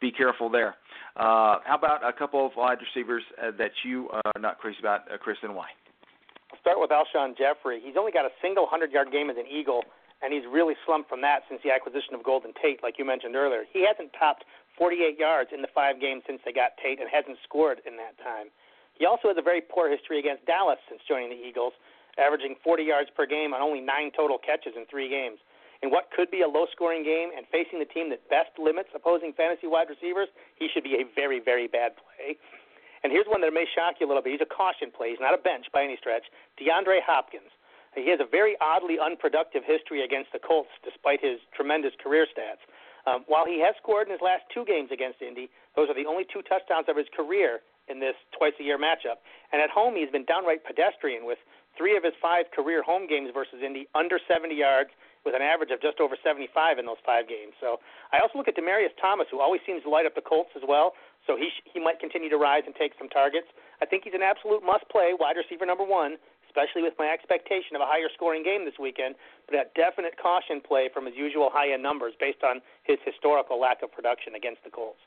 be 0.00 0.12
careful 0.12 0.48
there. 0.48 0.76
Uh, 1.16 1.58
how 1.64 1.76
about 1.76 2.06
a 2.06 2.12
couple 2.12 2.44
of 2.46 2.52
wide 2.56 2.78
receivers 2.80 3.22
uh, 3.42 3.50
that 3.58 3.72
you 3.84 4.08
are 4.10 4.40
not 4.40 4.58
crazy 4.58 4.78
about, 4.80 5.10
uh, 5.12 5.18
Chris, 5.18 5.36
and 5.42 5.54
why? 5.54 5.68
I'll 6.52 6.60
start 6.60 6.78
with 6.80 6.90
Alshon 6.90 7.36
Jeffery. 7.36 7.80
He's 7.82 7.96
only 7.98 8.12
got 8.12 8.24
a 8.24 8.32
single 8.40 8.64
100 8.64 8.92
yard 8.92 9.10
game 9.10 9.30
as 9.30 9.36
an 9.36 9.46
Eagle, 9.48 9.84
and 10.22 10.32
he's 10.32 10.44
really 10.50 10.74
slumped 10.84 11.08
from 11.08 11.20
that 11.22 11.42
since 11.48 11.60
the 11.64 11.72
acquisition 11.72 12.14
of 12.14 12.22
Golden 12.22 12.52
Tate, 12.60 12.82
like 12.82 12.98
you 12.98 13.04
mentioned 13.04 13.36
earlier. 13.36 13.64
He 13.72 13.84
hasn't 13.86 14.12
topped 14.18 14.44
48 14.78 15.18
yards 15.18 15.50
in 15.52 15.62
the 15.62 15.68
five 15.74 16.00
games 16.00 16.22
since 16.26 16.40
they 16.44 16.52
got 16.52 16.76
Tate 16.82 17.00
and 17.00 17.08
hasn't 17.10 17.38
scored 17.44 17.80
in 17.86 17.96
that 17.96 18.16
time. 18.22 18.48
He 18.94 19.06
also 19.06 19.28
has 19.28 19.36
a 19.38 19.42
very 19.42 19.60
poor 19.60 19.90
history 19.90 20.18
against 20.18 20.46
Dallas 20.46 20.78
since 20.88 21.00
joining 21.08 21.30
the 21.30 21.40
Eagles, 21.40 21.72
averaging 22.18 22.56
40 22.62 22.82
yards 22.82 23.10
per 23.14 23.26
game 23.26 23.54
on 23.54 23.60
only 23.60 23.80
nine 23.80 24.10
total 24.14 24.38
catches 24.38 24.74
in 24.76 24.86
three 24.86 25.08
games. 25.08 25.38
In 25.82 25.90
what 25.90 26.10
could 26.14 26.30
be 26.30 26.42
a 26.42 26.48
low 26.48 26.66
scoring 26.70 27.02
game 27.02 27.30
and 27.34 27.44
facing 27.50 27.82
the 27.82 27.90
team 27.90 28.08
that 28.10 28.22
best 28.30 28.54
limits 28.54 28.90
opposing 28.94 29.32
fantasy 29.34 29.66
wide 29.66 29.90
receivers, 29.90 30.28
he 30.54 30.68
should 30.70 30.84
be 30.84 31.02
a 31.02 31.04
very, 31.18 31.40
very 31.42 31.66
bad 31.66 31.98
play. 31.98 32.38
And 33.02 33.10
here's 33.10 33.26
one 33.26 33.42
that 33.42 33.50
may 33.50 33.66
shock 33.66 33.98
you 33.98 34.06
a 34.06 34.08
little 34.08 34.22
bit. 34.22 34.38
He's 34.38 34.46
a 34.46 34.54
caution 34.54 34.94
play. 34.94 35.10
He's 35.10 35.20
not 35.20 35.34
a 35.34 35.42
bench 35.42 35.66
by 35.74 35.82
any 35.82 35.98
stretch. 35.98 36.22
DeAndre 36.54 37.02
Hopkins. 37.02 37.50
He 37.98 38.08
has 38.08 38.20
a 38.22 38.30
very 38.30 38.56
oddly 38.62 38.96
unproductive 39.02 39.64
history 39.66 40.04
against 40.04 40.32
the 40.32 40.38
Colts, 40.38 40.70
despite 40.84 41.20
his 41.20 41.42
tremendous 41.52 41.92
career 41.98 42.26
stats. 42.30 42.62
Um, 43.04 43.26
while 43.26 43.44
he 43.44 43.58
has 43.60 43.74
scored 43.82 44.06
in 44.06 44.12
his 44.14 44.22
last 44.22 44.46
two 44.54 44.64
games 44.64 44.88
against 44.94 45.20
Indy, 45.20 45.50
those 45.74 45.90
are 45.90 45.98
the 45.98 46.06
only 46.06 46.24
two 46.24 46.40
touchdowns 46.46 46.86
of 46.88 46.96
his 46.96 47.10
career 47.10 47.60
in 47.88 48.00
this 48.00 48.14
twice 48.36 48.54
a 48.60 48.64
year 48.64 48.78
matchup. 48.78 49.22
And 49.52 49.60
at 49.60 49.70
home, 49.70 49.94
he's 49.96 50.10
been 50.10 50.24
downright 50.24 50.64
pedestrian 50.64 51.26
with 51.26 51.38
three 51.76 51.96
of 51.96 52.04
his 52.04 52.14
five 52.20 52.46
career 52.54 52.82
home 52.82 53.06
games 53.06 53.30
versus 53.32 53.60
Indy 53.64 53.88
under 53.94 54.20
70 54.28 54.54
yards 54.54 54.90
with 55.24 55.34
an 55.34 55.42
average 55.42 55.70
of 55.70 55.80
just 55.80 56.00
over 56.02 56.18
75 56.18 56.78
in 56.78 56.86
those 56.86 57.00
five 57.06 57.30
games. 57.30 57.54
So 57.62 57.78
I 58.10 58.18
also 58.18 58.38
look 58.38 58.50
at 58.50 58.58
Demaryius 58.58 58.94
Thomas, 58.98 59.30
who 59.30 59.38
always 59.38 59.62
seems 59.64 59.82
to 59.84 59.90
light 59.90 60.06
up 60.06 60.14
the 60.14 60.24
Colts 60.24 60.50
as 60.56 60.62
well. 60.66 60.94
So 61.26 61.38
he 61.38 61.50
sh- 61.54 61.62
he 61.72 61.78
might 61.78 62.02
continue 62.02 62.28
to 62.28 62.38
rise 62.38 62.66
and 62.66 62.74
take 62.74 62.92
some 62.98 63.08
targets. 63.08 63.46
I 63.80 63.86
think 63.86 64.02
he's 64.02 64.14
an 64.18 64.26
absolute 64.26 64.66
must-play 64.66 65.14
wide 65.14 65.38
receiver 65.38 65.64
number 65.64 65.86
one, 65.86 66.18
especially 66.50 66.82
with 66.82 66.94
my 66.98 67.06
expectation 67.06 67.78
of 67.78 67.80
a 67.82 67.86
higher 67.86 68.10
scoring 68.10 68.42
game 68.42 68.66
this 68.66 68.78
weekend. 68.82 69.14
But 69.46 69.54
a 69.54 69.64
definite 69.78 70.18
caution 70.18 70.60
play 70.60 70.90
from 70.90 71.06
his 71.06 71.14
usual 71.14 71.50
high-end 71.54 71.82
numbers 71.82 72.14
based 72.18 72.42
on 72.42 72.60
his 72.82 72.98
historical 73.06 73.60
lack 73.60 73.82
of 73.82 73.94
production 73.94 74.34
against 74.34 74.66
the 74.66 74.70
Colts. 74.70 74.98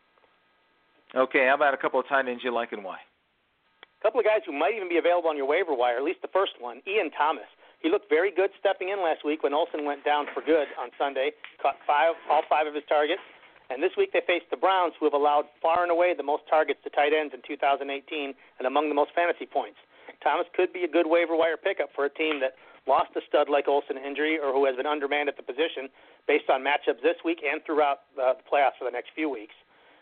Okay, 1.14 1.46
how 1.48 1.56
about 1.56 1.74
a 1.74 1.78
couple 1.78 2.00
of 2.00 2.08
tight 2.08 2.28
ends 2.28 2.44
you 2.44 2.54
like 2.54 2.72
and 2.72 2.84
why? 2.84 2.98
A 2.98 4.02
couple 4.02 4.20
of 4.20 4.26
guys 4.26 4.42
who 4.46 4.54
might 4.54 4.74
even 4.76 4.90
be 4.90 4.98
available 4.98 5.30
on 5.30 5.38
your 5.38 5.48
waiver 5.48 5.74
wire, 5.74 5.98
at 5.98 6.04
least 6.04 6.22
the 6.22 6.34
first 6.34 6.54
one, 6.60 6.82
Ian 6.88 7.12
Thomas. 7.12 7.50
He 7.82 7.90
looked 7.90 8.10
very 8.10 8.32
good 8.34 8.50
stepping 8.60 8.90
in 8.90 9.02
last 9.04 9.26
week 9.26 9.44
when 9.44 9.54
Olsen 9.54 9.86
went 9.86 10.04
down 10.04 10.26
for 10.34 10.42
good 10.42 10.68
on 10.80 10.90
Sunday, 10.98 11.32
caught 11.62 11.78
five, 11.86 12.16
all 12.30 12.42
five 12.50 12.66
of 12.66 12.74
his 12.74 12.84
targets. 12.90 13.22
And 13.70 13.82
this 13.82 13.94
week 13.98 14.14
they 14.14 14.22
faced 14.26 14.50
the 14.50 14.58
Browns, 14.58 14.94
who 15.00 15.06
have 15.06 15.14
allowed 15.14 15.46
far 15.62 15.82
and 15.82 15.92
away 15.92 16.14
the 16.14 16.26
most 16.26 16.44
targets 16.50 16.80
to 16.84 16.90
tight 16.90 17.14
ends 17.14 17.34
in 17.34 17.42
2018 17.46 17.86
and 17.86 18.66
among 18.66 18.90
the 18.90 18.96
most 18.96 19.12
fantasy 19.14 19.46
points. 19.46 19.78
Thomas 20.22 20.46
could 20.54 20.74
be 20.74 20.84
a 20.84 20.88
good 20.88 21.06
waiver 21.06 21.36
wire 21.36 21.58
pickup 21.58 21.90
for 21.94 22.06
a 22.06 22.14
team 22.14 22.40
that 22.42 22.56
lost 22.88 23.10
a 23.18 23.22
stud 23.28 23.50
like 23.50 23.68
Olsen 23.68 23.98
injury 23.98 24.38
or 24.38 24.54
who 24.54 24.66
has 24.66 24.76
been 24.76 24.86
undermanned 24.86 25.30
at 25.30 25.38
the 25.38 25.44
position 25.44 25.90
based 26.28 26.50
on 26.50 26.62
matchups 26.62 27.02
this 27.02 27.18
week 27.26 27.42
and 27.46 27.62
throughout 27.66 28.06
uh, 28.18 28.34
the 28.34 28.46
playoffs 28.46 28.78
for 28.78 28.86
the 28.86 28.94
next 28.94 29.10
few 29.14 29.30
weeks. 29.30 29.54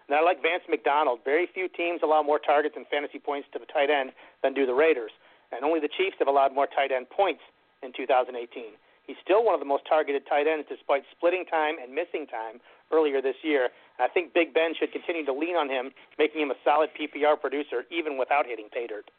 And 0.08 0.18
I 0.18 0.22
like 0.22 0.42
Vance 0.42 0.64
McDonald. 0.68 1.20
Very 1.24 1.48
few 1.54 1.68
teams 1.68 2.02
allow 2.04 2.22
more 2.22 2.40
targets 2.40 2.76
and 2.76 2.86
fantasy 2.88 3.20
points 3.20 3.48
to 3.54 3.60
the 3.60 3.66
tight 3.66 3.90
end 3.90 4.12
than 4.42 4.54
do 4.54 4.66
the 4.66 4.74
Raiders. 4.74 5.12
And 5.52 5.64
only 5.64 5.80
the 5.80 5.90
Chiefs 5.90 6.18
have 6.20 6.28
allowed 6.28 6.54
more 6.54 6.68
tight 6.68 6.92
end 6.92 7.10
points 7.10 7.42
in 7.82 7.94
2018. 7.96 8.36
He's 9.06 9.20
still 9.22 9.44
one 9.44 9.54
of 9.54 9.60
the 9.60 9.68
most 9.68 9.84
targeted 9.88 10.24
tight 10.28 10.48
ends 10.48 10.66
despite 10.70 11.04
splitting 11.12 11.46
time 11.46 11.76
and 11.82 11.94
missing 11.94 12.26
time 12.26 12.64
earlier 12.92 13.22
this 13.22 13.36
year. 13.44 13.70
I 14.00 14.08
think 14.08 14.34
Big 14.34 14.54
Ben 14.54 14.74
should 14.80 14.92
continue 14.92 15.26
to 15.26 15.34
lean 15.34 15.56
on 15.56 15.70
him, 15.70 15.92
making 16.18 16.42
him 16.42 16.52
a 16.52 16.60
solid 16.64 16.90
PPR 16.96 17.40
producer 17.40 17.84
even 17.92 18.18
without 18.18 18.46
hitting 18.46 18.70
pay 18.72 18.88
dirt. 18.88 19.12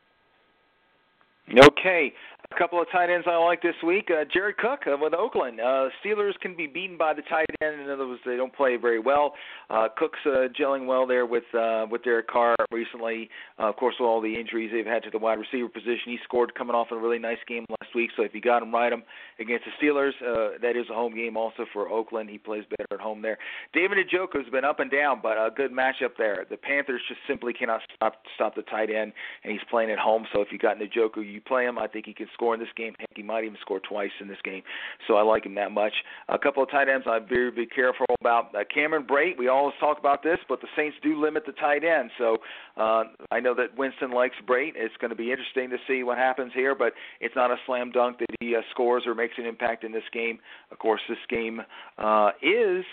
Okay, 1.50 2.12
a 2.50 2.58
couple 2.58 2.80
of 2.80 2.86
tight 2.90 3.10
ends 3.10 3.26
I 3.28 3.36
like 3.36 3.60
this 3.62 3.74
week. 3.86 4.08
Uh, 4.10 4.24
Jared 4.32 4.56
Cook 4.56 4.80
uh, 4.86 4.96
with 5.00 5.12
Oakland. 5.12 5.60
Uh, 5.60 5.88
Steelers 6.02 6.32
can 6.40 6.56
be 6.56 6.66
beaten 6.66 6.96
by 6.96 7.12
the 7.12 7.22
tight 7.22 7.46
end. 7.62 7.80
In 7.80 7.90
other 7.90 8.06
words, 8.06 8.20
they 8.24 8.36
don't 8.36 8.54
play 8.54 8.76
very 8.76 8.98
well. 8.98 9.34
Uh, 9.70 9.88
Cook's 9.96 10.18
uh, 10.26 10.48
gelling 10.58 10.86
well 10.86 11.06
there 11.06 11.26
with 11.26 11.44
uh, 11.54 11.86
with 11.90 12.02
Derek 12.04 12.28
Carr 12.28 12.56
recently. 12.70 13.28
Uh, 13.58 13.68
of 13.68 13.76
course, 13.76 13.94
with 13.98 14.06
all 14.06 14.20
the 14.20 14.34
injuries 14.34 14.70
they've 14.72 14.86
had 14.86 15.02
to 15.04 15.10
the 15.10 15.18
wide 15.18 15.38
receiver 15.38 15.68
position, 15.68 16.06
he 16.06 16.18
scored 16.24 16.54
coming 16.54 16.74
off 16.74 16.88
a 16.92 16.96
really 16.96 17.18
nice 17.18 17.38
game 17.46 17.66
last 17.68 17.94
week. 17.94 18.10
So 18.16 18.22
if 18.22 18.34
you 18.34 18.40
got 18.40 18.62
him, 18.62 18.72
ride 18.72 18.92
him 18.92 19.02
against 19.38 19.64
the 19.64 19.86
Steelers. 19.86 20.12
Uh, 20.22 20.58
that 20.62 20.76
is 20.76 20.86
a 20.90 20.94
home 20.94 21.14
game 21.14 21.36
also 21.36 21.66
for 21.72 21.88
Oakland. 21.88 22.30
He 22.30 22.38
plays 22.38 22.64
better 22.70 22.86
at 22.92 23.00
home 23.00 23.20
there. 23.20 23.38
David 23.72 23.98
Njoku's 24.06 24.48
been 24.50 24.64
up 24.64 24.80
and 24.80 24.90
down, 24.90 25.20
but 25.22 25.36
a 25.36 25.50
good 25.54 25.72
matchup 25.72 26.16
there. 26.16 26.46
The 26.48 26.56
Panthers 26.56 27.02
just 27.08 27.20
simply 27.26 27.52
cannot 27.52 27.80
stop 27.96 28.22
stop 28.34 28.54
the 28.54 28.62
tight 28.62 28.90
end, 28.90 29.12
and 29.42 29.52
he's 29.52 29.62
playing 29.70 29.90
at 29.90 29.98
home. 29.98 30.26
So 30.32 30.40
if 30.40 30.48
you 30.50 30.58
got 30.58 30.78
Njoku, 30.78 31.24
you 31.24 31.33
play 31.40 31.64
him. 31.64 31.78
I 31.78 31.86
think 31.86 32.06
he 32.06 32.14
can 32.14 32.28
score 32.34 32.54
in 32.54 32.60
this 32.60 32.68
game. 32.76 32.94
Heck, 32.98 33.10
he 33.14 33.22
might 33.22 33.44
even 33.44 33.56
score 33.60 33.80
twice 33.80 34.10
in 34.20 34.28
this 34.28 34.38
game. 34.44 34.62
So 35.06 35.14
I 35.14 35.22
like 35.22 35.46
him 35.46 35.54
that 35.56 35.72
much. 35.72 35.92
A 36.28 36.38
couple 36.38 36.62
of 36.62 36.70
tight 36.70 36.88
ends 36.88 37.06
I'd 37.08 37.28
be, 37.28 37.50
be 37.50 37.66
careful 37.66 38.06
about. 38.20 38.54
Uh, 38.54 38.64
Cameron 38.72 39.04
Brate, 39.04 39.38
we 39.38 39.48
always 39.48 39.74
talk 39.80 39.98
about 39.98 40.22
this, 40.22 40.38
but 40.48 40.60
the 40.60 40.68
Saints 40.76 40.96
do 41.02 41.20
limit 41.20 41.44
the 41.46 41.52
tight 41.52 41.84
end. 41.84 42.10
So 42.18 42.38
uh, 42.76 43.04
I 43.30 43.40
know 43.40 43.54
that 43.54 43.76
Winston 43.76 44.10
likes 44.10 44.36
Brate. 44.46 44.72
It's 44.76 44.96
going 45.00 45.10
to 45.10 45.16
be 45.16 45.30
interesting 45.30 45.70
to 45.70 45.76
see 45.86 46.02
what 46.02 46.18
happens 46.18 46.52
here, 46.54 46.74
but 46.74 46.92
it's 47.20 47.36
not 47.36 47.50
a 47.50 47.56
slam 47.66 47.90
dunk 47.90 48.18
that 48.18 48.26
he 48.40 48.54
uh, 48.56 48.60
scores 48.70 49.04
or 49.06 49.14
makes 49.14 49.34
an 49.38 49.46
impact 49.46 49.84
in 49.84 49.92
this 49.92 50.04
game. 50.12 50.38
Of 50.70 50.78
course, 50.78 51.00
this 51.08 51.18
game 51.28 51.60
uh, 51.98 52.30
is 52.42 52.84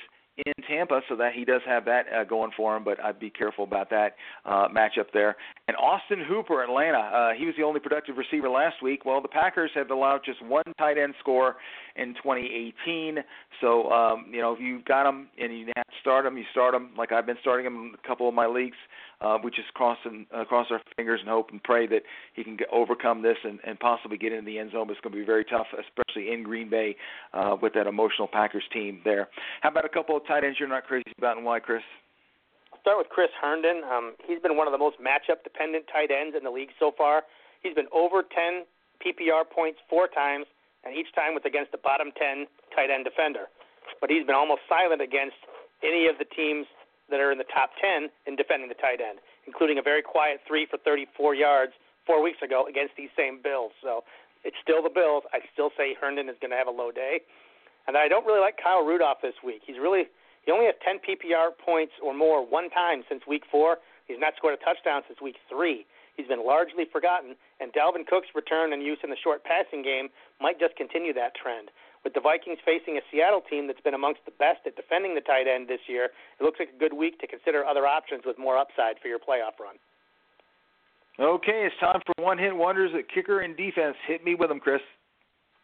in 0.46 0.54
Tampa, 0.68 1.02
so 1.10 1.16
that 1.16 1.34
he 1.34 1.46
does 1.46 1.62
have 1.66 1.86
that 1.86 2.06
uh, 2.12 2.24
going 2.24 2.52
for 2.56 2.76
him. 2.76 2.84
But 2.84 3.04
I'd 3.04 3.20
be 3.20 3.30
careful 3.30 3.64
about 3.64 3.90
that 3.90 4.16
uh, 4.46 4.68
matchup 4.70 5.08
there. 5.14 5.36
And 5.68 5.78
Austin 5.78 6.24
Hooper, 6.28 6.64
Atlanta, 6.64 6.98
uh, 6.98 7.30
he 7.38 7.46
was 7.46 7.56
the 7.58 7.64
only 7.64 7.80
productive 7.80 8.18
receiver 8.18 8.50
last 8.50 8.82
week. 8.82 9.06
Well, 9.06 9.22
the 9.22 9.28
Packers 9.28 9.72
have 9.76 9.92
allowed 9.92 10.22
just 10.26 10.44
one 10.46 10.64
tight 10.78 10.98
end 10.98 11.14
score 11.20 11.58
in 11.96 12.14
2018. 12.16 13.18
So 13.62 13.90
um, 13.92 14.26
you 14.32 14.42
know, 14.42 14.54
if 14.54 14.60
you 14.60 14.82
got 14.86 15.08
him 15.08 15.30
and 15.40 15.58
you 15.58 15.72
start 16.02 16.26
him, 16.26 16.38
you 16.38 16.44
start 16.52 16.74
him. 16.74 16.90
Like 16.98 17.12
I've 17.12 17.26
been 17.26 17.38
starting 17.42 17.66
him 17.66 17.76
in 17.76 17.92
a 18.04 18.08
couple 18.08 18.28
of 18.28 18.34
my 18.34 18.48
leagues. 18.48 18.78
Uh, 19.22 19.38
we 19.44 19.52
just 19.52 19.72
cross 19.76 20.00
and 20.04 20.26
uh, 20.36 20.44
cross 20.46 20.68
our 20.72 20.82
fingers 20.98 21.20
and 21.22 21.30
hope 21.30 21.52
and 21.52 21.62
pray 21.62 21.86
that 21.86 22.02
he 22.34 22.44
can 22.44 22.58
overcome 22.72 23.22
this 23.22 23.38
and, 23.44 23.60
and 23.66 23.80
possibly 23.80 24.18
get 24.18 24.34
into 24.34 24.46
the 24.46 24.58
end 24.58 24.72
zone. 24.72 24.88
But 24.88 24.94
it's 24.94 25.02
going 25.02 25.14
to 25.14 25.20
be 25.20 25.26
very 25.26 25.46
tough, 25.46 25.68
especially 25.78 26.34
in 26.34 26.42
Green 26.42 26.70
Bay 26.70 26.96
uh, 27.34 27.56
with 27.62 27.74
that 27.74 27.86
emotional 27.86 28.28
Packers 28.28 28.64
team 28.74 29.00
there. 29.06 29.30
How 29.62 29.70
about 29.70 29.86
a 29.86 29.90
couple 29.90 30.18
of 30.18 30.26
tight 30.28 30.44
ends 30.44 30.58
you're 30.60 30.68
not 30.68 30.86
crazy 30.86 31.14
about 31.18 31.38
and 31.38 31.46
why, 31.46 31.60
Chris? 31.60 31.84
I'll 32.74 32.82
start 32.82 32.98
with 32.98 33.10
Chris 33.10 33.30
Herndon. 33.40 33.84
Um, 33.86 34.14
he's 34.26 34.42
been 34.42 34.58
one 34.58 34.68
of 34.68 34.72
the 34.72 34.80
most 34.80 34.98
matchup 34.98 35.44
dependent 35.44 35.86
tight 35.94 36.10
ends 36.10 36.36
in 36.36 36.44
the 36.44 36.50
league 36.50 36.70
so 36.80 36.92
far. 36.98 37.22
He's 37.62 37.76
been 37.76 37.90
over 37.94 38.24
10 38.24 38.66
PPR 39.06 39.44
points 39.48 39.78
four 39.88 40.08
times, 40.08 40.46
and 40.84 40.96
each 40.96 41.10
time 41.14 41.34
was 41.34 41.44
against 41.46 41.72
the 41.72 41.82
bottom 41.82 42.12
10 42.18 42.48
tight 42.76 42.90
end 42.90 43.06
defender. 43.06 43.48
But 44.00 44.10
he's 44.10 44.26
been 44.26 44.38
almost 44.38 44.62
silent 44.70 45.02
against 45.02 45.38
any 45.84 46.08
of 46.08 46.18
the 46.18 46.26
teams 46.26 46.66
that 47.10 47.20
are 47.20 47.32
in 47.32 47.38
the 47.38 47.50
top 47.52 47.72
10 47.82 48.10
in 48.26 48.36
defending 48.36 48.70
the 48.70 48.80
tight 48.80 49.02
end, 49.02 49.20
including 49.46 49.78
a 49.78 49.84
very 49.84 50.02
quiet 50.02 50.40
three 50.48 50.66
for 50.66 50.78
34 50.82 51.36
yards 51.36 51.74
four 52.06 52.24
weeks 52.24 52.42
ago 52.42 52.66
against 52.70 52.96
these 52.96 53.12
same 53.18 53.42
Bills. 53.44 53.72
So 53.84 54.04
it's 54.44 54.58
still 54.64 54.82
the 54.82 54.94
Bills. 54.94 55.24
I 55.34 55.40
still 55.54 55.70
say 55.78 55.94
Herndon 56.00 56.30
is 56.30 56.40
going 56.42 56.52
to 56.52 56.58
have 56.58 56.68
a 56.68 56.74
low 56.74 56.90
day. 56.90 57.22
And 57.88 57.98
I 57.98 58.08
don't 58.08 58.26
really 58.26 58.40
like 58.40 58.58
Kyle 58.62 58.86
Rudolph 58.86 59.20
this 59.22 59.38
week. 59.44 59.62
He's 59.66 59.78
really 59.78 60.10
he 60.46 60.52
only 60.52 60.66
has 60.66 60.76
10 60.82 61.06
PPR 61.06 61.54
points 61.54 61.94
or 62.02 62.14
more 62.14 62.42
one 62.42 62.70
time 62.70 63.04
since 63.08 63.22
week 63.28 63.44
four. 63.52 63.78
He's 64.08 64.18
not 64.18 64.34
scored 64.38 64.58
a 64.58 64.64
touchdown 64.66 65.04
since 65.08 65.22
week 65.22 65.38
three. 65.46 65.86
He's 66.16 66.28
been 66.28 66.46
largely 66.46 66.86
forgotten, 66.92 67.36
and 67.60 67.72
Dalvin 67.74 68.06
Cook's 68.06 68.30
return 68.36 68.74
and 68.74 68.84
use 68.84 69.00
in 69.04 69.10
the 69.10 69.20
short 69.24 69.44
passing 69.44 69.82
game 69.82 70.10
might 70.40 70.60
just 70.60 70.76
continue 70.76 71.14
that 71.14 71.36
trend. 71.36 71.72
With 72.04 72.14
the 72.14 72.22
Vikings 72.22 72.58
facing 72.66 72.98
a 72.98 73.02
Seattle 73.12 73.42
team 73.42 73.68
that's 73.68 73.82
been 73.82 73.94
amongst 73.94 74.26
the 74.26 74.34
best 74.34 74.66
at 74.66 74.76
defending 74.76 75.14
the 75.14 75.22
tight 75.22 75.48
end 75.48 75.68
this 75.68 75.86
year, 75.88 76.10
it 76.40 76.44
looks 76.44 76.60
like 76.60 76.74
a 76.76 76.80
good 76.80 76.94
week 76.94 77.20
to 77.22 77.28
consider 77.28 77.64
other 77.64 77.86
options 77.86 78.24
with 78.26 78.40
more 78.40 78.58
upside 78.58 78.98
for 79.02 79.08
your 79.08 79.20
playoff 79.20 79.62
run. 79.62 79.78
Okay, 81.20 81.70
it's 81.70 81.76
time 81.80 82.02
for 82.06 82.18
one 82.24 82.38
hit 82.38 82.56
wonders 82.56 82.92
at 82.98 83.06
kicker 83.14 83.42
and 83.42 83.56
defense. 83.56 83.96
Hit 84.08 84.24
me 84.24 84.34
with 84.34 84.50
them, 84.50 84.60
Chris. 84.60 84.82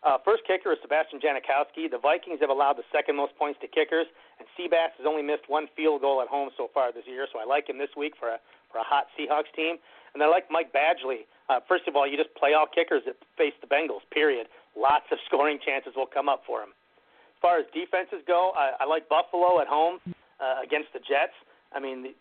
Uh, 0.05 0.17
first 0.23 0.45
kicker 0.45 0.71
is 0.71 0.77
Sebastian 0.83 1.19
Janikowski. 1.19 1.89
The 1.89 1.97
Vikings 1.97 2.38
have 2.41 2.53
allowed 2.53 2.77
the 2.77 2.86
second 2.93 3.15
most 3.17 3.36
points 3.36 3.57
to 3.62 3.67
kickers, 3.67 4.05
and 4.38 4.45
Seabass 4.53 4.93
has 5.01 5.07
only 5.10 5.23
missed 5.23 5.49
one 5.49 5.65
field 5.75 6.01
goal 6.01 6.21
at 6.21 6.27
home 6.27 6.49
so 6.55 6.69
far 6.71 6.93
this 6.93 7.03
year, 7.07 7.25
so 7.33 7.39
I 7.39 7.45
like 7.45 7.67
him 7.67 7.79
this 7.79 7.89
week 7.97 8.13
for 8.19 8.29
a 8.29 8.39
for 8.71 8.80
a 8.80 8.84
hot 8.84 9.08
Seahawks 9.17 9.51
team. 9.56 9.77
And 10.13 10.23
I 10.23 10.27
like 10.27 10.49
Mike 10.49 10.73
Badgley. 10.73 11.30
Uh, 11.49 11.60
first 11.67 11.88
of 11.88 11.95
all, 11.95 12.08
you 12.08 12.17
just 12.17 12.34
play 12.36 12.53
all 12.53 12.65
kickers 12.67 13.03
that 13.06 13.15
face 13.38 13.53
the 13.62 13.67
Bengals. 13.67 14.03
Period 14.12 14.47
lots 14.77 15.06
of 15.12 15.17
scoring 15.27 15.60
chances 15.65 15.93
will 15.95 16.08
come 16.08 16.30
up 16.30 16.43
for 16.45 16.62
him. 16.62 16.69
As 16.69 17.41
far 17.41 17.60
as 17.60 17.65
defenses 17.73 18.21
go, 18.25 18.53
I, 18.58 18.84
I 18.84 18.86
like 18.86 19.10
Buffalo 19.10 19.62
at 19.62 19.67
home 19.67 19.99
uh, 20.08 20.62
against 20.63 20.93
the 20.93 20.99
Jets. 20.99 21.38
I 21.73 21.80
mean, 21.80 22.03
the, 22.03 22.13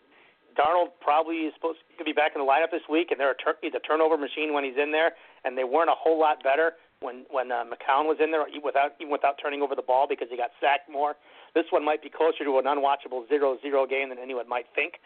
Darnold 0.57 0.97
probably 1.01 1.45
is 1.45 1.53
supposed 1.53 1.79
to 1.97 2.03
be 2.03 2.13
back 2.13 2.33
in 2.33 2.41
the 2.41 2.49
lineup 2.49 2.73
this 2.73 2.85
week, 2.89 3.13
and 3.13 3.19
they're 3.19 3.37
a 3.37 3.37
tur- 3.37 3.61
he's 3.61 3.77
a 3.77 3.79
turnover 3.85 4.17
machine 4.17 4.53
when 4.53 4.65
he's 4.65 4.77
in 4.77 4.91
there. 4.91 5.13
And 5.45 5.57
they 5.57 5.63
weren't 5.63 5.89
a 5.89 5.97
whole 5.97 6.19
lot 6.19 6.41
better 6.41 6.73
when 6.99 7.25
when 7.29 7.51
uh, 7.51 7.61
McCown 7.61 8.09
was 8.09 8.17
in 8.17 8.33
there, 8.33 8.41
without 8.63 8.97
even 8.99 9.11
without 9.13 9.37
turning 9.41 9.61
over 9.61 9.75
the 9.77 9.85
ball 9.85 10.07
because 10.09 10.27
he 10.29 10.37
got 10.37 10.49
sacked 10.57 10.89
more. 10.89 11.13
This 11.53 11.65
one 11.69 11.85
might 11.85 12.01
be 12.01 12.09
closer 12.09 12.43
to 12.43 12.57
an 12.57 12.65
unwatchable 12.65 13.29
zero-zero 13.29 13.85
game 13.85 14.09
than 14.09 14.17
anyone 14.17 14.49
might 14.49 14.65
think. 14.73 14.97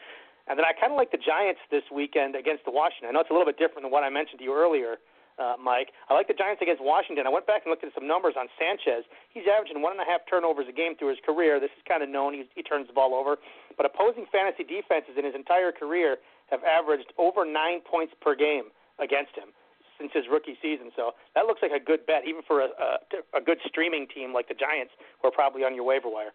And 0.48 0.58
then 0.58 0.66
I 0.66 0.74
kind 0.74 0.92
of 0.92 0.98
like 0.98 1.12
the 1.12 1.22
Giants 1.22 1.62
this 1.70 1.84
weekend 1.94 2.36
against 2.36 2.66
the 2.66 2.72
Washington. 2.72 3.10
I 3.10 3.12
know 3.14 3.22
it's 3.22 3.30
a 3.30 3.34
little 3.34 3.48
bit 3.48 3.58
different 3.58 3.84
than 3.86 3.92
what 3.92 4.04
I 4.04 4.10
mentioned 4.10 4.40
to 4.40 4.46
you 4.46 4.54
earlier 4.54 4.98
uh, 5.42 5.56
Mike. 5.58 5.90
I 6.10 6.14
like 6.14 6.28
the 6.28 6.38
Giants 6.38 6.62
against 6.62 6.84
Washington. 6.84 7.26
I 7.26 7.34
went 7.34 7.48
back 7.48 7.64
and 7.66 7.72
looked 7.72 7.84
at 7.84 7.94
some 7.98 8.06
numbers 8.06 8.36
on 8.38 8.48
Sanchez. 8.60 9.08
He's 9.34 9.50
averaging 9.50 9.82
one 9.82 9.94
and 9.94 10.02
a 10.02 10.06
half 10.06 10.22
turnovers 10.30 10.68
a 10.70 10.76
game 10.76 10.94
through 10.98 11.18
his 11.18 11.22
career. 11.26 11.60
This 11.60 11.74
is 11.74 11.84
kind 11.88 12.04
of 12.04 12.10
known. 12.10 12.34
He's, 12.34 12.50
he 12.54 12.62
turns 12.62 12.88
the 12.88 12.94
ball 12.94 13.18
over. 13.18 13.38
But 13.78 13.86
opposing 13.90 14.30
fantasy 14.30 14.64
defenses 14.64 15.18
in 15.18 15.26
his 15.26 15.36
entire 15.36 15.72
career 15.72 16.18
have 16.54 16.62
averaged 16.64 17.14
over 17.18 17.46
nine 17.46 17.82
points 17.82 18.14
per 18.22 18.36
game 18.36 18.70
against 19.00 19.34
him 19.34 19.56
since 19.98 20.12
his 20.14 20.26
rookie 20.30 20.58
season. 20.62 20.92
So 20.96 21.14
that 21.34 21.46
looks 21.46 21.62
like 21.62 21.72
a 21.72 21.82
good 21.82 22.06
bet, 22.06 22.28
even 22.28 22.42
for 22.46 22.62
a, 22.62 22.70
a, 22.78 23.38
a 23.38 23.42
good 23.42 23.58
streaming 23.66 24.08
team 24.10 24.34
like 24.34 24.48
the 24.48 24.58
Giants, 24.58 24.94
who 25.22 25.30
are 25.30 25.32
probably 25.32 25.64
on 25.64 25.74
your 25.74 25.86
waiver 25.86 26.10
wire. 26.10 26.34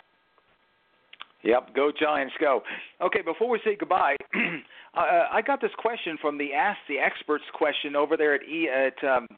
Yep, 1.47 1.77
go 1.77 1.93
Giants, 1.97 2.35
go. 2.41 2.63
Okay, 3.01 3.23
before 3.23 3.49
we 3.49 3.61
say 3.65 3.77
goodbye, 3.79 4.17
uh, 4.35 5.01
I 5.33 5.43
got 5.47 5.61
this 5.61 5.71
question 5.79 6.19
from 6.21 6.37
the 6.39 6.53
Ask 6.53 6.79
the 6.89 6.99
Experts 6.99 7.45
question 7.55 7.95
over 7.95 8.17
there 8.17 8.35
at 8.35 8.43
e 8.43 8.69
at 8.69 9.09
um, 9.09 9.29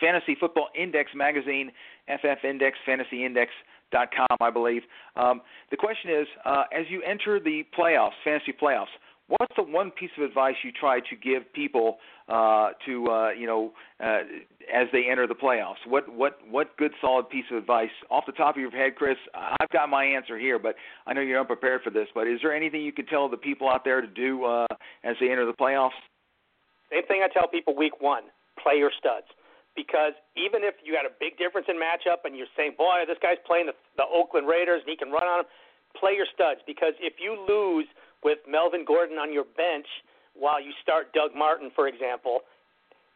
Fantasy 0.00 0.34
Football 0.40 0.68
Index 0.74 1.10
magazine, 1.14 1.70
FF 2.08 2.42
Index, 2.44 2.78
Fantasy 2.84 3.24
Index. 3.24 3.52
Dot 3.92 4.08
com, 4.10 4.36
I 4.40 4.50
believe. 4.50 4.82
Um, 5.14 5.42
the 5.70 5.76
question 5.76 6.10
is, 6.10 6.26
uh, 6.44 6.64
as 6.76 6.86
you 6.90 7.04
enter 7.04 7.38
the 7.38 7.62
playoffs, 7.78 8.18
fantasy 8.24 8.52
playoffs, 8.52 8.90
what's 9.28 9.52
the 9.56 9.62
one 9.62 9.90
piece 9.90 10.10
of 10.18 10.24
advice 10.24 10.54
you 10.62 10.72
try 10.72 11.00
to 11.00 11.16
give 11.16 11.50
people 11.52 11.98
uh, 12.28 12.70
to 12.86 13.06
uh, 13.10 13.30
you 13.30 13.46
know 13.46 13.72
uh, 14.02 14.20
as 14.72 14.86
they 14.92 15.04
enter 15.10 15.26
the 15.26 15.34
playoffs? 15.34 15.82
What 15.86 16.12
what 16.12 16.38
what 16.48 16.76
good 16.76 16.92
solid 17.00 17.28
piece 17.28 17.44
of 17.50 17.58
advice 17.58 17.90
off 18.10 18.24
the 18.26 18.32
top 18.32 18.56
of 18.56 18.60
your 18.60 18.70
head, 18.70 18.94
Chris? 18.96 19.16
I've 19.34 19.70
got 19.70 19.88
my 19.88 20.04
answer 20.04 20.38
here, 20.38 20.58
but 20.58 20.74
I 21.06 21.12
know 21.12 21.20
you're 21.20 21.40
unprepared 21.40 21.82
for 21.82 21.90
this. 21.90 22.08
But 22.14 22.26
is 22.26 22.40
there 22.42 22.54
anything 22.54 22.82
you 22.82 22.92
could 22.92 23.08
tell 23.08 23.28
the 23.28 23.36
people 23.36 23.68
out 23.68 23.84
there 23.84 24.00
to 24.00 24.06
do 24.06 24.44
uh, 24.44 24.66
as 25.04 25.16
they 25.20 25.30
enter 25.30 25.46
the 25.46 25.54
playoffs? 25.54 25.98
Same 26.90 27.06
thing 27.06 27.22
I 27.24 27.32
tell 27.32 27.48
people 27.48 27.74
week 27.76 28.00
one: 28.00 28.24
play 28.62 28.78
your 28.78 28.92
studs. 28.98 29.26
Because 29.74 30.16
even 30.40 30.64
if 30.64 30.72
you 30.80 30.96
had 30.96 31.04
a 31.04 31.12
big 31.20 31.36
difference 31.36 31.68
in 31.68 31.76
matchup 31.76 32.24
and 32.24 32.32
you're 32.32 32.48
saying, 32.56 32.80
boy, 32.80 33.04
this 33.04 33.20
guy's 33.20 33.36
playing 33.44 33.68
the, 33.68 33.76
the 34.00 34.08
Oakland 34.08 34.48
Raiders 34.48 34.80
and 34.80 34.88
he 34.88 34.96
can 34.96 35.12
run 35.12 35.28
on 35.28 35.44
them, 35.44 35.48
play 35.92 36.16
your 36.16 36.24
studs. 36.32 36.64
Because 36.64 36.96
if 36.96 37.20
you 37.20 37.36
lose 37.36 37.84
with 38.22 38.38
Melvin 38.48 38.84
Gordon 38.84 39.18
on 39.18 39.32
your 39.32 39.44
bench 39.56 39.86
while 40.34 40.60
you 40.60 40.72
start 40.82 41.12
Doug 41.12 41.34
Martin, 41.34 41.70
for 41.74 41.88
example, 41.88 42.40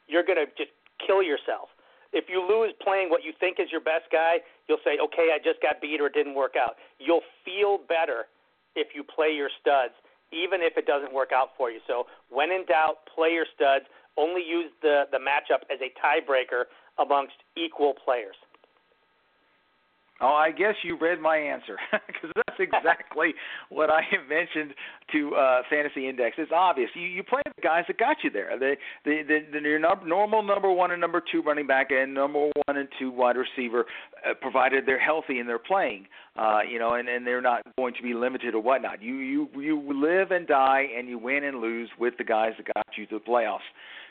you're 0.08 0.24
going 0.24 0.38
to 0.38 0.46
just 0.56 0.70
kill 1.04 1.22
yourself. 1.22 1.68
If 2.12 2.26
you 2.28 2.42
lose 2.42 2.74
playing 2.82 3.10
what 3.10 3.22
you 3.22 3.32
think 3.38 3.60
is 3.60 3.70
your 3.70 3.80
best 3.80 4.10
guy, 4.10 4.42
you'll 4.68 4.82
say, 4.82 4.98
okay, 4.98 5.30
I 5.30 5.38
just 5.38 5.62
got 5.62 5.80
beat 5.80 6.00
or 6.00 6.06
it 6.06 6.14
didn't 6.14 6.34
work 6.34 6.54
out. 6.58 6.74
You'll 6.98 7.22
feel 7.44 7.78
better 7.78 8.26
if 8.74 8.88
you 8.94 9.04
play 9.04 9.30
your 9.30 9.50
studs, 9.60 9.94
even 10.32 10.60
if 10.62 10.76
it 10.76 10.86
doesn't 10.86 11.12
work 11.14 11.30
out 11.32 11.50
for 11.56 11.70
you. 11.70 11.78
So 11.86 12.06
when 12.28 12.50
in 12.50 12.66
doubt, 12.66 13.06
play 13.14 13.30
your 13.30 13.46
studs. 13.54 13.84
Only 14.18 14.42
use 14.42 14.72
the, 14.82 15.04
the 15.12 15.18
matchup 15.18 15.62
as 15.70 15.78
a 15.78 15.94
tiebreaker 16.02 16.64
amongst 16.98 17.38
equal 17.56 17.94
players. 17.94 18.34
Oh, 20.22 20.34
I 20.34 20.50
guess 20.50 20.74
you 20.82 20.98
read 21.00 21.18
my 21.20 21.36
answer 21.36 21.76
because 22.06 22.30
that's 22.34 22.60
exactly 22.60 23.32
what 23.70 23.90
I 23.90 24.02
have 24.10 24.28
mentioned 24.28 24.74
to 25.12 25.34
uh, 25.34 25.62
Fantasy 25.70 26.08
Index. 26.08 26.36
It's 26.38 26.52
obvious. 26.54 26.90
You 26.94 27.06
you 27.06 27.22
play 27.22 27.40
the 27.44 27.62
guys 27.62 27.84
that 27.88 27.98
got 27.98 28.18
you 28.22 28.30
there. 28.30 28.58
The 28.58 28.76
the 29.04 29.22
the, 29.26 29.60
the 29.60 29.60
your 29.60 29.78
number, 29.78 30.06
normal 30.06 30.42
number 30.42 30.70
one 30.70 30.90
and 30.90 31.00
number 31.00 31.22
two 31.32 31.42
running 31.42 31.66
back 31.66 31.90
and 31.90 32.12
number 32.12 32.50
one 32.66 32.76
and 32.76 32.88
two 32.98 33.10
wide 33.10 33.36
receiver, 33.36 33.86
uh, 34.28 34.34
provided 34.40 34.84
they're 34.86 35.00
healthy 35.00 35.38
and 35.38 35.48
they're 35.48 35.58
playing. 35.58 36.06
Uh, 36.36 36.60
you 36.70 36.78
know, 36.78 36.94
and 36.94 37.08
and 37.08 37.26
they're 37.26 37.40
not 37.40 37.62
going 37.76 37.94
to 37.94 38.02
be 38.02 38.12
limited 38.12 38.54
or 38.54 38.62
whatnot. 38.62 39.02
You 39.02 39.16
you 39.16 39.48
you 39.56 39.80
live 39.94 40.32
and 40.32 40.46
die 40.46 40.86
and 40.96 41.08
you 41.08 41.18
win 41.18 41.44
and 41.44 41.60
lose 41.60 41.88
with 41.98 42.14
the 42.18 42.24
guys 42.24 42.52
that 42.58 42.74
got 42.74 42.86
you 42.96 43.06
to 43.06 43.18
the 43.18 43.24
playoffs 43.24 43.60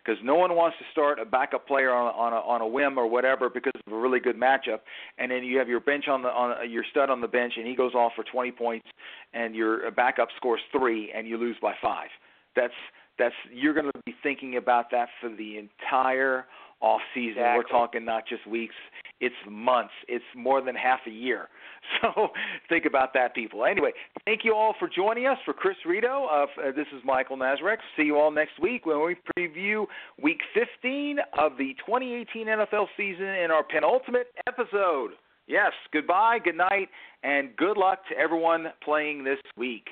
because 0.04 0.20
no 0.24 0.36
one 0.36 0.56
wants 0.56 0.78
to 0.80 0.86
start 0.92 1.20
a 1.20 1.26
backup 1.26 1.68
player 1.68 1.94
on 1.94 2.14
on 2.16 2.34
a, 2.34 2.38
on 2.38 2.62
a 2.62 2.68
whim 2.68 2.98
or 2.98 3.08
whatever 3.08 3.50
because 3.50 3.74
of 3.86 3.94
a 3.94 3.98
really 3.98 4.20
good 4.20 4.36
matchup, 4.36 4.80
and 5.18 5.32
then 5.32 5.44
you 5.44 5.58
have 5.58 5.68
your 5.68 5.80
bench 5.80 6.08
on 6.08 6.22
the 6.22 6.30
on 6.30 6.70
your 6.70 6.84
stud 6.92 7.10
on 7.10 7.22
the 7.22 7.28
bench 7.28 7.54
and 7.58 7.68
he 7.68 7.76
goes 7.76 7.94
off 7.94 8.14
for 8.16 8.24
20 8.24 8.52
points, 8.52 8.88
and 9.34 9.56
your 9.56 9.90
backup 9.92 10.30
scores 10.38 10.62
three 10.72 11.12
and 11.16 11.28
you 11.28 11.38
lose 11.38 11.58
by 11.62 11.74
five. 11.82 12.10
That's 12.56 12.74
that's 13.18 13.36
you're 13.54 13.74
going 13.74 13.92
to 13.92 14.02
be 14.06 14.16
thinking 14.24 14.58
about 14.58 14.92
that 14.92 15.10
for 15.22 15.30
the 15.30 15.58
entire 15.58 16.46
off 16.82 17.02
season. 17.14 17.42
Exactly. 17.44 17.58
We're 17.58 17.80
talking 17.80 18.06
not 18.06 18.24
just 18.28 18.48
weeks, 18.48 18.76
it's 19.20 19.36
months. 19.50 19.94
It's 20.08 20.24
more 20.36 20.62
than 20.62 20.76
half 20.76 21.02
a 21.08 21.12
year. 21.12 21.48
So 22.02 22.28
think 22.68 22.86
about 22.86 23.14
that, 23.14 23.34
people. 23.34 23.66
Anyway, 23.66 23.92
thank 24.26 24.42
you 24.44 24.54
all 24.54 24.76
for 24.78 24.88
joining 24.88 25.26
us. 25.26 25.38
For 25.44 25.54
Chris 25.54 25.78
Rito, 25.86 26.26
uh, 26.26 26.46
this 26.76 26.86
is 26.96 27.02
Michael 27.04 27.38
Nazarek. 27.38 27.78
See 27.98 28.04
you 28.04 28.18
all 28.18 28.32
next 28.32 28.62
week 28.62 28.86
when 28.86 29.04
we 29.04 29.16
preview 29.38 29.86
Week 30.22 30.40
15 30.54 31.18
of 31.40 31.54
the 31.58 31.74
2018 31.86 32.48
NFL 32.48 32.86
season 32.96 33.26
in 33.26 33.50
our 33.50 33.64
penultimate 33.64 34.28
episode. 34.46 35.12
Yes, 35.48 35.72
goodbye, 35.92 36.38
good 36.44 36.58
night, 36.58 36.90
and 37.24 37.56
good 37.56 37.76
luck 37.76 38.00
to 38.10 38.18
everyone 38.18 38.68
playing 38.84 39.24
this 39.24 39.40
week. 39.58 39.88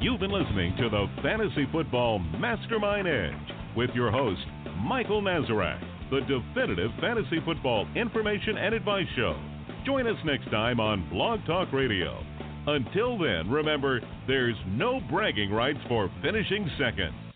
You've 0.00 0.18
been 0.18 0.32
listening 0.32 0.74
to 0.78 0.88
the 0.88 1.06
Fantasy 1.22 1.66
Football 1.70 2.18
Mastermind 2.18 3.06
Edge 3.06 3.76
with 3.76 3.90
your 3.94 4.10
host, 4.10 4.40
Michael 4.82 5.22
Nazarek, 5.22 5.78
the 6.10 6.20
definitive 6.20 6.90
fantasy 7.00 7.38
football 7.44 7.86
information 7.94 8.58
and 8.58 8.74
advice 8.74 9.06
show. 9.16 9.38
Join 9.86 10.06
us 10.06 10.18
next 10.24 10.50
time 10.50 10.80
on 10.80 11.08
Blog 11.10 11.40
Talk 11.46 11.72
Radio. 11.72 12.22
Until 12.66 13.18
then, 13.18 13.50
remember, 13.50 14.00
there's 14.26 14.56
no 14.68 15.00
bragging 15.10 15.50
rights 15.50 15.78
for 15.88 16.10
finishing 16.22 16.68
second. 16.78 17.29